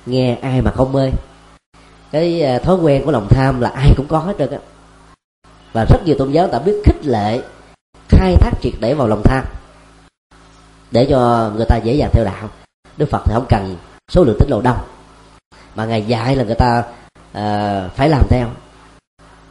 Nghe 0.05 0.37
ai 0.41 0.61
mà 0.61 0.71
không 0.71 0.93
mê. 0.93 1.11
Cái 2.11 2.41
à, 2.41 2.59
thói 2.59 2.75
quen 2.75 3.05
của 3.05 3.11
lòng 3.11 3.27
tham 3.29 3.61
là 3.61 3.69
ai 3.69 3.93
cũng 3.97 4.07
có 4.07 4.19
hết 4.19 4.35
trơn 4.39 4.51
á. 4.51 4.57
Và 5.73 5.85
rất 5.89 5.99
nhiều 6.05 6.15
tôn 6.19 6.31
giáo 6.31 6.47
đã 6.51 6.59
biết 6.59 6.81
khích 6.85 7.05
lệ 7.05 7.41
khai 8.09 8.35
thác 8.39 8.51
triệt 8.61 8.73
để 8.79 8.93
vào 8.93 9.07
lòng 9.07 9.21
tham. 9.23 9.43
Để 10.91 11.05
cho 11.09 11.51
người 11.55 11.65
ta 11.65 11.77
dễ 11.77 11.93
dàng 11.93 12.09
theo 12.13 12.25
đạo. 12.25 12.49
Đức 12.97 13.09
phật 13.09 13.21
thì 13.25 13.33
không 13.33 13.45
cần 13.49 13.75
số 14.11 14.23
lượng 14.23 14.37
tín 14.39 14.49
đồ 14.49 14.61
đông 14.61 14.77
mà 15.77 15.85
ngài 15.85 16.03
dạy 16.03 16.35
là 16.35 16.43
người 16.43 16.55
ta 16.55 16.83
uh, 17.29 17.91
phải 17.95 18.09
làm 18.09 18.27
theo. 18.29 18.47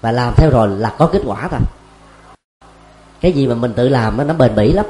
Và 0.00 0.12
làm 0.12 0.34
theo 0.36 0.50
rồi 0.50 0.68
là 0.68 0.94
có 0.98 1.06
kết 1.12 1.22
quả 1.24 1.48
thôi. 1.50 1.60
Cái 3.20 3.32
gì 3.32 3.46
mà 3.46 3.54
mình 3.54 3.72
tự 3.76 3.88
làm 3.88 4.26
nó 4.26 4.34
bền 4.34 4.54
bỉ 4.54 4.72
lắm. 4.72 4.86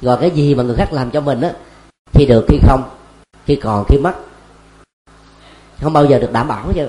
Rồi 0.00 0.18
cái 0.20 0.30
gì 0.30 0.54
mà 0.54 0.62
người 0.62 0.76
khác 0.76 0.92
làm 0.92 1.10
cho 1.10 1.20
mình 1.20 1.40
á 1.40 1.52
khi 2.12 2.26
được 2.26 2.44
khi 2.48 2.58
không 2.62 2.90
khi 3.46 3.56
còn 3.56 3.84
khi 3.88 3.98
mất 3.98 4.14
không 5.80 5.92
bao 5.92 6.04
giờ 6.04 6.18
được 6.18 6.32
đảm 6.32 6.48
bảo 6.48 6.72
chứ 6.74 6.88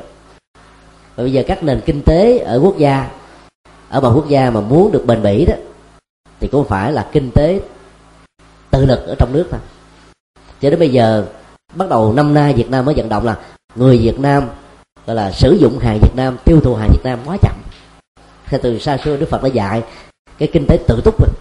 và 1.15 1.23
bây 1.23 1.33
giờ 1.33 1.43
các 1.47 1.63
nền 1.63 1.81
kinh 1.85 2.01
tế 2.01 2.37
ở 2.37 2.59
quốc 2.63 2.77
gia 2.77 3.09
ở 3.89 4.01
một 4.01 4.11
quốc 4.15 4.27
gia 4.27 4.49
mà 4.49 4.61
muốn 4.61 4.91
được 4.91 5.03
bền 5.05 5.23
bỉ 5.23 5.45
đó 5.45 5.55
thì 6.39 6.47
cũng 6.47 6.67
phải 6.67 6.91
là 6.91 7.09
kinh 7.11 7.31
tế 7.31 7.59
tự 8.71 8.85
lực 8.85 9.07
ở 9.07 9.15
trong 9.15 9.33
nước 9.33 9.47
thôi. 9.51 9.59
Cho 10.61 10.69
đến 10.69 10.79
bây 10.79 10.89
giờ 10.89 11.25
bắt 11.73 11.89
đầu 11.89 12.13
năm 12.13 12.33
nay 12.33 12.53
Việt 12.53 12.69
Nam 12.69 12.85
mới 12.85 12.95
vận 12.95 13.09
động 13.09 13.25
là 13.25 13.37
người 13.75 13.97
Việt 13.97 14.19
Nam 14.19 14.49
gọi 15.05 15.15
là 15.15 15.31
sử 15.31 15.57
dụng 15.61 15.79
hàng 15.79 15.99
Việt 16.01 16.15
Nam 16.15 16.37
tiêu 16.45 16.61
thụ 16.61 16.75
hàng 16.75 16.89
Việt 16.91 17.03
Nam 17.03 17.19
quá 17.25 17.37
chậm. 17.41 17.55
Thì 18.45 18.57
từ 18.61 18.79
xa 18.79 18.97
xưa 18.97 19.17
Đức 19.17 19.29
Phật 19.29 19.43
đã 19.43 19.49
dạy 19.49 19.83
cái 20.37 20.49
kinh 20.53 20.65
tế 20.67 20.77
tự 20.87 21.01
túc 21.05 21.19
mình 21.19 21.31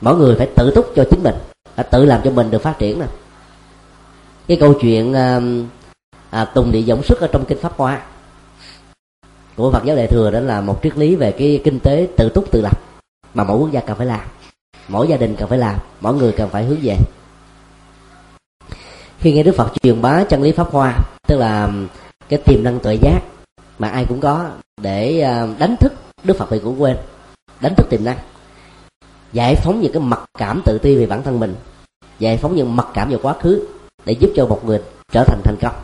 mỗi 0.00 0.16
người 0.16 0.34
phải 0.36 0.48
tự 0.54 0.72
túc 0.74 0.92
cho 0.96 1.04
chính 1.10 1.22
mình 1.22 1.34
phải 1.74 1.86
tự 1.90 2.04
làm 2.04 2.20
cho 2.24 2.30
mình 2.30 2.50
được 2.50 2.62
phát 2.62 2.78
triển 2.78 3.00
nè. 3.00 3.06
Cái 4.48 4.56
câu 4.60 4.74
chuyện 4.80 5.14
à, 5.14 5.40
à, 6.30 6.44
tùng 6.44 6.72
địa 6.72 6.80
giống 6.80 7.02
xuất 7.02 7.20
ở 7.20 7.28
trong 7.32 7.44
kinh 7.44 7.58
pháp 7.58 7.72
hoa 7.76 8.02
của 9.56 9.70
Phật 9.70 9.84
giáo 9.84 9.96
Đại 9.96 10.06
thừa 10.06 10.30
đó 10.30 10.40
là 10.40 10.60
một 10.60 10.80
triết 10.82 10.98
lý 10.98 11.14
về 11.14 11.32
cái 11.32 11.60
kinh 11.64 11.80
tế 11.80 12.08
tự 12.16 12.28
túc 12.28 12.50
tự 12.50 12.60
lập 12.60 12.80
mà 13.34 13.44
mỗi 13.44 13.58
quốc 13.58 13.72
gia 13.72 13.80
cần 13.80 13.96
phải 13.96 14.06
làm 14.06 14.20
mỗi 14.88 15.08
gia 15.08 15.16
đình 15.16 15.36
cần 15.36 15.48
phải 15.48 15.58
làm 15.58 15.78
mỗi 16.00 16.14
người 16.14 16.32
cần 16.32 16.50
phải 16.50 16.64
hướng 16.64 16.78
về 16.82 16.96
khi 19.20 19.32
nghe 19.32 19.42
Đức 19.42 19.54
Phật 19.56 19.72
truyền 19.82 20.02
bá 20.02 20.24
chân 20.24 20.42
lý 20.42 20.52
pháp 20.52 20.70
hoa, 20.70 20.98
tức 21.26 21.38
là 21.38 21.68
cái 22.28 22.40
tiềm 22.44 22.64
năng 22.64 22.80
tuệ 22.80 22.94
giác 22.94 23.20
mà 23.78 23.88
ai 23.88 24.04
cũng 24.08 24.20
có 24.20 24.50
để 24.82 25.20
à, 25.20 25.46
đánh 25.58 25.76
thức 25.76 25.92
Đức 26.24 26.36
Phật 26.36 26.46
thì 26.50 26.58
cũng 26.58 26.82
quên, 26.82 26.96
đánh 27.60 27.74
thức 27.74 27.86
tiềm 27.90 28.04
năng. 28.04 28.18
Giải 29.32 29.56
phóng 29.56 29.80
những 29.80 29.92
cái 29.92 30.02
mặc 30.02 30.24
cảm 30.38 30.62
tự 30.64 30.78
ti 30.82 30.96
về 30.96 31.06
bản 31.06 31.22
thân 31.22 31.40
mình, 31.40 31.54
giải 32.18 32.36
phóng 32.36 32.56
những 32.56 32.76
mặc 32.76 32.86
cảm 32.94 33.10
về 33.10 33.16
quá 33.22 33.34
khứ 33.40 33.66
để 34.04 34.12
giúp 34.12 34.30
cho 34.36 34.46
một 34.46 34.64
người 34.64 34.80
trở 35.12 35.24
thành 35.24 35.40
thành 35.44 35.56
công. 35.60 35.74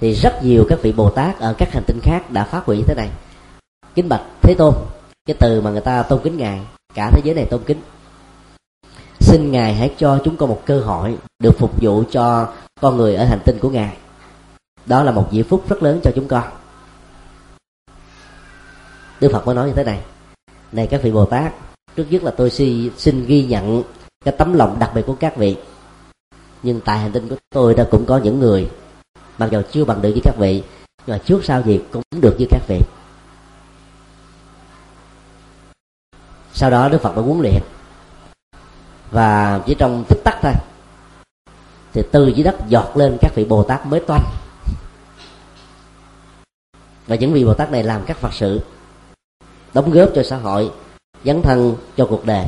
Thì 0.00 0.12
rất 0.12 0.44
nhiều 0.44 0.66
các 0.68 0.78
vị 0.82 0.92
bồ 0.92 1.10
tát 1.10 1.38
ở 1.38 1.54
các 1.58 1.72
hành 1.72 1.84
tinh 1.86 2.00
khác 2.02 2.30
đã 2.30 2.44
phát 2.44 2.64
huy 2.64 2.76
như 2.76 2.84
thế 2.86 2.94
này. 2.94 3.08
Kính 3.94 4.08
bạch 4.08 4.22
thế 4.42 4.54
tôn, 4.58 4.74
cái 5.26 5.36
từ 5.40 5.60
mà 5.60 5.70
người 5.70 5.80
ta 5.80 6.02
tôn 6.02 6.20
kính 6.24 6.36
ngài, 6.36 6.60
cả 6.94 7.10
thế 7.12 7.20
giới 7.24 7.34
này 7.34 7.44
tôn 7.44 7.60
kính 7.66 7.80
xin 9.20 9.52
ngài 9.52 9.74
hãy 9.74 9.94
cho 9.98 10.20
chúng 10.24 10.36
con 10.36 10.48
một 10.48 10.62
cơ 10.66 10.80
hội 10.80 11.18
được 11.38 11.58
phục 11.58 11.80
vụ 11.80 12.04
cho 12.10 12.52
con 12.80 12.96
người 12.96 13.14
ở 13.14 13.24
hành 13.24 13.40
tinh 13.44 13.58
của 13.60 13.70
ngài. 13.70 13.96
Đó 14.86 15.02
là 15.02 15.12
một 15.12 15.28
diễm 15.32 15.46
phúc 15.46 15.64
rất 15.68 15.82
lớn 15.82 16.00
cho 16.04 16.12
chúng 16.14 16.28
con. 16.28 16.44
Đức 19.20 19.30
phật 19.32 19.46
mới 19.46 19.54
nói 19.54 19.68
như 19.68 19.74
thế 19.74 19.84
này 19.84 20.00
này 20.72 20.86
các 20.86 21.02
vị 21.02 21.12
bồ 21.12 21.24
tát, 21.24 21.52
trước 21.96 22.06
nhất 22.10 22.22
là 22.22 22.30
tôi 22.30 22.50
xin 22.96 23.26
ghi 23.26 23.44
nhận 23.44 23.82
cái 24.24 24.34
tấm 24.38 24.54
lòng 24.54 24.78
đặc 24.78 24.90
biệt 24.94 25.02
của 25.06 25.16
các 25.20 25.36
vị. 25.36 25.56
Nhưng 26.62 26.80
tại 26.80 26.98
hành 26.98 27.12
tinh 27.12 27.28
của 27.28 27.36
tôi 27.50 27.74
đã 27.74 27.86
cũng 27.90 28.06
có 28.06 28.18
những 28.18 28.40
người, 28.40 28.70
mặc 29.38 29.48
dù 29.52 29.62
chưa 29.70 29.84
bằng 29.84 30.02
được 30.02 30.10
với 30.12 30.20
các 30.24 30.34
vị, 30.38 30.62
nhưng 31.06 31.16
mà 31.16 31.22
trước 31.24 31.44
sau 31.44 31.62
gì 31.62 31.80
cũng 31.92 32.02
được 32.10 32.36
như 32.38 32.46
các 32.50 32.62
vị. 32.68 32.80
Sau 36.52 36.70
đó 36.70 36.88
đức 36.88 37.02
phật 37.02 37.16
đã 37.16 37.22
huấn 37.22 37.40
luyện 37.40 37.62
và 39.10 39.60
chỉ 39.66 39.74
trong 39.78 40.04
tích 40.08 40.20
tắc 40.24 40.38
thôi. 40.42 40.52
Thì 41.92 42.02
từ 42.12 42.28
dưới 42.28 42.44
đất 42.44 42.56
giọt 42.68 42.96
lên 42.96 43.16
các 43.20 43.32
vị 43.34 43.44
bồ 43.44 43.62
tát 43.62 43.86
mới 43.86 44.00
toanh. 44.00 44.24
Và 47.06 47.16
những 47.16 47.32
vị 47.32 47.44
bồ 47.44 47.54
tát 47.54 47.72
này 47.72 47.82
làm 47.82 48.04
các 48.06 48.16
phật 48.16 48.32
sự, 48.32 48.60
đóng 49.74 49.90
góp 49.90 50.08
cho 50.14 50.22
xã 50.22 50.36
hội, 50.36 50.70
dấn 51.24 51.42
thân 51.42 51.76
cho 51.96 52.06
cuộc 52.06 52.26
đời, 52.26 52.46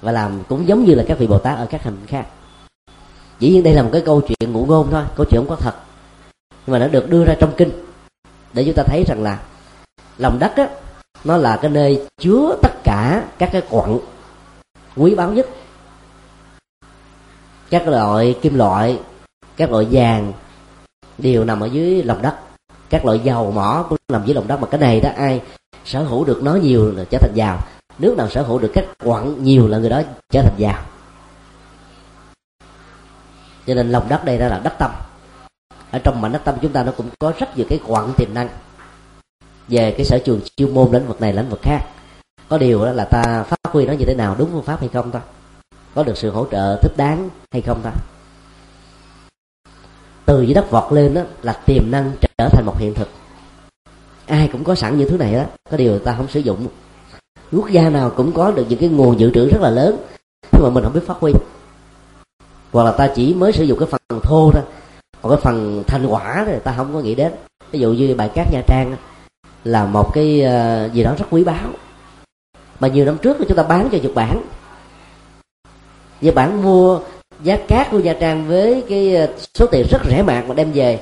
và 0.00 0.12
làm 0.12 0.44
cũng 0.48 0.68
giống 0.68 0.84
như 0.84 0.94
là 0.94 1.04
các 1.08 1.18
vị 1.18 1.26
bồ 1.26 1.38
tát 1.38 1.58
ở 1.58 1.66
các 1.70 1.82
hành 1.82 1.96
khác. 2.06 2.26
Dĩ 3.38 3.50
nhiên 3.50 3.62
đây 3.62 3.74
là 3.74 3.82
một 3.82 3.90
cái 3.92 4.02
câu 4.06 4.20
chuyện 4.20 4.52
ngụ 4.52 4.66
ngôn 4.66 4.90
thôi, 4.90 5.04
câu 5.16 5.26
chuyện 5.30 5.40
không 5.40 5.48
có 5.48 5.56
thật. 5.56 5.74
Nhưng 6.66 6.72
mà 6.72 6.78
nó 6.78 6.88
được 6.88 7.10
đưa 7.10 7.24
ra 7.24 7.34
trong 7.40 7.52
kinh, 7.56 7.70
để 8.52 8.64
chúng 8.64 8.74
ta 8.74 8.82
thấy 8.86 9.04
rằng 9.06 9.22
là 9.22 9.38
lòng 10.18 10.38
đất 10.38 10.56
á, 10.56 10.68
nó 11.24 11.36
là 11.36 11.58
cái 11.62 11.70
nơi 11.70 12.06
chứa 12.18 12.56
tất 12.62 12.72
cả 12.84 13.24
các 13.38 13.48
cái 13.52 13.62
quặng 13.70 13.98
quý 14.96 15.14
báu 15.14 15.32
nhất 15.32 15.46
các 17.76 17.88
loại 17.88 18.34
kim 18.42 18.54
loại, 18.54 19.00
các 19.56 19.70
loại 19.70 19.86
vàng, 19.90 20.32
đều 21.18 21.44
nằm 21.44 21.60
ở 21.60 21.66
dưới 21.66 22.02
lòng 22.02 22.22
đất. 22.22 22.34
Các 22.90 23.04
loại 23.04 23.18
dầu 23.18 23.50
mỏ 23.50 23.86
cũng 23.88 23.98
nằm 24.12 24.22
dưới 24.26 24.34
lòng 24.34 24.48
đất, 24.48 24.60
mà 24.60 24.66
cái 24.70 24.80
này 24.80 25.00
đó 25.00 25.10
ai 25.16 25.42
sở 25.84 26.02
hữu 26.02 26.24
được 26.24 26.42
nó 26.42 26.54
nhiều 26.54 26.92
là 26.92 27.04
trở 27.10 27.18
thành 27.18 27.32
giàu 27.34 27.58
nước 27.98 28.14
nào 28.18 28.28
sở 28.28 28.42
hữu 28.42 28.58
được 28.58 28.70
các 28.74 28.84
quặng 29.04 29.44
nhiều 29.44 29.68
là 29.68 29.78
người 29.78 29.90
đó 29.90 30.02
trở 30.32 30.42
thành 30.42 30.54
giàu 30.56 30.82
cho 33.66 33.74
nên 33.74 33.90
lòng 33.90 34.08
đất 34.08 34.24
đây 34.24 34.38
đó 34.38 34.48
là 34.48 34.58
đất 34.58 34.74
tâm. 34.78 34.90
Ở 35.90 35.98
trong 35.98 36.20
mảnh 36.20 36.32
đất 36.32 36.40
tâm 36.44 36.54
chúng 36.62 36.72
ta 36.72 36.82
nó 36.82 36.92
cũng 36.96 37.06
có 37.18 37.32
rất 37.38 37.56
nhiều 37.56 37.66
cái 37.68 37.80
quặng 37.86 38.12
tiềm 38.16 38.34
năng. 38.34 38.48
Về 39.68 39.94
cái 39.96 40.04
sở 40.04 40.18
trường 40.18 40.40
chuyên 40.56 40.74
môn 40.74 40.92
lĩnh 40.92 41.06
vực 41.06 41.20
này, 41.20 41.32
lĩnh 41.32 41.48
vực 41.48 41.60
khác. 41.62 41.80
Có 42.48 42.58
điều 42.58 42.84
đó 42.84 42.92
là 42.92 43.04
ta 43.04 43.44
phát 43.48 43.72
huy 43.72 43.86
nó 43.86 43.92
như 43.92 44.04
thế 44.04 44.14
nào, 44.14 44.36
đúng 44.38 44.48
phương 44.52 44.64
pháp 44.64 44.80
hay 44.80 44.88
không 44.92 45.12
thôi 45.12 45.22
có 45.96 46.02
được 46.02 46.16
sự 46.16 46.30
hỗ 46.30 46.46
trợ 46.50 46.78
thích 46.82 46.92
đáng 46.96 47.28
hay 47.52 47.62
không 47.62 47.80
thôi 47.82 47.92
từ 50.26 50.42
dưới 50.42 50.54
đất 50.54 50.70
vọt 50.70 50.92
lên 50.92 51.14
đó 51.14 51.22
là 51.42 51.52
tiềm 51.52 51.90
năng 51.90 52.12
trở 52.20 52.48
thành 52.48 52.66
một 52.66 52.78
hiện 52.78 52.94
thực. 52.94 53.08
Ai 54.26 54.48
cũng 54.52 54.64
có 54.64 54.74
sẵn 54.74 54.98
những 54.98 55.10
thứ 55.10 55.16
này 55.16 55.34
đó 55.34 55.44
có 55.70 55.76
điều 55.76 55.98
ta 55.98 56.14
không 56.16 56.28
sử 56.28 56.40
dụng. 56.40 56.66
Quốc 57.52 57.70
gia 57.70 57.90
nào 57.90 58.10
cũng 58.16 58.32
có 58.32 58.50
được 58.50 58.66
những 58.68 58.78
cái 58.78 58.88
nguồn 58.88 59.20
dự 59.20 59.30
trữ 59.34 59.48
rất 59.48 59.60
là 59.60 59.70
lớn, 59.70 59.96
nhưng 60.52 60.62
mà 60.62 60.70
mình 60.70 60.84
không 60.84 60.92
biết 60.92 61.06
phát 61.06 61.16
huy. 61.20 61.32
Hoặc 62.72 62.84
là 62.84 62.92
ta 62.92 63.10
chỉ 63.14 63.34
mới 63.34 63.52
sử 63.52 63.64
dụng 63.64 63.78
cái 63.78 63.88
phần 63.88 64.20
thô 64.22 64.50
thôi, 64.52 64.62
còn 65.22 65.32
cái 65.32 65.40
phần 65.42 65.82
thành 65.86 66.06
quả 66.06 66.44
thì 66.46 66.52
ta 66.64 66.74
không 66.76 66.92
có 66.92 67.00
nghĩ 67.00 67.14
đến. 67.14 67.32
Ví 67.70 67.78
dụ 67.78 67.92
như 67.92 68.14
bài 68.14 68.30
cát 68.34 68.52
nha 68.52 68.62
trang 68.66 68.96
là 69.64 69.86
một 69.86 70.10
cái 70.14 70.42
ờ, 70.42 70.88
gì 70.92 71.02
đó 71.02 71.14
rất 71.18 71.26
quý 71.30 71.44
báu. 71.44 71.68
Mà 72.80 72.88
nhiều 72.88 73.04
năm 73.04 73.18
trước 73.18 73.36
chúng 73.48 73.56
ta 73.56 73.62
bán 73.62 73.88
cho 73.92 73.98
nhật 74.02 74.14
bản 74.14 74.42
nhật 76.20 76.34
bản 76.34 76.62
mua 76.62 77.00
giá 77.42 77.56
cát 77.68 77.90
của 77.90 77.98
nha 77.98 78.16
trang 78.20 78.48
với 78.48 78.84
cái 78.88 79.16
ờ, 79.16 79.28
số 79.54 79.66
tiền 79.66 79.86
rất 79.90 79.98
rẻ 80.10 80.22
mạt 80.22 80.44
mà 80.48 80.54
đem 80.54 80.72
về, 80.72 81.00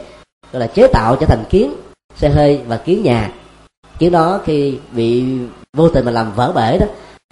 gọi 0.52 0.60
là 0.60 0.66
chế 0.66 0.86
tạo 0.86 1.16
trở 1.16 1.26
thành 1.26 1.44
kiến, 1.50 1.74
xe 2.16 2.28
hơi 2.28 2.60
và 2.66 2.76
kiến 2.76 3.02
nhà. 3.02 3.32
Kiến 3.98 4.12
đó 4.12 4.40
khi 4.44 4.78
bị 4.92 5.24
vô 5.76 5.88
tình 5.88 6.04
mà 6.04 6.10
làm 6.10 6.32
vỡ 6.34 6.52
bể 6.52 6.78
đó, 6.78 6.86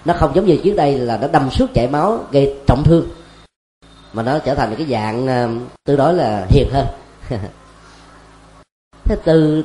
nó 0.04 0.14
không 0.14 0.32
giống 0.34 0.46
như 0.46 0.58
trước 0.64 0.74
đây 0.76 0.98
là 0.98 1.18
nó 1.18 1.28
đâm 1.28 1.50
suốt 1.50 1.74
chảy 1.74 1.88
máu, 1.88 2.24
gây 2.30 2.54
trọng 2.66 2.84
thương. 2.84 3.08
Mà 4.12 4.22
nó 4.22 4.38
trở 4.38 4.54
thành 4.54 4.74
cái 4.76 4.86
dạng 4.86 5.26
ờ, 5.26 5.48
tương 5.84 5.96
đối 5.96 6.14
là 6.14 6.46
hiền 6.50 6.68
hơn. 6.72 6.86
Thế 9.04 9.16
từ 9.24 9.64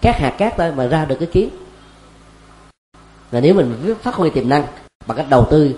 các 0.00 0.18
hạt 0.18 0.34
cát 0.38 0.54
thôi 0.56 0.72
mà 0.76 0.86
ra 0.86 1.04
được 1.04 1.16
cái 1.20 1.28
kiến. 1.32 1.48
Và 3.30 3.40
nếu 3.40 3.54
mình 3.54 3.94
phát 4.02 4.14
huy 4.14 4.30
tiềm 4.30 4.48
năng 4.48 4.66
bằng 5.06 5.16
cách 5.16 5.26
đầu 5.30 5.46
tư 5.50 5.74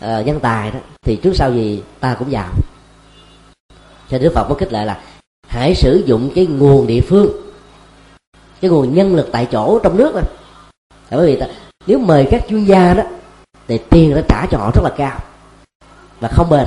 Ờ, 0.00 0.20
uh, 0.20 0.26
nhân 0.26 0.40
tài 0.40 0.70
đó 0.70 0.78
thì 1.02 1.16
trước 1.16 1.32
sau 1.36 1.52
gì 1.52 1.82
ta 2.00 2.16
cũng 2.18 2.30
giàu 2.30 2.48
cho 4.08 4.18
đức 4.18 4.32
phật 4.34 4.46
có 4.48 4.54
khích 4.54 4.72
lệ 4.72 4.84
là 4.84 5.00
hãy 5.48 5.74
sử 5.74 6.02
dụng 6.06 6.30
cái 6.34 6.46
nguồn 6.46 6.86
địa 6.86 7.00
phương 7.00 7.30
cái 8.60 8.70
nguồn 8.70 8.94
nhân 8.94 9.14
lực 9.14 9.28
tại 9.32 9.46
chỗ 9.52 9.78
trong 9.78 9.96
nước 9.96 10.14
đó 10.14 10.20
bởi 11.10 11.26
vì 11.26 11.40
ta, 11.40 11.46
nếu 11.86 11.98
mời 11.98 12.28
các 12.30 12.44
chuyên 12.48 12.64
gia 12.64 12.94
đó 12.94 13.02
thì 13.68 13.78
tiền 13.90 14.14
đã 14.14 14.22
trả 14.28 14.46
cho 14.50 14.58
họ 14.58 14.70
rất 14.74 14.82
là 14.84 14.90
cao 14.96 15.20
và 16.20 16.28
không 16.28 16.50
bền. 16.50 16.66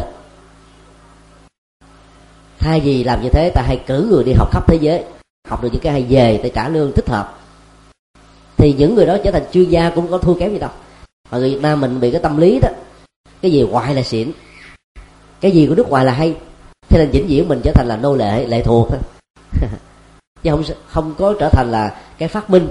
Thay 2.60 2.80
vì 2.80 3.04
làm 3.04 3.22
như 3.24 3.30
thế 3.30 3.52
ta 3.56 3.62
hãy 3.62 3.84
cử 3.88 4.08
người 4.10 4.24
đi 4.24 4.34
học 4.34 4.52
khắp 4.52 4.68
thế 4.68 4.78
giới 4.82 5.04
học 5.48 5.64
được 5.64 5.70
những 5.72 5.82
cái 5.82 5.94
hay 5.94 6.06
về 6.10 6.40
ta 6.44 6.50
trả 6.56 6.70
lương 6.70 6.92
thích 6.92 7.10
hợp. 7.10 7.40
Thì 8.58 8.74
những 8.74 8.96
người 8.96 9.06
đó 9.06 9.18
trở 9.24 9.32
thành 9.32 9.44
chuyên 9.52 9.70
gia 9.70 9.90
cũng 9.90 10.12
có 10.12 10.18
thua 10.18 10.34
kém 10.34 10.52
gì 10.52 10.60
đâu. 10.60 10.70
Mà 11.32 11.38
người 11.38 11.50
việt 11.50 11.62
nam 11.62 11.82
mình 11.82 12.00
bị 12.00 12.12
cái 12.12 12.22
tâm 12.22 12.38
lý 12.38 12.60
đó 12.60 12.70
cái 13.42 13.52
gì 13.52 13.64
hoài 13.64 13.96
là 13.96 14.04
xịn 14.04 14.32
cái 15.42 15.52
gì 15.52 15.68
của 15.68 15.76
nước 15.76 15.90
ngoài 15.90 16.06
là 16.06 16.14
hay? 16.14 16.36
Thế 16.90 16.98
nên 17.00 17.10
vĩnh 17.12 17.28
viễn 17.28 17.48
mình 17.48 17.62
trở 17.64 17.72
thành 17.72 17.88
là 17.88 17.98
nô 17.98 18.16
lệ 18.16 18.48
lệ 18.48 18.64
thuộc. 18.64 18.88
Chứ 20.44 20.52
không 20.52 20.64
không 20.88 21.14
có 21.18 21.34
trở 21.40 21.50
thành 21.50 21.72
là 21.72 22.02
cái 22.18 22.30
phát 22.30 22.50
minh 22.50 22.68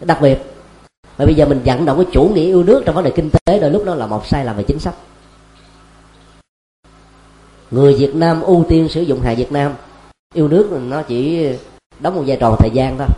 đặc 0.00 0.18
biệt. 0.20 0.38
Mà 1.18 1.24
bây 1.24 1.34
giờ 1.34 1.46
mình 1.46 1.60
vận 1.64 1.84
động 1.84 1.96
cái 1.96 2.06
chủ 2.12 2.30
nghĩa 2.34 2.46
yêu 2.46 2.62
nước 2.62 2.82
trong 2.86 2.94
vấn 2.94 3.04
đề 3.04 3.10
kinh 3.10 3.30
tế, 3.30 3.60
đôi 3.60 3.70
lúc 3.70 3.84
đó 3.84 3.94
là 3.94 4.06
một 4.06 4.26
sai 4.26 4.44
lầm 4.44 4.56
về 4.56 4.62
chính 4.62 4.78
sách. 4.78 4.94
Người 7.70 7.94
việt 7.94 8.14
nam 8.14 8.40
ưu 8.40 8.64
tiên 8.68 8.88
sử 8.88 9.02
dụng 9.02 9.20
hàng 9.20 9.36
việt 9.36 9.52
nam, 9.52 9.74
yêu 10.34 10.48
nước 10.48 10.68
nó 10.72 11.02
chỉ 11.02 11.48
đóng 12.00 12.14
một 12.14 12.22
vai 12.26 12.36
trò 12.40 12.56
thời 12.58 12.70
gian 12.70 12.98
thôi. 12.98 13.08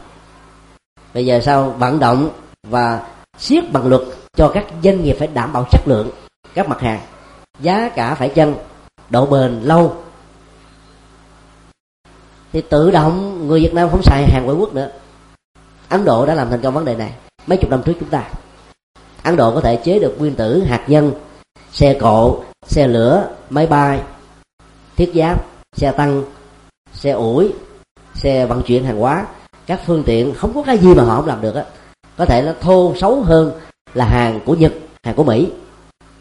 Bây 1.14 1.26
giờ 1.26 1.40
sao 1.40 1.70
vận 1.70 1.98
động 1.98 2.30
và 2.68 3.08
siết 3.41 3.72
bằng 3.72 3.86
luật 3.86 4.03
cho 4.36 4.51
các 4.55 4.64
doanh 4.82 5.05
nghiệp 5.05 5.16
phải 5.18 5.28
đảm 5.28 5.53
bảo 5.53 5.66
chất 5.70 5.80
lượng 5.86 6.11
các 6.55 6.68
mặt 6.68 6.80
hàng. 6.80 7.01
Giá 7.61 7.88
cả 7.88 8.14
phải 8.14 8.28
chăng 8.28 8.55
độ 9.11 9.26
bền 9.26 9.61
lâu? 9.62 9.97
Thì 12.53 12.61
tự 12.61 12.91
động 12.91 13.47
người 13.49 13.61
việt 13.61 13.74
nam 13.74 13.91
không 13.91 14.03
xài 14.03 14.26
hàng 14.30 14.45
ngoại 14.45 14.57
quốc 14.57 14.74
nữa. 14.74 14.91
Ấn 15.88 16.05
độ 16.05 16.26
đã 16.26 16.34
làm 16.34 16.51
thành 16.51 16.61
công 16.61 16.74
vấn 16.74 16.84
đề 16.84 16.97
này 16.97 17.12
mấy 17.47 17.59
chục 17.59 17.70
năm 17.70 17.82
trước 17.82 17.95
chúng 18.01 18.09
ta. 18.09 18.24
Ấn 19.22 19.36
độ 19.36 19.55
có 19.55 19.61
thể 19.61 19.76
chế 19.76 19.99
được 19.99 20.14
nguyên 20.18 20.34
tử, 20.34 20.62
hạt 20.62 20.84
nhân, 20.86 21.12
xe 21.72 21.99
cộ, 22.01 22.43
xe 22.66 22.88
lửa, 22.88 23.28
máy 23.51 23.66
bay, 23.66 24.01
thiết 24.97 25.12
giáp, 25.14 25.45
xe 25.72 25.93
tăng, 25.93 26.24
xe 26.93 27.11
ủi, 27.11 27.53
xe 28.14 28.47
vận 28.47 28.62
chuyển 28.62 28.84
hàng 28.84 28.99
hóa. 28.99 29.26
Các 29.66 29.80
phương 29.86 30.03
tiện 30.07 30.34
không 30.34 30.55
có 30.55 30.62
cái 30.62 30.78
gì 30.78 30.95
mà 30.95 31.05
họ 31.05 31.16
không 31.16 31.26
làm 31.26 31.41
được 31.41 31.55
á 31.55 31.64
có 32.20 32.26
thể 32.26 32.42
nó 32.42 32.52
thô 32.60 32.94
xấu 32.96 33.22
hơn 33.22 33.52
là 33.94 34.04
hàng 34.04 34.40
của 34.44 34.54
nhật, 34.54 34.72
hàng 35.02 35.14
của 35.14 35.24
mỹ. 35.24 35.48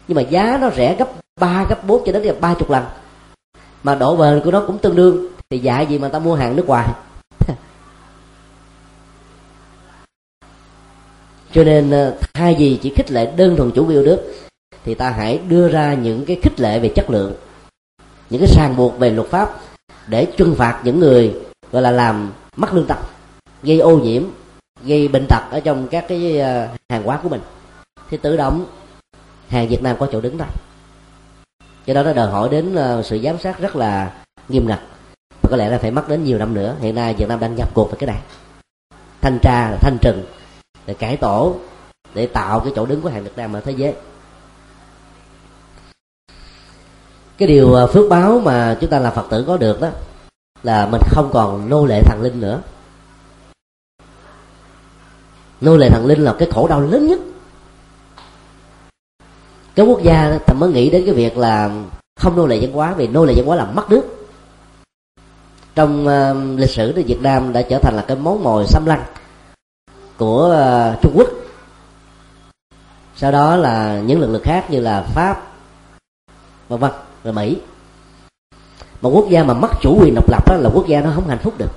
Nhưng 0.08 0.16
mà 0.16 0.22
giá 0.22 0.58
nó 0.60 0.70
rẻ 0.70 0.96
gấp 0.98 1.08
3 1.40 1.66
gấp 1.68 1.86
4 1.86 2.02
cho 2.06 2.12
đến 2.12 2.22
là 2.22 2.34
ba 2.40 2.54
chục 2.54 2.70
lần. 2.70 2.84
Mà 3.82 3.94
độ 3.94 4.16
bền 4.16 4.40
của 4.44 4.50
nó 4.50 4.62
cũng 4.66 4.78
tương 4.78 4.96
đương. 4.96 5.26
Thì 5.50 5.58
dạ 5.58 5.80
gì 5.80 5.98
mà 5.98 6.08
ta 6.08 6.18
mua 6.18 6.34
hàng 6.34 6.56
nước 6.56 6.66
ngoài? 6.66 6.88
Cho 11.52 11.64
nên 11.64 11.90
ờ, 11.90 12.16
thay 12.34 12.56
vì 12.58 12.78
chỉ 12.82 12.92
khích 12.96 13.10
lệ 13.10 13.32
đơn 13.36 13.56
thuần 13.56 13.70
chủ 13.70 13.88
yêu 13.88 14.02
nước, 14.02 14.32
thì 14.84 14.94
ta 14.94 15.10
hãy 15.10 15.38
đưa 15.48 15.68
ra 15.68 15.94
những 15.94 16.24
cái 16.24 16.38
khích 16.42 16.60
lệ 16.60 16.78
về 16.78 16.92
chất 16.94 17.10
lượng, 17.10 17.34
những 18.30 18.40
cái 18.40 18.50
ràng 18.56 18.76
buộc 18.76 18.98
về 18.98 19.10
luật 19.10 19.28
pháp 19.28 19.60
để 20.06 20.26
trừng 20.36 20.54
phạt 20.54 20.80
những 20.84 21.00
người, 21.00 21.34
gọi 21.72 21.82
là, 21.82 21.90
làm 21.90 22.32
mất 22.56 22.74
lương 22.74 22.86
tâm, 22.86 22.98
gây 23.62 23.78
ô 23.78 23.98
nhiễm 23.98 24.22
gây 24.84 25.08
bệnh 25.08 25.26
tật 25.28 25.42
ở 25.50 25.60
trong 25.60 25.88
các 25.88 26.04
cái 26.08 26.38
ờ, 26.38 26.68
hàng 26.88 27.02
hóa 27.02 27.20
của 27.22 27.28
mình. 27.28 27.40
Thì 28.10 28.16
tự 28.16 28.36
động, 28.36 28.66
hàng 29.48 29.68
Việt 29.68 29.82
Nam 29.82 29.96
có 29.98 30.08
chỗ 30.12 30.20
đứng 30.20 30.38
thôi. 30.38 30.48
Cho 31.86 31.94
đó 31.94 32.02
nó 32.02 32.12
đòi 32.12 32.30
hỏi 32.30 32.48
đến 32.48 32.74
ờ, 32.74 33.02
sự 33.02 33.18
giám 33.24 33.38
sát 33.38 33.60
rất 33.60 33.76
là 33.76 34.12
nghiêm 34.48 34.68
ngặt. 34.68 34.80
Và 35.42 35.48
có 35.50 35.56
lẽ 35.56 35.70
là 35.70 35.78
phải 35.78 35.90
mất 35.90 36.08
đến 36.08 36.24
nhiều 36.24 36.38
năm 36.38 36.54
nữa. 36.54 36.76
Hiện 36.80 36.94
nay 36.94 37.14
Việt 37.14 37.28
Nam 37.28 37.40
đang 37.40 37.56
nhập 37.56 37.70
cuộc 37.74 37.90
về 37.90 37.96
cái 37.98 38.06
này. 38.06 38.20
Thanh 39.20 39.38
tra, 39.42 39.76
thanh 39.80 39.98
trừng, 40.00 40.24
để 40.86 40.94
cải 40.94 41.16
tổ, 41.16 41.56
để 42.14 42.26
tạo 42.26 42.60
cái 42.60 42.72
chỗ 42.76 42.86
đứng 42.86 43.00
của 43.00 43.08
hàng 43.08 43.24
Việt 43.24 43.36
Nam 43.36 43.52
ở 43.52 43.60
thế 43.60 43.72
giới. 43.72 43.94
Cái 47.38 47.48
điều 47.48 47.72
ờ, 47.72 47.86
phước 47.86 48.10
báo 48.10 48.40
mà 48.44 48.76
chúng 48.80 48.90
ta 48.90 48.98
là 48.98 49.10
Phật 49.10 49.26
tử 49.30 49.44
có 49.46 49.56
được 49.56 49.80
đó, 49.80 49.88
là 50.62 50.86
mình 50.86 51.00
không 51.10 51.30
còn 51.32 51.68
nô 51.68 51.86
lệ 51.86 52.02
thần 52.04 52.22
linh 52.22 52.40
nữa 52.40 52.60
nô 55.60 55.76
lệ 55.76 55.90
thần 55.90 56.06
linh 56.06 56.20
là 56.20 56.34
cái 56.38 56.48
khổ 56.50 56.68
đau 56.68 56.80
lớn 56.80 57.06
nhất. 57.06 57.20
Cái 59.74 59.86
quốc 59.86 60.02
gia 60.02 60.38
ta 60.46 60.54
mới 60.54 60.72
nghĩ 60.72 60.90
đến 60.90 61.02
cái 61.06 61.14
việc 61.14 61.36
là 61.36 61.70
không 62.16 62.36
nô 62.36 62.46
lệ 62.46 62.58
văn 62.60 62.72
hóa 62.72 62.94
vì 62.94 63.08
nô 63.08 63.24
lệ 63.24 63.34
văn 63.36 63.46
hóa 63.46 63.56
là 63.56 63.64
mất 63.64 63.90
nước. 63.90 64.02
Trong 65.74 66.06
uh, 66.06 66.58
lịch 66.60 66.70
sử 66.70 66.92
thì 66.92 67.02
Việt 67.02 67.22
Nam 67.22 67.52
đã 67.52 67.62
trở 67.62 67.78
thành 67.78 67.94
là 67.94 68.04
cái 68.08 68.16
món 68.16 68.42
mồi 68.42 68.66
xâm 68.66 68.86
lăng 68.86 69.02
của 70.16 70.56
uh, 70.94 71.02
Trung 71.02 71.12
Quốc. 71.14 71.28
Sau 73.16 73.32
đó 73.32 73.56
là 73.56 74.00
những 74.00 74.20
lực 74.20 74.30
lượng 74.30 74.42
khác 74.44 74.70
như 74.70 74.80
là 74.80 75.02
Pháp 75.02 75.52
vân 76.68 76.80
vân 76.80 76.90
và 77.22 77.32
Mỹ. 77.32 77.56
Một 79.00 79.10
quốc 79.10 79.26
gia 79.30 79.44
mà 79.44 79.54
mất 79.54 79.70
chủ 79.80 79.98
quyền 80.00 80.14
độc 80.14 80.30
lập 80.30 80.48
đó 80.48 80.56
là 80.56 80.70
quốc 80.74 80.86
gia 80.86 81.00
nó 81.00 81.10
không 81.14 81.28
hạnh 81.28 81.38
phúc 81.38 81.54
được. 81.58 81.70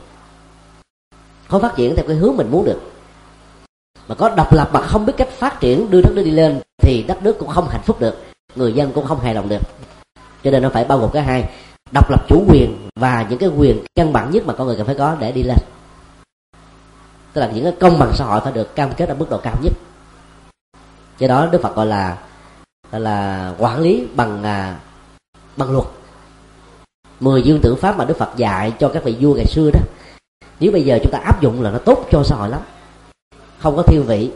Không 1.47 1.61
phát 1.61 1.75
triển 1.75 1.95
theo 1.95 2.05
cái 2.07 2.15
hướng 2.15 2.37
mình 2.37 2.51
muốn 2.51 2.65
được 2.65 2.79
mà 4.07 4.15
có 4.15 4.29
độc 4.29 4.53
lập 4.53 4.69
mà 4.73 4.81
không 4.81 5.05
biết 5.05 5.13
cách 5.17 5.29
phát 5.29 5.59
triển 5.59 5.89
đưa 5.89 6.01
đất 6.01 6.11
nước 6.13 6.23
đi 6.23 6.31
lên 6.31 6.61
thì 6.77 7.03
đất 7.07 7.23
nước 7.23 7.39
cũng 7.39 7.49
không 7.49 7.67
hạnh 7.67 7.81
phúc 7.85 7.99
được 7.99 8.23
người 8.55 8.73
dân 8.73 8.91
cũng 8.91 9.05
không 9.05 9.19
hài 9.19 9.35
lòng 9.35 9.49
được. 9.49 9.61
Cho 10.43 10.51
nên 10.51 10.63
nó 10.63 10.69
phải 10.69 10.85
bao 10.85 10.97
gồm 10.97 11.09
cái 11.13 11.23
hai 11.23 11.49
độc 11.91 12.09
lập 12.09 12.25
chủ 12.27 12.45
quyền 12.47 12.89
và 12.95 13.25
những 13.29 13.39
cái 13.39 13.49
quyền 13.49 13.83
căn 13.95 14.13
bản 14.13 14.31
nhất 14.31 14.43
mà 14.45 14.53
con 14.53 14.67
người 14.67 14.75
cần 14.75 14.85
phải 14.85 14.95
có 14.95 15.15
để 15.19 15.31
đi 15.31 15.43
lên. 15.43 15.57
Tức 17.33 17.41
là 17.41 17.51
những 17.51 17.63
cái 17.63 17.73
công 17.79 17.99
bằng 17.99 18.11
xã 18.13 18.25
hội 18.25 18.41
phải 18.43 18.53
được 18.53 18.75
cam 18.75 18.93
kết 18.93 19.09
ở 19.09 19.15
mức 19.15 19.29
độ 19.29 19.37
cao 19.37 19.55
nhất. 19.61 19.73
Do 21.19 21.27
đó 21.27 21.47
đức 21.51 21.61
phật 21.61 21.75
gọi 21.75 21.85
là 21.85 22.17
gọi 22.91 23.01
là 23.01 23.53
quản 23.57 23.79
lý 23.79 24.07
bằng 24.15 24.43
à, 24.43 24.79
bằng 25.57 25.71
luật. 25.71 25.85
Mười 27.19 27.41
dương 27.41 27.59
tử 27.61 27.75
pháp 27.75 27.97
mà 27.97 28.05
đức 28.05 28.17
phật 28.17 28.29
dạy 28.35 28.73
cho 28.79 28.89
các 28.89 29.03
vị 29.03 29.17
vua 29.19 29.33
ngày 29.33 29.45
xưa 29.45 29.69
đó 29.73 29.79
nếu 30.59 30.71
bây 30.71 30.81
giờ 30.81 30.99
chúng 31.03 31.11
ta 31.11 31.19
áp 31.19 31.41
dụng 31.41 31.61
là 31.61 31.71
nó 31.71 31.77
tốt 31.77 32.05
cho 32.11 32.23
xã 32.23 32.35
hội 32.35 32.49
lắm 32.49 32.61
không 33.63 33.75
có 33.75 33.83
thiên 33.83 34.05
vị. 34.05 34.31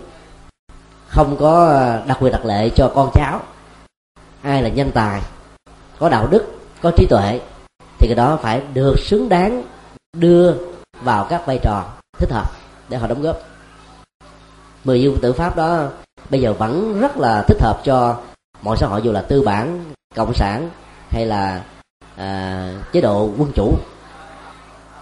Không 1.07 1.38
có 1.39 1.67
à, 1.67 2.03
đặc 2.07 2.17
quyền 2.21 2.32
đặc 2.32 2.45
lệ 2.45 2.69
cho 2.69 2.91
con 2.95 3.09
cháu. 3.13 3.41
Ai 4.41 4.63
là 4.63 4.69
nhân 4.69 4.91
tài 4.93 5.21
có 5.99 6.09
đạo 6.09 6.28
đức 6.28 6.45
có 6.82 6.91
trí 6.97 7.05
tuệ 7.09 7.39
thì 7.99 8.07
cái 8.07 8.15
đó 8.15 8.39
phải 8.41 8.61
được 8.73 8.99
xứng 8.99 9.30
đáng 9.30 9.63
đưa 10.17 10.53
vào 11.01 11.28
các 11.30 11.45
vai 11.45 11.59
trò 11.63 11.86
thích 12.19 12.32
hợp 12.32 12.51
để 12.89 12.97
họ 12.97 13.07
đóng 13.07 13.21
góp. 13.21 13.38
Mười 14.84 15.01
dương 15.01 15.19
tử 15.21 15.34
pháp 15.34 15.55
đó 15.55 15.88
bây 16.30 16.41
giờ 16.41 16.53
vẫn 16.53 16.99
rất 16.99 17.17
là 17.17 17.43
thích 17.47 17.61
hợp 17.61 17.82
cho 17.84 18.17
mọi 18.61 18.78
xã 18.78 18.88
hội 18.88 19.01
dù 19.03 19.11
là 19.11 19.21
tư 19.21 19.41
bản 19.41 19.86
cộng 20.15 20.34
sản 20.34 20.69
hay 21.09 21.25
là 21.25 21.63
à, 22.15 22.71
chế 22.91 23.01
độ 23.01 23.30
quân 23.38 23.51
chủ. 23.55 23.78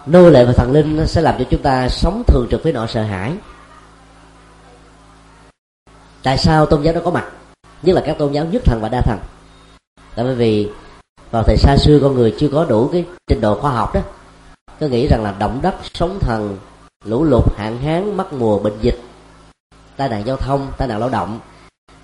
Nô 0.05 0.30
lệ 0.30 0.45
và 0.45 0.53
thần 0.53 0.71
linh 0.71 1.07
sẽ 1.07 1.21
làm 1.21 1.36
cho 1.39 1.45
chúng 1.49 1.61
ta 1.61 1.89
sống 1.89 2.23
thường 2.28 2.47
trực 2.51 2.63
với 2.63 2.73
nỗi 2.73 2.88
sợ 2.88 3.03
hãi 3.03 3.34
tại 6.26 6.38
sao 6.38 6.65
tôn 6.65 6.82
giáo 6.82 6.93
đó 6.93 7.01
có 7.05 7.11
mặt? 7.11 7.26
Nhất 7.82 7.93
là 7.93 8.01
các 8.05 8.17
tôn 8.17 8.32
giáo 8.32 8.45
nhất 8.45 8.61
thần 8.65 8.82
và 8.82 8.89
đa 8.89 9.01
thần. 9.01 9.19
Là 10.15 10.23
bởi 10.23 10.36
vì 10.36 10.69
vào 11.32 11.43
thời 11.43 11.57
xa 11.57 11.78
xưa 11.78 11.99
con 12.01 12.15
người 12.15 12.36
chưa 12.39 12.47
có 12.47 12.65
đủ 12.65 12.89
cái 12.91 13.05
trình 13.28 13.41
độ 13.41 13.59
khoa 13.61 13.71
học 13.71 13.95
đó. 13.95 14.01
Có 14.80 14.88
nghĩ 14.88 15.07
rằng 15.07 15.23
là 15.23 15.36
động 15.39 15.59
đất, 15.61 15.76
sóng 15.93 16.19
thần, 16.21 16.57
lũ 17.05 17.23
lụt, 17.23 17.43
hạn 17.57 17.78
hán, 17.78 18.17
mất 18.17 18.34
mùa, 18.34 18.59
bệnh 18.59 18.73
dịch, 18.82 18.99
tai 19.97 20.09
nạn 20.09 20.26
giao 20.26 20.38
thông, 20.38 20.71
tai 20.78 20.88
nạn 20.88 20.99
lao 20.99 21.09
động 21.09 21.39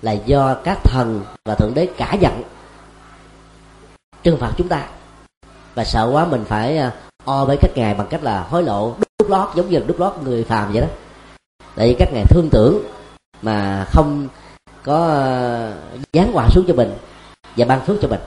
là 0.02 0.12
do 0.12 0.54
các 0.54 0.78
thần 0.84 1.20
và 1.44 1.54
thượng 1.54 1.74
đế 1.74 1.86
cả 1.86 2.16
giận, 2.20 2.42
trừng 4.22 4.38
phạt 4.38 4.52
chúng 4.56 4.68
ta. 4.68 4.86
Và 5.74 5.84
sợ 5.84 6.10
quá 6.12 6.24
mình 6.24 6.44
phải 6.44 6.78
à, 6.78 6.92
o 7.24 7.44
với 7.44 7.56
các 7.60 7.70
ngài 7.74 7.94
bằng 7.94 8.06
cách 8.10 8.22
là 8.22 8.42
hối 8.42 8.62
lộ, 8.62 8.94
đút 9.18 9.30
lót, 9.30 9.48
giống 9.54 9.70
như 9.70 9.82
đút 9.86 10.00
lót 10.00 10.12
người 10.22 10.44
phàm 10.44 10.72
vậy 10.72 10.80
đó. 10.80 10.88
Tại 11.76 11.88
vì 11.88 11.96
các 11.98 12.08
ngài 12.12 12.24
thương 12.24 12.48
tưởng 12.52 12.82
mà 13.42 13.86
không 13.88 14.28
có 14.84 15.06
ờ, 15.06 15.72
dán 16.12 16.26
giáng 16.26 16.36
quà 16.36 16.48
xuống 16.48 16.64
cho 16.68 16.74
mình 16.74 16.92
và 17.56 17.64
ban 17.64 17.80
phước 17.86 17.96
cho 18.02 18.08
mình. 18.08 18.20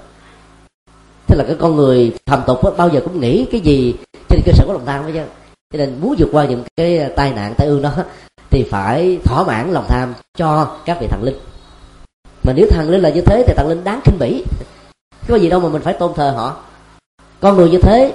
Thế 1.28 1.36
là 1.36 1.44
cái 1.48 1.56
con 1.60 1.76
người 1.76 2.14
thầm 2.26 2.42
tục 2.48 2.64
đó, 2.64 2.72
bao 2.78 2.90
giờ 2.90 3.02
cũng 3.04 3.20
nghĩ 3.20 3.46
cái 3.52 3.62
gì 3.62 3.96
trên 4.30 4.42
cơ 4.46 4.52
sở 4.52 4.66
của 4.68 4.74
lòng 4.74 4.86
tham 4.86 5.04
với 5.04 5.14
chứ. 5.14 5.24
Cho 5.74 5.78
nên 5.78 6.02
muốn 6.02 6.16
vượt 6.18 6.30
qua 6.32 6.46
những 6.46 6.64
cái 6.78 6.98
ờ, 6.98 7.10
tai 7.16 7.34
nạn 7.34 7.54
tai 7.58 7.68
ương 7.68 7.82
đó 7.82 7.92
thì 8.50 8.64
phải 8.64 9.20
thỏa 9.24 9.44
mãn 9.44 9.72
lòng 9.72 9.86
tham 9.88 10.14
cho 10.38 10.78
các 10.86 10.98
vị 11.02 11.08
thần 11.08 11.24
linh. 11.24 11.38
Mà 12.44 12.54
nếu 12.54 12.68
thần 12.70 12.90
linh 12.90 13.02
là 13.02 13.10
như 13.10 13.22
thế 13.22 13.44
thì 13.48 13.54
thần 13.58 13.68
linh 13.68 13.84
đáng 13.84 14.00
khinh 14.04 14.20
bỉ. 14.20 14.44
Có 15.28 15.36
gì 15.36 15.50
đâu 15.50 15.60
mà 15.60 15.70
mình 15.70 15.82
phải 15.82 15.94
tôn 15.94 16.14
thờ 16.14 16.34
họ. 16.38 16.58
Con 17.40 17.58
người 17.58 17.70
như 17.70 17.80
thế 17.82 18.14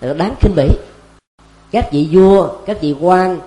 thì 0.00 0.08
đáng 0.18 0.34
khinh 0.40 0.54
bỉ. 0.56 0.68
Các 1.70 1.92
vị 1.92 2.08
vua 2.12 2.48
các 2.66 2.80
vị 2.80 2.94
quan 3.00 3.40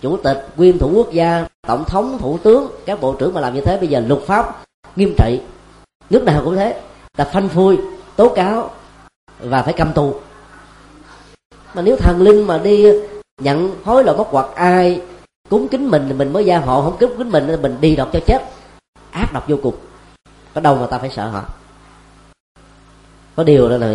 chủ 0.00 0.16
tịch, 0.16 0.48
nguyên 0.56 0.78
thủ 0.78 0.92
quốc 0.94 1.12
gia, 1.12 1.46
tổng 1.66 1.84
thống, 1.84 2.18
thủ 2.18 2.38
tướng, 2.42 2.70
các 2.86 3.00
bộ 3.00 3.14
trưởng 3.18 3.34
mà 3.34 3.40
làm 3.40 3.54
như 3.54 3.60
thế, 3.60 3.78
bây 3.78 3.88
giờ 3.88 4.00
luật 4.00 4.22
pháp 4.22 4.62
nghiêm 4.96 5.14
trị. 5.18 5.40
Nước 6.10 6.24
nào 6.24 6.42
cũng 6.44 6.56
thế. 6.56 6.80
Ta 7.16 7.24
phanh 7.24 7.48
phui, 7.48 7.78
tố 8.16 8.28
cáo 8.28 8.70
và 9.40 9.62
phải 9.62 9.72
cầm 9.72 9.92
tù. 9.92 10.14
Mà 11.74 11.82
nếu 11.82 11.96
thần 11.96 12.22
linh 12.22 12.46
mà 12.46 12.58
đi 12.58 12.86
nhận 13.40 13.74
hối 13.84 14.04
lộ 14.04 14.16
mất 14.16 14.26
hoặc 14.30 14.46
ai 14.54 15.00
cúng 15.48 15.68
kính 15.68 15.90
mình 15.90 16.04
thì 16.08 16.14
mình 16.14 16.32
mới 16.32 16.44
gia 16.44 16.58
hộ, 16.58 16.82
không 16.82 16.96
cúng 17.00 17.14
kính 17.18 17.30
mình 17.30 17.44
thì 17.46 17.56
mình 17.56 17.76
đi 17.80 17.96
đọc 17.96 18.08
cho 18.12 18.20
chết. 18.26 18.42
Ác 19.10 19.32
độc 19.32 19.48
vô 19.48 19.56
cùng. 19.62 19.74
Có 20.54 20.60
đâu 20.60 20.76
mà 20.76 20.86
ta 20.86 20.98
phải 20.98 21.10
sợ 21.10 21.28
họ? 21.28 21.44
Có 23.36 23.44
điều 23.44 23.68
đó 23.68 23.76
là 23.76 23.94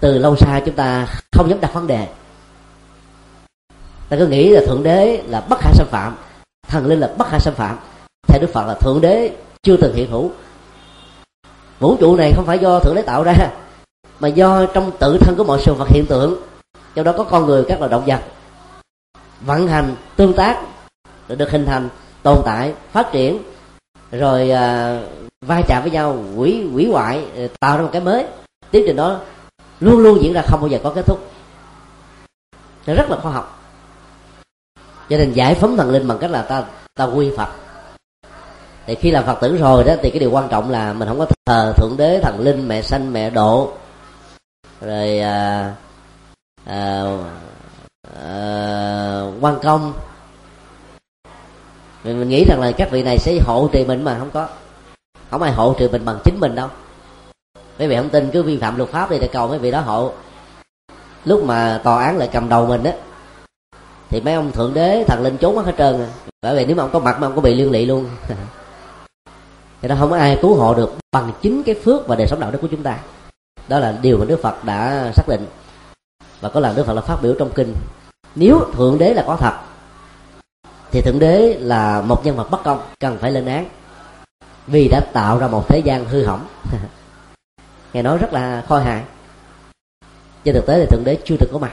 từ 0.00 0.18
lâu 0.18 0.36
xa 0.36 0.60
chúng 0.66 0.74
ta 0.74 1.06
không 1.32 1.50
dám 1.50 1.60
đặt 1.60 1.74
vấn 1.74 1.86
đề 1.86 2.08
ta 4.08 4.16
cứ 4.16 4.26
nghĩ 4.26 4.48
là 4.48 4.60
thượng 4.66 4.82
đế 4.82 5.22
là 5.26 5.40
bất 5.40 5.58
khả 5.60 5.70
xâm 5.72 5.86
phạm. 5.86 6.16
Thần 6.68 6.86
linh 6.86 7.00
là 7.00 7.10
bất 7.18 7.28
khả 7.28 7.38
xâm 7.38 7.54
phạm. 7.54 7.78
Theo 8.28 8.40
đức 8.40 8.50
phật 8.52 8.66
là 8.66 8.74
thượng 8.74 9.00
đế 9.00 9.30
chưa 9.62 9.76
từng 9.76 9.94
hiện 9.94 10.10
hữu. 10.10 10.30
Vũ 11.78 11.96
trụ 11.96 12.16
này 12.16 12.32
không 12.36 12.46
phải 12.46 12.58
do 12.58 12.80
thượng 12.80 12.94
đế 12.94 13.02
tạo 13.02 13.22
ra 13.22 13.50
mà 14.20 14.28
do 14.28 14.66
trong 14.66 14.90
tự 14.98 15.18
thân 15.20 15.34
của 15.36 15.44
mọi 15.44 15.60
sự 15.62 15.74
vật 15.74 15.88
hiện 15.88 16.06
tượng. 16.08 16.40
Trong 16.94 17.04
đó 17.04 17.12
có 17.18 17.24
con 17.24 17.46
người 17.46 17.64
các 17.68 17.78
loài 17.78 17.90
động 17.90 18.02
vật. 18.06 18.20
Vận 19.40 19.68
hành 19.68 19.96
tương 20.16 20.32
tác 20.32 20.60
được 21.28 21.50
hình 21.50 21.66
thành 21.66 21.88
tồn 22.22 22.38
tại 22.44 22.74
phát 22.92 23.12
triển 23.12 23.42
rồi 24.10 24.50
à, 24.50 24.98
va 25.46 25.62
chạm 25.68 25.82
với 25.82 25.90
nhau 25.90 26.24
quỷ 26.36 26.66
quỷ 26.74 26.88
hoại 26.90 27.24
tạo 27.60 27.76
ra 27.76 27.82
một 27.82 27.90
cái 27.92 28.00
mới. 28.00 28.26
Tiến 28.70 28.84
trình 28.86 28.96
đó 28.96 29.20
luôn 29.80 29.98
luôn 29.98 30.18
diễn 30.22 30.32
ra 30.32 30.42
không 30.42 30.60
bao 30.60 30.68
giờ 30.68 30.78
có 30.82 30.92
kết 30.94 31.06
thúc. 31.06 31.30
Nó 32.86 32.94
rất 32.94 33.10
là 33.10 33.16
khoa 33.22 33.32
học 33.32 33.55
cho 35.10 35.16
nên 35.16 35.32
giải 35.32 35.54
phóng 35.54 35.76
thần 35.76 35.90
linh 35.90 36.08
bằng 36.08 36.18
cách 36.18 36.30
là 36.30 36.42
ta 36.42 36.64
ta 36.94 37.04
quy 37.04 37.30
phật. 37.36 37.48
Thì 38.86 38.94
khi 38.94 39.10
làm 39.10 39.24
phật 39.24 39.38
tử 39.40 39.56
rồi 39.56 39.84
đó 39.84 39.94
thì 40.02 40.10
cái 40.10 40.20
điều 40.20 40.30
quan 40.30 40.48
trọng 40.48 40.70
là 40.70 40.92
mình 40.92 41.08
không 41.08 41.18
có 41.18 41.26
thờ 41.46 41.72
thượng 41.76 41.96
đế 41.96 42.20
thần 42.22 42.40
linh 42.40 42.68
mẹ 42.68 42.82
sanh 42.82 43.12
mẹ 43.12 43.30
độ. 43.30 43.72
Rồi 44.80 45.18
à, 45.18 45.74
à, 46.64 47.04
à, 48.24 49.22
quan 49.40 49.58
công. 49.62 49.92
Mình, 52.04 52.20
mình 52.20 52.28
nghĩ 52.28 52.44
rằng 52.44 52.60
là 52.60 52.72
các 52.72 52.90
vị 52.90 53.02
này 53.02 53.18
sẽ 53.18 53.38
hộ 53.46 53.68
trì 53.72 53.84
mình 53.84 54.04
mà 54.04 54.16
không 54.18 54.30
có. 54.30 54.48
Không 55.30 55.42
ai 55.42 55.52
hộ 55.52 55.74
trì 55.78 55.88
mình 55.88 56.04
bằng 56.04 56.18
chính 56.24 56.40
mình 56.40 56.54
đâu. 56.54 56.68
Mấy 57.78 57.88
vị 57.88 57.96
không 57.96 58.08
tin 58.08 58.30
cứ 58.30 58.42
vi 58.42 58.58
phạm 58.58 58.76
luật 58.76 58.90
pháp 58.90 59.10
đi 59.10 59.18
để 59.20 59.28
cầu 59.32 59.48
mấy 59.48 59.58
vị 59.58 59.70
đó 59.70 59.80
hộ. 59.80 60.12
Lúc 61.24 61.44
mà 61.44 61.80
tòa 61.84 62.04
án 62.04 62.18
lại 62.18 62.28
cầm 62.32 62.48
đầu 62.48 62.66
mình 62.66 62.84
á 62.84 62.92
thì 64.10 64.20
mấy 64.20 64.34
ông 64.34 64.52
thượng 64.52 64.74
đế 64.74 65.04
thần 65.04 65.22
linh 65.22 65.36
trốn 65.36 65.56
mất 65.56 65.66
hết 65.66 65.74
trơn 65.78 66.00
à. 66.00 66.08
bởi 66.42 66.56
vì 66.56 66.64
nếu 66.64 66.76
mà 66.76 66.82
ông 66.82 66.90
có 66.92 66.98
mặt 66.98 67.20
mà 67.20 67.26
ông 67.26 67.36
có 67.36 67.40
bị 67.40 67.54
liên 67.54 67.72
lụy 67.72 67.86
luôn. 67.86 68.08
Thì 69.82 69.88
nó 69.88 69.96
không 69.98 70.10
có 70.10 70.16
ai 70.16 70.38
cứu 70.42 70.54
hộ 70.54 70.74
được 70.74 70.94
bằng 71.12 71.32
chính 71.42 71.62
cái 71.62 71.74
phước 71.84 72.08
và 72.08 72.16
đời 72.16 72.26
sống 72.26 72.40
đạo 72.40 72.50
đức 72.50 72.58
của 72.62 72.68
chúng 72.70 72.82
ta. 72.82 72.98
Đó 73.68 73.78
là 73.78 73.98
điều 74.02 74.18
mà 74.18 74.24
đức 74.24 74.42
phật 74.42 74.64
đã 74.64 75.10
xác 75.14 75.28
định. 75.28 75.46
Và 76.40 76.48
có 76.48 76.60
lần 76.60 76.76
đức 76.76 76.86
phật 76.86 76.92
là 76.92 77.00
phát 77.00 77.18
biểu 77.22 77.34
trong 77.38 77.50
kinh, 77.54 77.74
nếu 78.34 78.60
thượng 78.72 78.98
đế 78.98 79.14
là 79.14 79.24
có 79.26 79.36
thật, 79.36 79.52
thì 80.90 81.00
thượng 81.00 81.18
đế 81.18 81.56
là 81.60 82.00
một 82.00 82.26
nhân 82.26 82.36
vật 82.36 82.50
bất 82.50 82.62
công, 82.64 82.80
cần 83.00 83.18
phải 83.18 83.32
lên 83.32 83.46
án, 83.46 83.68
vì 84.66 84.88
đã 84.88 85.00
tạo 85.12 85.38
ra 85.38 85.48
một 85.48 85.68
thế 85.68 85.78
gian 85.78 86.04
hư 86.04 86.24
hỏng. 86.24 86.46
Nghe 87.92 88.02
nói 88.02 88.18
rất 88.18 88.32
là 88.32 88.64
khôi 88.68 88.82
hài 88.82 89.02
trên 90.44 90.54
thực 90.54 90.66
tế 90.66 90.78
thì 90.78 90.86
thượng 90.86 91.04
đế 91.04 91.18
chưa 91.24 91.36
từng 91.36 91.50
có 91.52 91.58
mặt 91.58 91.72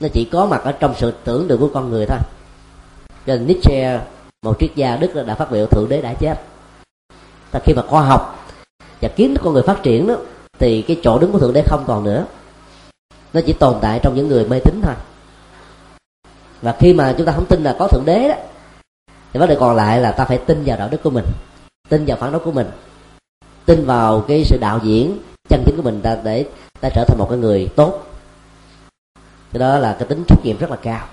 nó 0.00 0.08
chỉ 0.12 0.24
có 0.24 0.46
mặt 0.46 0.60
ở 0.64 0.72
trong 0.72 0.94
sự 0.98 1.12
tưởng 1.24 1.48
tượng 1.48 1.60
của 1.60 1.70
con 1.74 1.90
người 1.90 2.06
thôi. 2.06 2.18
Cho 3.26 3.36
nên 3.36 3.46
Nietzsche, 3.46 3.98
một 4.42 4.56
triết 4.60 4.70
gia 4.74 4.96
Đức 4.96 5.26
đã 5.26 5.34
phát 5.34 5.50
biểu 5.50 5.66
thượng 5.66 5.88
đế 5.88 6.02
đã 6.02 6.14
chết 6.14 6.34
ta 7.50 7.60
khi 7.64 7.72
mà 7.74 7.82
khoa 7.82 8.02
học 8.02 8.48
và 9.00 9.08
kiến 9.08 9.34
thức 9.34 9.40
con 9.44 9.54
người 9.54 9.62
phát 9.62 9.82
triển 9.82 10.06
đó, 10.06 10.16
thì 10.58 10.82
cái 10.82 11.00
chỗ 11.02 11.18
đứng 11.18 11.32
của 11.32 11.38
thượng 11.38 11.52
đế 11.52 11.62
không 11.66 11.84
còn 11.86 12.04
nữa. 12.04 12.24
Nó 13.32 13.40
chỉ 13.46 13.52
tồn 13.52 13.76
tại 13.80 14.00
trong 14.02 14.14
những 14.14 14.28
người 14.28 14.44
mê 14.44 14.60
tín 14.60 14.80
thôi. 14.82 14.94
Và 16.62 16.76
khi 16.78 16.94
mà 16.94 17.14
chúng 17.18 17.26
ta 17.26 17.32
không 17.32 17.46
tin 17.46 17.62
là 17.62 17.76
có 17.78 17.88
thượng 17.88 18.04
đế 18.04 18.28
đó, 18.28 18.34
thì 19.32 19.40
vấn 19.40 19.48
đề 19.48 19.56
còn 19.60 19.76
lại 19.76 20.00
là 20.00 20.12
ta 20.12 20.24
phải 20.24 20.38
tin 20.38 20.62
vào 20.66 20.78
đạo 20.78 20.88
đức 20.90 21.02
của 21.02 21.10
mình, 21.10 21.24
tin 21.88 22.04
vào 22.04 22.16
phản 22.16 22.32
đối 22.32 22.40
của 22.40 22.52
mình, 22.52 22.70
tin 23.64 23.86
vào 23.86 24.24
cái 24.28 24.44
sự 24.44 24.58
đạo 24.60 24.80
diễn 24.82 25.18
chân 25.48 25.62
chính 25.66 25.76
của 25.76 25.82
mình 25.82 26.00
ta 26.02 26.16
để 26.24 26.44
ta 26.80 26.88
trở 26.94 27.04
thành 27.08 27.18
một 27.18 27.26
cái 27.30 27.38
người 27.38 27.68
tốt 27.76 28.09
cái 29.52 29.60
đó 29.60 29.78
là 29.78 29.96
cái 29.98 30.08
tính 30.08 30.24
trách 30.28 30.44
nhiệm 30.44 30.58
rất 30.58 30.70
là 30.70 30.76
cao. 30.76 31.06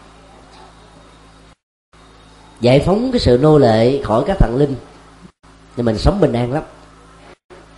Giải 2.62 2.80
phóng 2.86 3.12
cái 3.12 3.20
sự 3.20 3.40
nô 3.42 3.58
lệ 3.58 4.02
khỏi 4.04 4.24
các 4.28 4.38
thần 4.40 4.56
linh 4.58 4.76
thì 5.76 5.84
mình 5.84 5.98
sống 5.98 6.20
bình 6.20 6.34
an 6.34 6.54
lắm. 6.54 6.64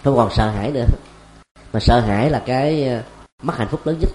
Không 0.03 0.16
còn 0.16 0.30
sợ 0.32 0.49
hãi 0.49 0.72
nữa. 0.72 0.86
Mà 1.74 1.80
sợ 1.80 1.99
hãi 1.99 2.30
là 2.30 2.43
cái 2.45 2.88
ờ, 2.88 3.01
mất 3.43 3.57
hạnh 3.57 3.68
phúc 3.72 3.88
lớn 3.88 3.97
nhất. 3.99 4.10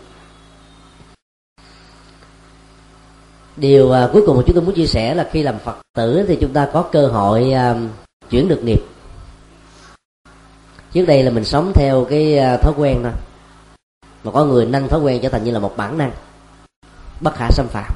Điều 3.56 3.86
uh, 3.86 4.12
cuối 4.12 4.22
cùng 4.26 4.36
mà 4.36 4.42
chúng 4.46 4.54
tôi 4.54 4.64
muốn 4.64 4.74
chia 4.74 4.86
sẻ 4.86 5.14
là 5.14 5.28
khi 5.32 5.42
làm 5.42 5.58
phật 5.58 5.76
tử 5.96 6.24
thì 6.28 6.38
chúng 6.40 6.52
ta 6.52 6.68
có 6.72 6.82
cơ 6.82 7.06
hội 7.06 7.52
uh, 7.52 7.76
chuyển 8.30 8.48
được 8.48 8.64
nghiệp. 8.64 8.82
Trước 10.92 11.04
đây 11.06 11.22
là 11.22 11.30
mình 11.30 11.44
sống 11.44 11.72
theo 11.74 12.06
cái 12.10 12.38
uh, 12.54 12.60
thói 12.60 12.72
quen 12.76 13.00
thôi. 13.02 13.12
Mà 14.24 14.30
có 14.30 14.44
người 14.44 14.66
nâng 14.66 14.88
thói 14.88 15.00
quen 15.00 15.20
trở 15.22 15.28
thành 15.28 15.44
như 15.44 15.50
là 15.50 15.58
một 15.58 15.76
bản 15.76 15.98
năng 15.98 16.12
bất 17.24 17.34
khả 17.34 17.50
xâm 17.50 17.66
phạm. 17.68 17.92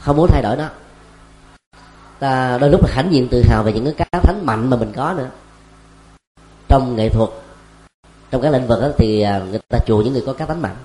Không 0.00 0.16
muốn 0.16 0.28
thay 0.30 0.42
đổi 0.42 0.56
nó. 0.56 0.68
Ta 2.18 2.58
đôi 2.58 2.70
lúc 2.70 2.84
là 2.84 2.92
hãnh 2.94 3.12
diện 3.12 3.28
tự 3.30 3.42
hào 3.48 3.62
về 3.62 3.72
những 3.72 3.84
cái 3.84 3.94
cá 3.94 4.20
thánh 4.20 4.46
mạnh 4.46 4.70
mà 4.70 4.76
mình 4.76 4.92
có 4.96 5.12
nữa. 5.12 5.30
Trong 6.68 6.96
nghệ 6.96 7.08
thuật 7.08 7.30
trong 8.30 8.42
các 8.42 8.50
lĩnh 8.50 8.66
vực 8.66 8.80
đó, 8.80 8.88
thì 8.98 9.22
à, 9.22 9.38
người 9.38 9.60
ta 9.68 9.78
chùa 9.86 10.02
những 10.02 10.12
người 10.12 10.22
có 10.26 10.32
cá 10.32 10.46
thánh 10.46 10.62
mạnh. 10.62 10.76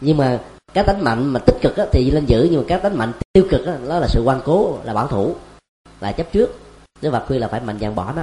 Nhưng 0.00 0.16
mà 0.16 0.40
cá 0.74 0.82
tánh 0.82 1.04
mạnh 1.04 1.26
mà 1.26 1.40
tích 1.46 1.56
cực 1.62 1.76
đó 1.76 1.84
thì 1.92 2.10
lên 2.10 2.26
giữ 2.26 2.48
nhưng 2.50 2.60
mà 2.60 2.64
cá 2.68 2.78
tánh 2.78 2.98
mạnh 2.98 3.12
tiêu 3.32 3.44
cực 3.50 3.66
đó, 3.66 3.72
đó 3.88 3.98
là 3.98 4.06
sự 4.08 4.22
quan 4.24 4.40
cố 4.44 4.78
là 4.84 4.94
bảo 4.94 5.06
thủ 5.06 5.34
là 6.00 6.12
chấp 6.12 6.32
trước. 6.32 6.58
Nếu 7.02 7.12
Phật 7.12 7.24
khuyên 7.26 7.40
là 7.40 7.48
phải 7.48 7.60
mạnh 7.60 7.78
dạn 7.80 7.94
bỏ 7.94 8.12
nó. 8.16 8.22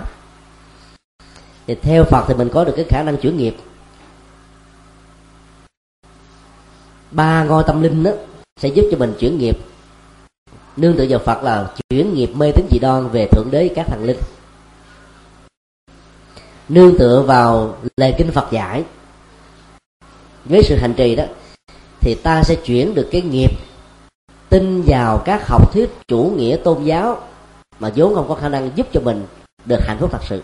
Thì 1.68 1.76
theo 1.76 2.03
Phật 2.03 2.26
thì 2.28 2.34
mình 2.34 2.49
có 2.53 2.64
được 2.64 2.74
cái 2.76 2.86
khả 2.89 3.03
năng 3.03 3.18
chuyển 3.18 3.38
nghiệp. 3.38 3.58
Ba 7.16 7.43
ngôi 7.43 7.63
tâm 7.68 7.82
linh 7.82 8.03
đó 8.03 8.11
sẽ 8.61 8.70
giúp 8.70 8.88
cho 8.91 8.97
mình 8.97 9.13
chuyển 9.20 9.38
nghiệp. 9.38 9.57
Nương 10.78 10.97
tựa 10.97 11.05
vào 11.09 11.20
Phật 11.20 11.43
là 11.43 11.70
chuyển 11.89 12.13
nghiệp 12.13 12.30
mê 12.36 12.51
tín 12.51 12.66
dị 12.72 12.80
đoan 12.80 13.07
về 13.07 13.28
thượng 13.32 13.51
đế 13.51 13.70
các 13.76 13.88
thần 13.88 14.03
linh. 14.03 14.18
Nương 16.70 16.97
tựa 16.97 17.24
vào 17.28 17.78
lời 17.97 18.13
kinh 18.18 18.32
Phật 18.32 18.47
giải. 18.51 18.84
Với 20.45 20.63
sự 20.63 20.76
hành 20.76 20.93
trì 20.93 21.16
đó, 21.16 21.24
thì 22.01 22.16
ta 22.24 22.43
sẽ 22.43 22.55
chuyển 22.55 22.93
được 22.93 23.07
cái 23.11 23.22
nghiệp, 23.22 23.51
tin 24.49 24.84
vào 24.88 25.22
các 25.26 25.47
học 25.47 25.74
thuyết 25.74 25.89
chủ 26.07 26.34
nghĩa 26.38 26.57
tôn 26.63 26.84
giáo 26.84 27.22
mà 27.80 27.91
vốn 27.95 28.16
không 28.16 28.28
có 28.28 28.36
khả 28.36 28.49
năng 28.49 28.72
giúp 28.76 28.88
cho 28.93 29.01
mình 29.01 29.26
được 29.66 29.80
hạnh 29.88 29.97
phúc 29.99 30.09
thật 30.11 30.24
sự. 30.24 30.43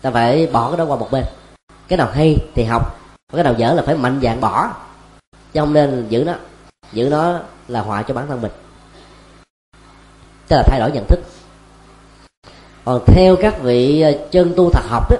Ta 0.00 0.10
phải 0.10 0.46
bỏ 0.46 0.70
cái 0.70 0.78
đó 0.78 0.84
qua 0.84 0.96
một 0.96 1.10
bên. 1.10 1.24
Cái 1.88 1.96
nào 1.96 2.08
hay 2.12 2.36
thì 2.54 2.64
học 2.64 2.98
cái 3.32 3.44
nào 3.44 3.54
dở 3.58 3.74
là 3.74 3.82
phải 3.82 3.94
mạnh 3.94 4.20
dạng 4.22 4.40
bỏ. 4.40 4.74
Chứ 5.52 5.60
không 5.60 5.72
nên 5.72 6.06
giữ 6.08 6.24
nó. 6.24 6.34
Giữ 6.92 7.08
nó 7.08 7.40
là 7.68 7.80
họa 7.80 8.02
cho 8.02 8.14
bản 8.14 8.26
thân 8.28 8.40
mình. 8.40 8.52
Tức 10.48 10.56
là 10.56 10.62
thay 10.66 10.80
đổi 10.80 10.90
nhận 10.92 11.06
thức. 11.08 11.18
Còn 12.84 13.04
theo 13.06 13.36
các 13.36 13.62
vị 13.62 14.00
ờ, 14.00 14.12
chân 14.30 14.52
tu 14.56 14.70
thật 14.70 14.84
học 14.88 15.10
đó, 15.10 15.16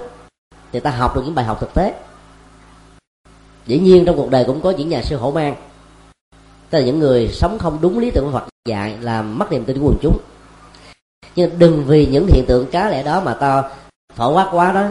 thì 0.71 0.79
ta 0.79 0.89
học 0.91 1.15
được 1.15 1.21
những 1.25 1.35
bài 1.35 1.45
học 1.45 1.59
thực 1.59 1.73
tế. 1.73 1.93
Dĩ 3.65 3.79
nhiên 3.79 4.05
trong 4.05 4.15
cuộc 4.15 4.29
đời 4.29 4.43
cũng 4.47 4.61
có 4.61 4.71
những 4.71 4.89
nhà 4.89 5.01
sư 5.01 5.17
hổ 5.17 5.31
mang. 5.31 5.55
Tức 6.69 6.79
là 6.79 6.85
những 6.85 6.99
người 6.99 7.27
sống 7.27 7.59
không 7.59 7.77
đúng 7.81 7.99
lý 7.99 8.11
tưởng 8.11 8.25
của 8.25 8.31
Phật 8.31 8.47
dạy 8.65 8.97
làm 9.01 9.37
mất 9.37 9.51
niềm 9.51 9.65
tin 9.65 9.79
của 9.79 9.85
quần 9.85 9.97
chúng. 10.01 10.19
Nhưng 11.35 11.59
đừng 11.59 11.83
vì 11.87 12.05
những 12.05 12.27
hiện 12.27 12.45
tượng 12.47 12.71
cá 12.71 12.89
lẽ 12.89 13.03
đó 13.03 13.21
mà 13.21 13.33
ta 13.33 13.63
phổ 14.15 14.33
quát 14.33 14.47
quá 14.51 14.71
đó 14.71 14.87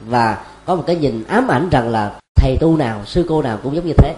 và 0.00 0.44
có 0.64 0.74
một 0.74 0.84
cái 0.86 0.96
nhìn 0.96 1.24
ám 1.24 1.48
ảnh 1.48 1.68
rằng 1.70 1.88
là 1.88 2.20
thầy 2.42 2.56
tu 2.56 2.76
nào, 2.76 3.04
sư 3.04 3.26
cô 3.28 3.42
nào 3.42 3.58
cũng 3.62 3.76
giống 3.76 3.86
như 3.86 3.92
thế. 3.96 4.14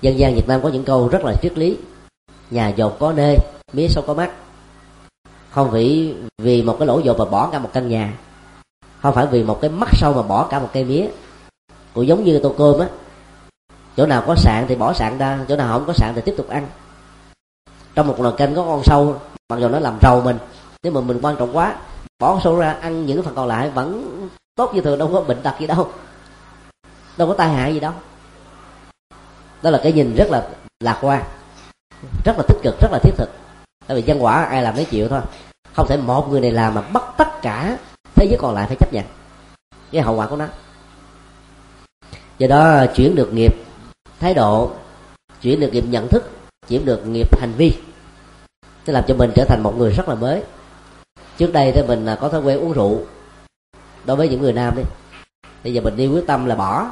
Dân 0.00 0.18
gian 0.18 0.34
việt 0.34 0.48
nam 0.48 0.60
có 0.62 0.68
những 0.68 0.84
câu 0.84 1.08
rất 1.08 1.24
là 1.24 1.34
triết 1.42 1.58
lý. 1.58 1.76
Nhà 2.50 2.68
dột 2.68 2.96
có 2.98 3.12
nê, 3.12 3.36
mía 3.72 3.88
sâu 3.88 4.04
có 4.06 4.14
mắt. 4.14 4.30
Không 5.50 5.70
vì 5.70 6.14
vì 6.38 6.62
một 6.62 6.76
cái 6.78 6.86
lỗ 6.86 6.98
dột 6.98 7.18
mà 7.18 7.24
bỏ 7.24 7.48
cả 7.52 7.58
một 7.58 7.70
căn 7.72 7.88
nhà. 7.88 8.18
Không 9.02 9.14
phải 9.14 9.26
vì 9.26 9.42
một 9.42 9.58
cái 9.60 9.70
mắt 9.70 9.88
sâu 9.92 10.12
mà 10.12 10.22
bỏ 10.22 10.46
cả 10.50 10.58
một 10.58 10.68
cây 10.72 10.84
mía. 10.84 11.06
Cũng 11.94 12.06
giống 12.06 12.24
như 12.24 12.40
tô 12.42 12.54
cơm 12.58 12.80
á, 12.80 12.88
chỗ 13.96 14.06
nào 14.06 14.24
có 14.26 14.34
sạn 14.36 14.64
thì 14.68 14.74
bỏ 14.74 14.92
sạn 14.92 15.18
ra, 15.18 15.44
chỗ 15.48 15.56
nào 15.56 15.78
không 15.78 15.86
có 15.86 15.92
sạn 15.92 16.12
thì 16.14 16.22
tiếp 16.24 16.34
tục 16.36 16.48
ăn. 16.48 16.66
Trong 17.94 18.06
một 18.06 18.20
nồi 18.20 18.32
canh 18.32 18.54
có 18.54 18.64
con 18.64 18.82
sâu, 18.84 19.16
mặc 19.48 19.58
dù 19.60 19.68
nó 19.68 19.78
làm 19.78 19.98
rầu 20.02 20.20
mình 20.20 20.38
nếu 20.82 20.92
mà 20.92 21.00
mình 21.00 21.18
quan 21.22 21.36
trọng 21.36 21.56
quá. 21.56 21.76
Bỏ 22.18 22.32
con 22.32 22.40
sâu 22.44 22.56
ra 22.56 22.72
ăn 22.72 23.06
những 23.06 23.22
phần 23.22 23.34
còn 23.34 23.48
lại 23.48 23.70
vẫn 23.70 24.18
tốt 24.56 24.74
như 24.74 24.80
thường, 24.80 24.98
đâu 24.98 25.10
có 25.12 25.20
bệnh 25.20 25.42
tật 25.42 25.54
gì 25.60 25.66
đâu 25.66 25.88
đâu 27.16 27.28
có 27.28 27.34
tai 27.34 27.48
hại 27.48 27.74
gì 27.74 27.80
đâu. 27.80 27.92
Đó 29.62 29.70
là 29.70 29.80
cái 29.82 29.92
nhìn 29.92 30.14
rất 30.14 30.30
là 30.30 30.48
lạc 30.80 30.98
quan, 31.02 31.24
rất 32.24 32.36
là 32.36 32.42
tích 32.48 32.58
cực, 32.62 32.80
rất 32.80 32.88
là 32.92 32.98
thiết 33.02 33.12
thực. 33.16 33.30
Tại 33.86 33.96
vì 33.96 34.02
nhân 34.02 34.24
quả 34.24 34.44
ai 34.44 34.62
làm 34.62 34.74
mấy 34.74 34.84
chịu 34.84 35.08
thôi, 35.08 35.20
không 35.72 35.86
thể 35.88 35.96
một 35.96 36.28
người 36.30 36.40
này 36.40 36.50
làm 36.50 36.74
mà 36.74 36.80
bắt 36.80 37.02
tất 37.16 37.42
cả 37.42 37.78
thế 38.14 38.26
giới 38.26 38.38
còn 38.40 38.54
lại 38.54 38.66
phải 38.66 38.76
chấp 38.80 38.92
nhận 38.92 39.04
cái 39.92 40.02
hậu 40.02 40.16
quả 40.16 40.26
của 40.26 40.36
nó. 40.36 40.46
Do 42.38 42.46
đó 42.46 42.86
chuyển 42.94 43.14
được 43.14 43.32
nghiệp 43.32 43.54
thái 44.20 44.34
độ, 44.34 44.70
chuyển 45.42 45.60
được 45.60 45.72
nghiệp 45.72 45.84
nhận 45.88 46.08
thức, 46.08 46.30
chuyển 46.68 46.84
được 46.84 47.06
nghiệp 47.06 47.40
hành 47.40 47.52
vi, 47.56 47.76
nó 48.86 48.92
làm 48.92 49.04
cho 49.08 49.14
mình 49.14 49.32
trở 49.34 49.44
thành 49.44 49.62
một 49.62 49.74
người 49.78 49.92
rất 49.92 50.08
là 50.08 50.14
mới. 50.14 50.42
Trước 51.36 51.52
đây 51.52 51.72
thì 51.72 51.82
mình 51.82 52.06
có 52.20 52.28
thói 52.28 52.40
quen 52.40 52.60
uống 52.60 52.72
rượu 52.72 53.00
đối 54.04 54.16
với 54.16 54.28
những 54.28 54.40
người 54.40 54.52
nam 54.52 54.76
đi 54.76 54.82
bây 55.64 55.72
giờ 55.72 55.80
mình 55.80 55.96
đi 55.96 56.06
quyết 56.06 56.26
tâm 56.26 56.46
là 56.46 56.54
bỏ. 56.54 56.90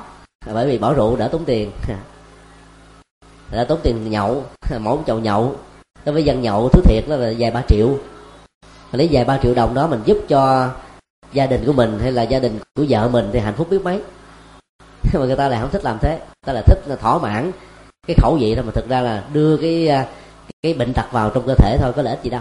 Bởi 0.55 0.67
vì 0.67 0.79
bỏ 0.79 0.93
rượu 0.93 1.17
đỡ 1.17 1.29
tốn 1.33 1.45
tiền. 1.45 1.71
Đỡ 3.51 3.65
tốn 3.65 3.79
tiền 3.83 4.11
nhậu. 4.11 4.45
Mỗi 4.81 4.99
chậu 5.07 5.19
nhậu. 5.19 5.57
Đối 6.05 6.13
với 6.13 6.25
dân 6.25 6.43
nhậu, 6.43 6.69
thứ 6.69 6.81
thiệt 6.85 7.05
đó 7.09 7.17
là 7.17 7.33
vài 7.39 7.51
ba 7.51 7.63
triệu. 7.69 7.99
Lấy 8.93 9.09
vài 9.13 9.25
ba 9.25 9.39
triệu 9.43 9.55
đồng 9.55 9.75
đó 9.75 9.87
mình 9.87 10.01
giúp 10.05 10.19
cho 10.29 10.71
gia 11.33 11.47
đình 11.47 11.67
của 11.67 11.73
mình 11.73 11.99
hay 12.03 12.13
là 12.13 12.23
gia 12.23 12.39
đình 12.39 12.59
của 12.75 12.85
vợ 12.89 13.09
mình 13.09 13.31
thì 13.33 13.39
hạnh 13.39 13.55
phúc 13.57 13.67
biết 13.71 13.83
mấy. 13.85 14.03
Mà 15.15 15.27
người 15.27 15.37
ta 15.37 15.49
lại 15.49 15.61
không 15.61 15.71
thích 15.71 15.85
làm 15.85 15.99
thế. 16.01 16.21
Ta 16.47 16.53
là 16.53 16.63
thích 16.63 16.83
là 16.87 16.97
thỏa 16.97 17.19
mãn 17.19 17.53
cái 18.09 18.17
khẩu 18.21 18.37
vị 18.41 18.55
đó 18.55 18.63
mà 18.67 18.73
thực 18.75 18.89
ra 18.89 19.01
là 19.01 19.25
đưa 19.33 19.57
cái 19.57 19.89
à, 19.89 20.07
cái 20.63 20.75
bệnh 20.75 20.93
tật 20.93 21.13
vào 21.13 21.31
trong 21.31 21.47
cơ 21.47 21.55
thể 21.55 21.77
thôi, 21.81 21.93
có 21.97 22.03
lợi 22.03 22.15
ích 22.15 22.23
gì 22.23 22.31
đâu 22.31 22.41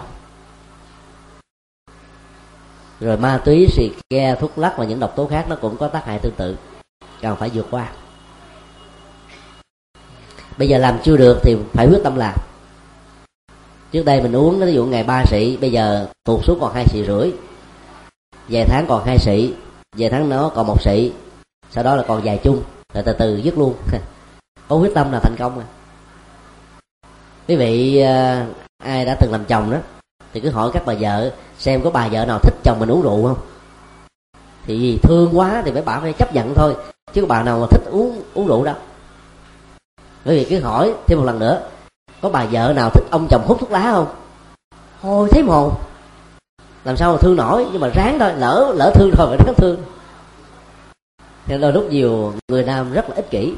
rồi 3.00 3.16
ma 3.16 3.40
túy, 3.44 3.66
xì 3.70 3.90
ke, 4.10 4.34
thuốc 4.34 4.58
lắc 4.58 4.74
và 4.78 4.84
những 4.84 5.00
độc 5.00 5.16
tố 5.16 5.26
khác 5.26 5.46
nó 5.48 5.56
cũng 5.56 5.76
có 5.76 5.88
tác 5.88 6.04
hại 6.04 6.18
tương 6.18 6.34
tự. 6.36 6.56
Cần 7.20 7.36
phải 7.36 7.50
vượt 7.54 7.66
qua. 7.70 7.92
Bây 10.58 10.68
giờ 10.68 10.78
làm 10.78 10.98
chưa 11.02 11.16
được 11.16 11.38
thì 11.42 11.56
phải 11.72 11.88
quyết 11.88 12.00
tâm 12.04 12.16
làm. 12.16 12.34
Trước 13.92 14.04
đây 14.04 14.22
mình 14.22 14.36
uống, 14.36 14.60
ví 14.60 14.74
dụ 14.74 14.86
ngày 14.86 15.04
ba 15.04 15.24
sĩ, 15.24 15.56
bây 15.56 15.72
giờ 15.72 16.06
tuột 16.24 16.44
xuống 16.44 16.58
còn 16.60 16.74
hai 16.74 16.86
sĩ 16.86 17.04
rưỡi. 17.06 17.32
Vài 18.48 18.64
tháng 18.64 18.86
còn 18.88 19.04
hai 19.04 19.18
sĩ, 19.18 19.54
vài 19.96 20.10
tháng 20.10 20.28
nó 20.28 20.48
còn 20.54 20.66
một 20.66 20.82
sĩ. 20.82 21.12
Sau 21.70 21.84
đó 21.84 21.96
là 21.96 22.04
còn 22.08 22.24
dài 22.24 22.40
chung, 22.44 22.62
rồi 22.94 23.02
từ 23.06 23.12
từ 23.12 23.36
dứt 23.36 23.58
luôn. 23.58 23.74
Có 24.68 24.76
quyết 24.76 24.94
tâm 24.94 25.12
là 25.12 25.20
thành 25.20 25.36
công 25.38 25.58
à 25.58 25.66
quý 27.48 27.56
vị 27.56 27.98
à, 28.00 28.46
ai 28.78 29.04
đã 29.04 29.16
từng 29.20 29.32
làm 29.32 29.44
chồng 29.44 29.70
đó 29.70 29.78
thì 30.32 30.40
cứ 30.40 30.50
hỏi 30.50 30.70
các 30.72 30.82
bà 30.86 30.94
vợ 31.00 31.30
xem 31.58 31.82
có 31.82 31.90
bà 31.90 32.08
vợ 32.08 32.24
nào 32.24 32.38
thích 32.38 32.54
chồng 32.64 32.78
mình 32.80 32.88
uống 32.88 33.02
rượu 33.02 33.26
không? 33.26 33.38
Thì 34.66 34.78
vì 34.78 34.98
thương 35.02 35.38
quá 35.38 35.62
thì 35.64 35.70
phải 35.72 35.82
bà 35.82 36.00
phải 36.00 36.12
chấp 36.12 36.34
nhận 36.34 36.54
thôi, 36.54 36.76
chứ 37.12 37.20
có 37.20 37.26
bà 37.26 37.42
nào 37.42 37.60
mà 37.60 37.66
thích 37.70 37.82
uống 37.90 38.22
uống 38.34 38.46
rượu 38.46 38.64
đâu. 38.64 38.74
Bởi 40.24 40.36
vì 40.36 40.44
cứ 40.50 40.60
hỏi 40.60 40.94
thêm 41.06 41.18
một 41.18 41.24
lần 41.24 41.38
nữa, 41.38 41.62
có 42.22 42.28
bà 42.28 42.44
vợ 42.44 42.72
nào 42.76 42.90
thích 42.90 43.04
ông 43.10 43.26
chồng 43.30 43.44
hút 43.46 43.60
thuốc 43.60 43.70
lá 43.70 43.90
không? 43.92 44.06
Thôi 45.02 45.28
thấy 45.32 45.42
mồ. 45.42 45.72
Làm 46.84 46.96
sao 46.96 47.12
mà 47.12 47.18
thương 47.18 47.36
nổi, 47.36 47.66
nhưng 47.72 47.80
mà 47.80 47.88
ráng 47.94 48.18
thôi, 48.18 48.32
lỡ 48.36 48.72
lỡ 48.76 48.92
thương 48.94 49.10
rồi 49.18 49.26
phải 49.28 49.38
ráng 49.46 49.54
thương. 49.54 49.82
Nên 51.46 51.60
đôi 51.60 51.72
lúc 51.72 51.86
nhiều 51.90 52.32
người 52.48 52.64
nam 52.64 52.92
rất 52.92 53.08
là 53.08 53.14
ích 53.16 53.30
kỷ. 53.30 53.54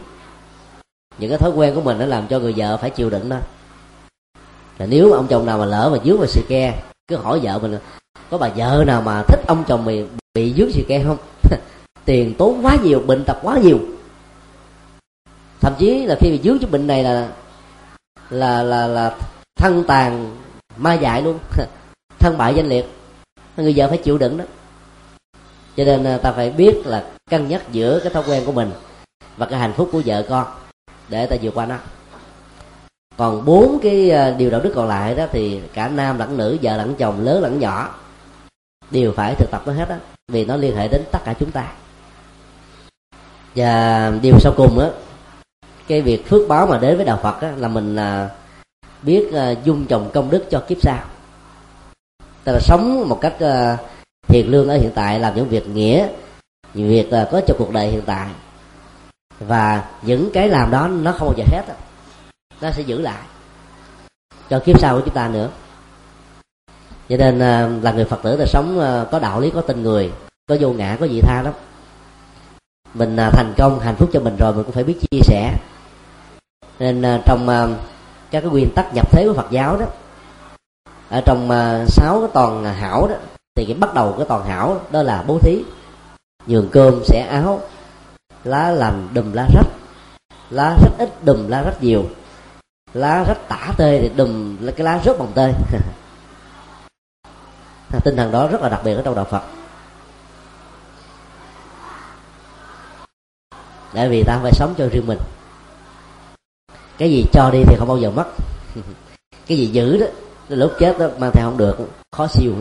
Những 1.18 1.31
cái 1.31 1.39
thói 1.39 1.51
quen 1.51 1.75
của 1.75 1.81
mình 1.81 1.99
nó 1.99 2.07
làm 2.07 2.27
cho 2.27 2.39
người 2.39 2.55
vợ 2.57 2.77
phải 2.77 2.91
chịu 2.91 3.11
đựng 3.11 3.29
đó 3.29 3.37
là 4.81 4.87
nếu 4.87 5.11
mà 5.11 5.16
ông 5.16 5.26
chồng 5.26 5.47
nào 5.47 5.59
mà 5.59 5.64
lỡ 5.64 5.91
mà 5.93 5.99
dướng 6.05 6.18
vào 6.18 6.26
xì 6.26 6.41
ke, 6.49 6.83
cứ 7.09 7.16
hỏi 7.16 7.41
vợ 7.43 7.59
mình 7.59 7.78
có 8.31 8.39
bà 8.39 8.49
vợ 8.57 8.85
nào 8.87 9.03
mà 9.03 9.22
thích 9.22 9.41
ông 9.47 9.64
chồng 9.68 9.85
mình 9.85 10.09
bị 10.35 10.55
dướng 10.57 10.72
xì 10.72 10.83
ke 10.89 11.05
không? 11.05 11.16
Tiền 12.05 12.35
tốn 12.39 12.66
quá 12.66 12.76
nhiều, 12.83 13.01
bệnh 13.01 13.24
tật 13.24 13.37
quá 13.43 13.59
nhiều. 13.59 13.78
Thậm 15.61 15.74
chí 15.78 16.07
là 16.07 16.16
khi 16.20 16.31
bị 16.31 16.41
dướng 16.45 16.59
cái 16.59 16.70
bệnh 16.70 16.87
này 16.87 17.05
là 17.05 17.28
là 18.31 18.62
là 18.62 18.87
là 18.87 19.16
thân 19.57 19.85
tàn 19.87 20.37
ma 20.76 20.95
dại 20.95 21.22
luôn, 21.22 21.39
thân 22.18 22.39
bại 22.39 22.55
danh 22.57 22.68
liệt. 22.68 22.87
Người 23.57 23.74
vợ 23.76 23.89
phải 23.89 23.99
chịu 23.99 24.18
đựng 24.18 24.37
đó. 24.37 24.45
Cho 25.76 25.85
nên 25.85 26.05
à, 26.05 26.18
ta 26.18 26.33
phải 26.33 26.51
biết 26.51 26.76
là 26.85 27.05
cân 27.31 27.49
nhắc 27.49 27.62
giữa 27.72 28.01
cái 28.01 28.12
thói 28.12 28.22
quen 28.28 28.43
của 28.47 28.53
mình 28.53 28.70
và 29.37 29.47
cái 29.47 29.59
hạnh 29.59 29.72
phúc 29.76 29.89
của 29.93 30.03
vợ 30.07 30.24
con 30.28 30.47
để 31.09 31.26
ta 31.26 31.37
vượt 31.43 31.55
qua 31.55 31.66
nó 31.66 31.76
còn 33.21 33.45
bốn 33.45 33.79
cái 33.83 34.11
ờ, 34.11 34.35
điều 34.39 34.51
đạo 34.51 34.61
đức 34.61 34.73
còn 34.75 34.89
lại 34.89 35.14
đó 35.14 35.27
thì 35.33 35.61
cả 35.75 35.89
nam 35.89 36.18
lẫn 36.18 36.37
nữ 36.37 36.59
vợ 36.62 36.77
lẫn 36.77 36.95
chồng 36.99 37.21
lớn 37.21 37.43
lẫn 37.43 37.59
nhỏ 37.59 37.95
đều 38.91 39.12
phải 39.12 39.35
thực 39.35 39.51
tập 39.51 39.62
nó 39.66 39.73
hết 39.73 39.89
á 39.89 39.99
vì 40.29 40.45
nó 40.45 40.57
liên 40.57 40.77
hệ 40.77 40.89
đến 40.89 41.03
tất 41.12 41.18
cả 41.25 41.35
chúng 41.41 41.51
ta. 41.51 41.73
Và 43.55 44.12
điều 44.23 44.41
sau 44.41 44.53
cùng 44.57 44.79
á 44.79 44.89
cái 45.89 46.03
việc 46.03 46.29
phước 46.29 46.49
báo 46.49 46.66
mà 46.66 46.79
đến 46.79 46.97
với 46.97 47.07
đạo 47.07 47.18
phật 47.23 47.41
á, 47.41 47.53
là 47.57 47.68
mình 47.68 47.97
ờ, 47.97 48.29
biết 49.03 49.29
ờ, 49.33 49.55
dung 49.64 49.87
trồng 49.87 50.11
công 50.14 50.31
đức 50.31 50.45
cho 50.51 50.62
kiếp 50.68 50.79
sau. 50.83 51.05
Ta 52.45 52.53
là 52.53 52.59
sống 52.61 53.09
một 53.09 53.18
cách 53.21 53.37
thiện 54.29 54.51
lương 54.51 54.68
ở 54.68 54.77
hiện 54.77 54.91
tại 54.95 55.21
làm 55.21 55.37
những 55.37 55.49
việc 55.49 55.68
nghĩa 55.68 56.09
những 56.75 56.89
việc 56.89 57.09
có 57.11 57.41
cho 57.47 57.55
cuộc 57.59 57.73
đời 57.73 57.87
hiện 57.87 58.03
tại. 58.07 58.29
Và 59.41 59.85
những 60.03 60.31
cái 60.33 60.49
làm 60.49 60.71
đó 60.71 60.89
nó 60.89 61.12
không 61.12 61.29
bao 61.29 61.35
giờ 61.37 61.45
hết 61.51 61.64
á 61.68 61.75
nó 62.61 62.71
sẽ 62.71 62.83
giữ 62.83 63.01
lại 63.01 63.23
cho 64.51 64.59
kiếp 64.59 64.81
sau 64.81 64.95
của 64.95 65.03
chúng 65.05 65.15
ta 65.15 65.29
nữa. 65.29 65.49
Cho 67.09 67.17
nên 67.17 67.39
ờ, 67.39 67.71
là 67.83 67.93
người 67.93 68.05
phật 68.05 68.23
tử 68.23 68.37
là 68.37 68.47
sống 68.47 68.79
ờ, 68.79 69.09
có 69.13 69.19
đạo 69.19 69.41
lý, 69.41 69.51
có 69.51 69.61
tình 69.61 69.83
người, 69.83 70.13
có 70.49 70.57
vô 70.61 70.73
ngã, 70.73 70.97
có 71.01 71.07
vị 71.07 71.21
tha 71.21 71.43
lắm. 71.43 71.53
Mình 72.95 73.17
ờ, 73.17 73.31
thành 73.33 73.55
công, 73.59 73.81
hạnh 73.81 73.97
phúc 73.97 74.11
cho 74.13 74.21
mình 74.21 74.37
rồi 74.37 74.55
mình 74.55 74.65
cũng 74.65 74.75
phải 74.75 74.85
biết 74.85 74.99
chia 75.01 75.21
sẻ. 75.23 75.55
Nên 76.79 77.03
trong 77.27 77.47
các 78.31 78.41
cái 78.41 78.51
nguyên 78.51 78.71
tắc 78.75 78.95
nhập 78.95 79.13
thế 79.13 79.25
của 79.27 79.35
phật 79.35 79.51
giáo 79.51 79.77
đó, 79.77 79.87
ở 81.09 81.23
trong 81.27 81.49
sáu 81.87 82.21
cái 82.21 82.31
toàn 82.35 82.65
hảo 82.65 83.09
đó, 83.09 83.15
thì 83.55 83.65
cái 83.65 83.75
bắt 83.75 83.95
đầu 83.95 84.15
cái 84.17 84.27
toàn 84.29 84.45
hảo 84.45 84.81
đó 84.91 85.03
là 85.03 85.25
bố 85.27 85.39
thí. 85.39 85.63
Nhường 86.47 86.69
cơm, 86.73 87.05
xẻ 87.05 87.27
áo, 87.31 87.61
lá 88.45 88.71
làm 88.71 89.09
đùm 89.15 89.33
lá 89.33 89.47
rách. 89.55 89.67
Lá 90.51 90.77
rất 90.83 90.91
ít, 90.99 91.25
đùm 91.25 91.49
lá 91.49 91.63
rất 91.63 91.83
nhiều 91.83 92.05
lá 92.95 93.24
rách 93.28 93.49
tả 93.49 93.72
tê 93.76 94.01
thì 94.01 94.11
đùm 94.16 94.57
cái 94.76 94.84
lá 94.84 95.01
rớt 95.05 95.18
bằng 95.18 95.32
tê 95.34 95.55
tinh 98.05 98.16
thần 98.16 98.32
đó 98.32 98.49
rất 98.49 98.61
là 98.61 98.68
đặc 98.68 98.80
biệt 98.84 98.95
ở 98.95 99.03
trong 99.03 99.14
đạo 99.14 99.24
phật. 99.24 99.43
Tại 103.95 104.09
vì 104.09 104.22
ta 104.26 104.38
phải 104.43 104.53
sống 104.53 104.74
cho 104.78 104.88
riêng 104.88 105.07
mình. 105.07 105.18
Cái 106.99 107.11
gì 107.11 107.24
cho 107.32 107.51
đi 107.53 107.62
thì 107.66 107.76
không 107.78 107.88
bao 107.88 107.99
giờ 107.99 108.11
mất. 108.11 108.26
Cái 109.47 109.59
gì 109.59 109.66
giữ 109.66 109.99
đó 109.99 110.07
lúc 110.49 110.72
chết 110.78 110.99
đó, 110.99 111.09
mang 111.18 111.30
theo 111.34 111.47
không 111.47 111.59
được, 111.59 111.76
khó 112.12 112.26
siêu. 112.26 112.55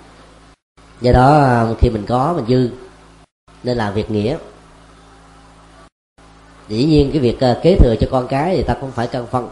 Do 1.00 1.12
đó, 1.12 1.66
khi 1.78 1.90
mình 1.90 2.06
có, 2.08 2.32
mình 2.32 2.46
dư, 2.48 2.70
nên 3.62 3.76
làm 3.78 3.94
việc 3.94 4.10
nghĩa 4.10 4.36
dĩ 6.68 6.84
nhiên 6.84 7.10
cái 7.12 7.20
việc 7.20 7.40
ờ, 7.40 7.60
kế 7.62 7.76
thừa 7.76 7.94
cho 8.00 8.06
con 8.10 8.26
cái 8.28 8.56
thì 8.56 8.62
ta 8.62 8.74
cũng 8.80 8.90
phải 8.90 9.06
cân 9.06 9.26
phân. 9.26 9.48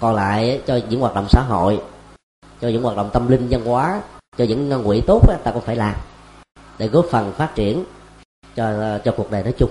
Còn 0.00 0.14
lại 0.14 0.60
cho 0.66 0.78
những 0.88 1.00
hoạt 1.00 1.14
động 1.14 1.26
xã 1.28 1.42
hội, 1.42 1.80
cho 2.60 2.68
những 2.68 2.82
hoạt 2.82 2.96
động 2.96 3.10
tâm 3.12 3.28
linh 3.28 3.48
văn 3.50 3.64
hóa, 3.64 4.02
cho 4.38 4.44
những 4.44 4.82
quỹ 4.84 5.00
tốt 5.00 5.20
ta 5.44 5.50
cũng 5.50 5.62
phải 5.62 5.76
làm 5.76 5.94
để 6.78 6.88
góp 6.88 7.06
phần 7.10 7.32
phát 7.32 7.54
triển 7.54 7.84
cho 8.56 8.64
ờ, 8.64 9.00
cho 9.04 9.14
cuộc 9.16 9.30
đời 9.30 9.42
nói 9.42 9.52
chung. 9.58 9.70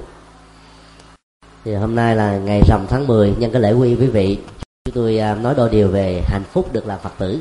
Thì 1.65 1.75
hôm 1.75 1.95
nay 1.95 2.15
là 2.15 2.37
ngày 2.37 2.61
rằm 2.67 2.85
tháng 2.89 3.07
10 3.07 3.33
nhân 3.37 3.51
cái 3.51 3.61
lễ 3.61 3.73
quy 3.73 3.95
quý 3.95 4.07
vị, 4.07 4.37
chúng 4.85 4.95
tôi 4.95 5.17
ờ, 5.17 5.35
nói 5.35 5.53
đôi 5.57 5.69
điều 5.69 5.87
về 5.87 6.21
hạnh 6.25 6.43
phúc 6.51 6.73
được 6.73 6.87
làm 6.87 6.99
phật 6.99 7.13
tử. 7.17 7.39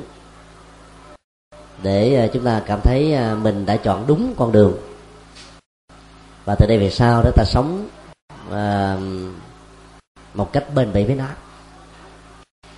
Để 1.82 2.28
chúng 2.32 2.44
ta 2.44 2.62
cảm 2.66 2.80
thấy 2.80 3.16
mình 3.42 3.66
đã 3.66 3.76
chọn 3.76 4.04
đúng 4.06 4.34
con 4.36 4.52
đường. 4.52 4.72
Và 6.44 6.54
từ 6.58 6.66
đây 6.66 6.78
về 6.78 6.90
sau 6.90 7.22
đó 7.22 7.30
ta 7.36 7.44
sống 7.44 7.88
uh, 8.50 9.00
một 10.34 10.52
cách 10.52 10.64
bền 10.74 10.92
bỉ 10.92 11.04
với 11.04 11.14
nó. 11.14 11.26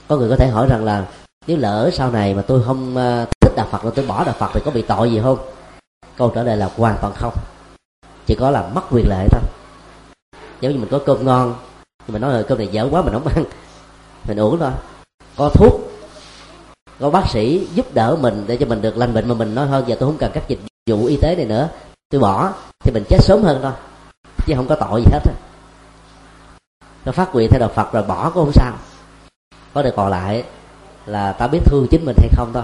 Có 0.09 0.17
người 0.17 0.31
có 0.31 0.37
thể 0.37 0.49
hỏi 0.49 0.67
rằng 0.71 0.85
là 0.85 1.07
nếu 1.47 1.57
lỡ 1.57 1.91
sau 1.93 2.11
này 2.11 2.35
mà 2.35 2.43
tôi 2.43 2.63
không 2.67 2.97
uh, 2.97 3.29
thích 3.41 3.53
đạo 3.57 3.67
phật 3.71 3.83
rồi 3.83 3.93
tôi 3.97 4.07
bỏ 4.07 4.25
đạo 4.25 4.35
phật 4.39 4.51
thì 4.55 4.61
có 4.65 4.71
bị 4.71 4.83
tội 4.83 5.11
gì 5.11 5.21
không? 5.23 5.39
Câu 6.17 6.33
trả 6.35 6.43
lời 6.43 6.57
là 6.57 6.71
hoàn 6.77 6.97
toàn 7.01 7.13
không. 7.17 7.35
Chỉ 8.27 8.35
có 8.35 8.51
là 8.51 8.69
mất 8.75 8.83
quyền 8.91 9.09
lợi 9.09 9.29
thôi. 9.31 9.43
Giống 10.61 10.73
như 10.73 10.79
mình 10.79 10.89
có 10.91 11.01
cơm 11.07 11.25
ngon 11.25 11.55
mình 12.09 12.23
nói 12.23 12.33
là 12.33 12.43
cơm 12.43 12.59
này 12.59 12.69
dở 12.73 12.89
quá 12.91 13.03
mình 13.03 13.13
không 13.13 13.27
ăn 13.27 13.45
mình 14.29 14.41
uống 14.41 14.59
thôi. 14.59 14.71
Có 15.37 15.49
thuốc 15.55 15.81
có 17.01 17.11
bác 17.11 17.29
sĩ 17.29 17.67
giúp 17.75 17.87
đỡ 17.95 18.17
mình 18.21 18.45
để 18.47 18.57
cho 18.57 18.67
mình 18.67 18.83
được 18.83 18.97
lành 18.97 19.15
bệnh 19.15 19.29
mà 19.29 19.35
mình 19.35 19.55
nói 19.55 19.67
hơn. 19.67 19.85
giờ 19.87 19.97
tôi 20.01 20.09
không 20.09 20.19
cần 20.19 20.31
các 20.35 20.49
dịch 20.49 20.59
vụ 20.91 21.07
y 21.07 21.17
tế 21.17 21.37
này 21.37 21.47
nữa 21.47 21.69
tôi 22.11 22.21
bỏ 22.21 22.53
thì 22.85 22.91
mình 22.91 23.05
chết 23.09 23.19
sớm 23.21 23.43
hơn 23.43 23.59
thôi 23.63 23.73
chứ 24.47 24.55
không 24.57 24.69
có 24.69 24.75
tội 24.75 25.01
gì 25.01 25.07
hết 25.13 25.33
nó 27.05 27.13
phát 27.13 27.35
nguyện 27.35 27.51
theo 27.51 27.61
đạo 27.61 27.71
phật 27.75 27.93
rồi 27.93 28.03
bỏ 28.03 28.31
cũng 28.31 28.45
không 28.45 28.53
sao. 28.53 28.73
Có 29.75 29.83
điều 29.83 29.93
còn 29.97 30.11
lại 30.11 30.45
là 31.07 31.33
ta 31.33 31.47
biết 31.47 31.61
thương 31.65 31.87
chính 31.91 32.05
mình 32.05 32.17
hay 32.19 32.29
không 32.37 32.51
thôi. 32.55 32.63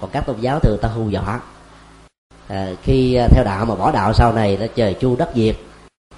Còn 0.00 0.10
các 0.10 0.26
tôn 0.26 0.40
giáo 0.40 0.60
thường 0.60 0.78
ta 0.82 0.88
hù 0.88 1.08
dọa. 1.08 1.40
À, 2.48 2.68
khi 2.82 3.14
à, 3.14 3.28
theo 3.30 3.44
đạo 3.44 3.64
mà 3.64 3.74
bỏ 3.74 3.92
đạo 3.92 4.12
sau 4.12 4.32
này 4.32 4.56
nó 4.60 4.66
trời 4.74 4.94
chu 4.94 5.16
đất 5.16 5.30
diệt 5.34 5.56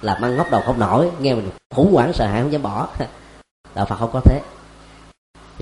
làm 0.01 0.21
ăn 0.21 0.37
ngóc 0.37 0.47
đầu 0.51 0.61
không 0.65 0.79
nổi 0.79 1.09
nghe 1.19 1.35
mình 1.35 1.49
khủng 1.75 1.93
hoảng 1.93 2.13
sợ 2.13 2.27
hãi 2.27 2.41
không 2.41 2.51
dám 2.51 2.61
bỏ. 2.61 2.87
Đạo 3.75 3.85
phật 3.85 3.95
không 3.95 4.09
có 4.13 4.21
thế. 4.25 4.41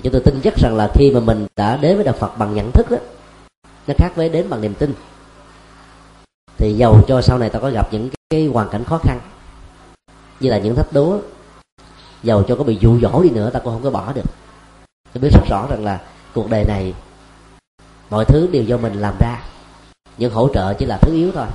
Chúng 0.02 0.12
tôi 0.12 0.22
tin 0.24 0.40
chắc 0.44 0.54
rằng 0.56 0.76
là 0.76 0.90
khi 0.94 1.10
mà 1.10 1.20
mình 1.20 1.46
đã 1.56 1.76
đến 1.76 1.96
với 1.96 2.04
đạo 2.04 2.14
phật 2.18 2.38
bằng 2.38 2.54
nhận 2.54 2.72
thức 2.72 2.90
đó 2.90 2.96
nó 3.86 3.94
khác 3.98 4.12
với 4.16 4.28
đến 4.28 4.50
bằng 4.50 4.60
niềm 4.60 4.74
tin. 4.74 4.94
Thì 6.58 6.72
giàu 6.72 7.00
cho 7.08 7.22
sau 7.22 7.38
này 7.38 7.50
ta 7.50 7.58
có 7.58 7.70
gặp 7.70 7.88
những 7.90 8.08
cái 8.30 8.46
hoàn 8.46 8.68
cảnh 8.68 8.84
khó 8.84 8.98
khăn 8.98 9.20
như 10.40 10.50
là 10.50 10.58
những 10.58 10.74
thách 10.74 10.92
đố 10.92 11.18
giàu 12.26 12.42
cho 12.48 12.56
có 12.56 12.64
bị 12.64 12.78
dụ 12.80 13.00
dỗ 13.00 13.22
đi 13.22 13.30
nữa, 13.30 13.50
ta 13.50 13.58
cũng 13.58 13.72
không 13.72 13.82
có 13.82 13.90
bỏ 13.90 14.12
được. 14.12 14.24
Tôi 15.12 15.22
biết 15.22 15.28
rất 15.32 15.42
rõ 15.50 15.66
rằng 15.70 15.84
là 15.84 16.00
cuộc 16.34 16.50
đời 16.50 16.64
này, 16.64 16.94
mọi 18.10 18.24
thứ 18.24 18.48
đều 18.52 18.62
do 18.62 18.76
mình 18.76 18.94
làm 18.94 19.14
ra. 19.20 19.42
Nhưng 20.18 20.32
hỗ 20.32 20.48
trợ 20.54 20.74
chỉ 20.74 20.86
là 20.86 20.98
thứ 21.02 21.14
yếu 21.14 21.32
thôi. 21.32 21.46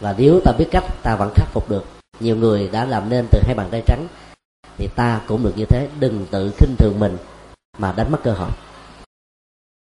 Và 0.00 0.14
nếu 0.18 0.40
ta 0.44 0.52
biết 0.58 0.68
cách, 0.70 0.84
ta 1.02 1.16
vẫn 1.16 1.30
khắc 1.34 1.48
phục 1.52 1.70
được. 1.70 1.84
Nhiều 2.20 2.36
người 2.36 2.68
đã 2.72 2.84
làm 2.84 3.08
nên 3.08 3.26
từ 3.30 3.40
hai 3.46 3.54
bàn 3.54 3.68
tay 3.70 3.82
trắng, 3.86 4.06
thì 4.78 4.88
ta 4.96 5.20
cũng 5.26 5.42
được 5.42 5.52
như 5.56 5.64
thế. 5.64 5.88
Đừng 6.00 6.26
tự 6.30 6.52
khinh 6.56 6.76
thường 6.78 7.00
mình 7.00 7.16
mà 7.78 7.92
đánh 7.92 8.12
mất 8.12 8.18
cơ 8.24 8.32
hội. 8.32 8.50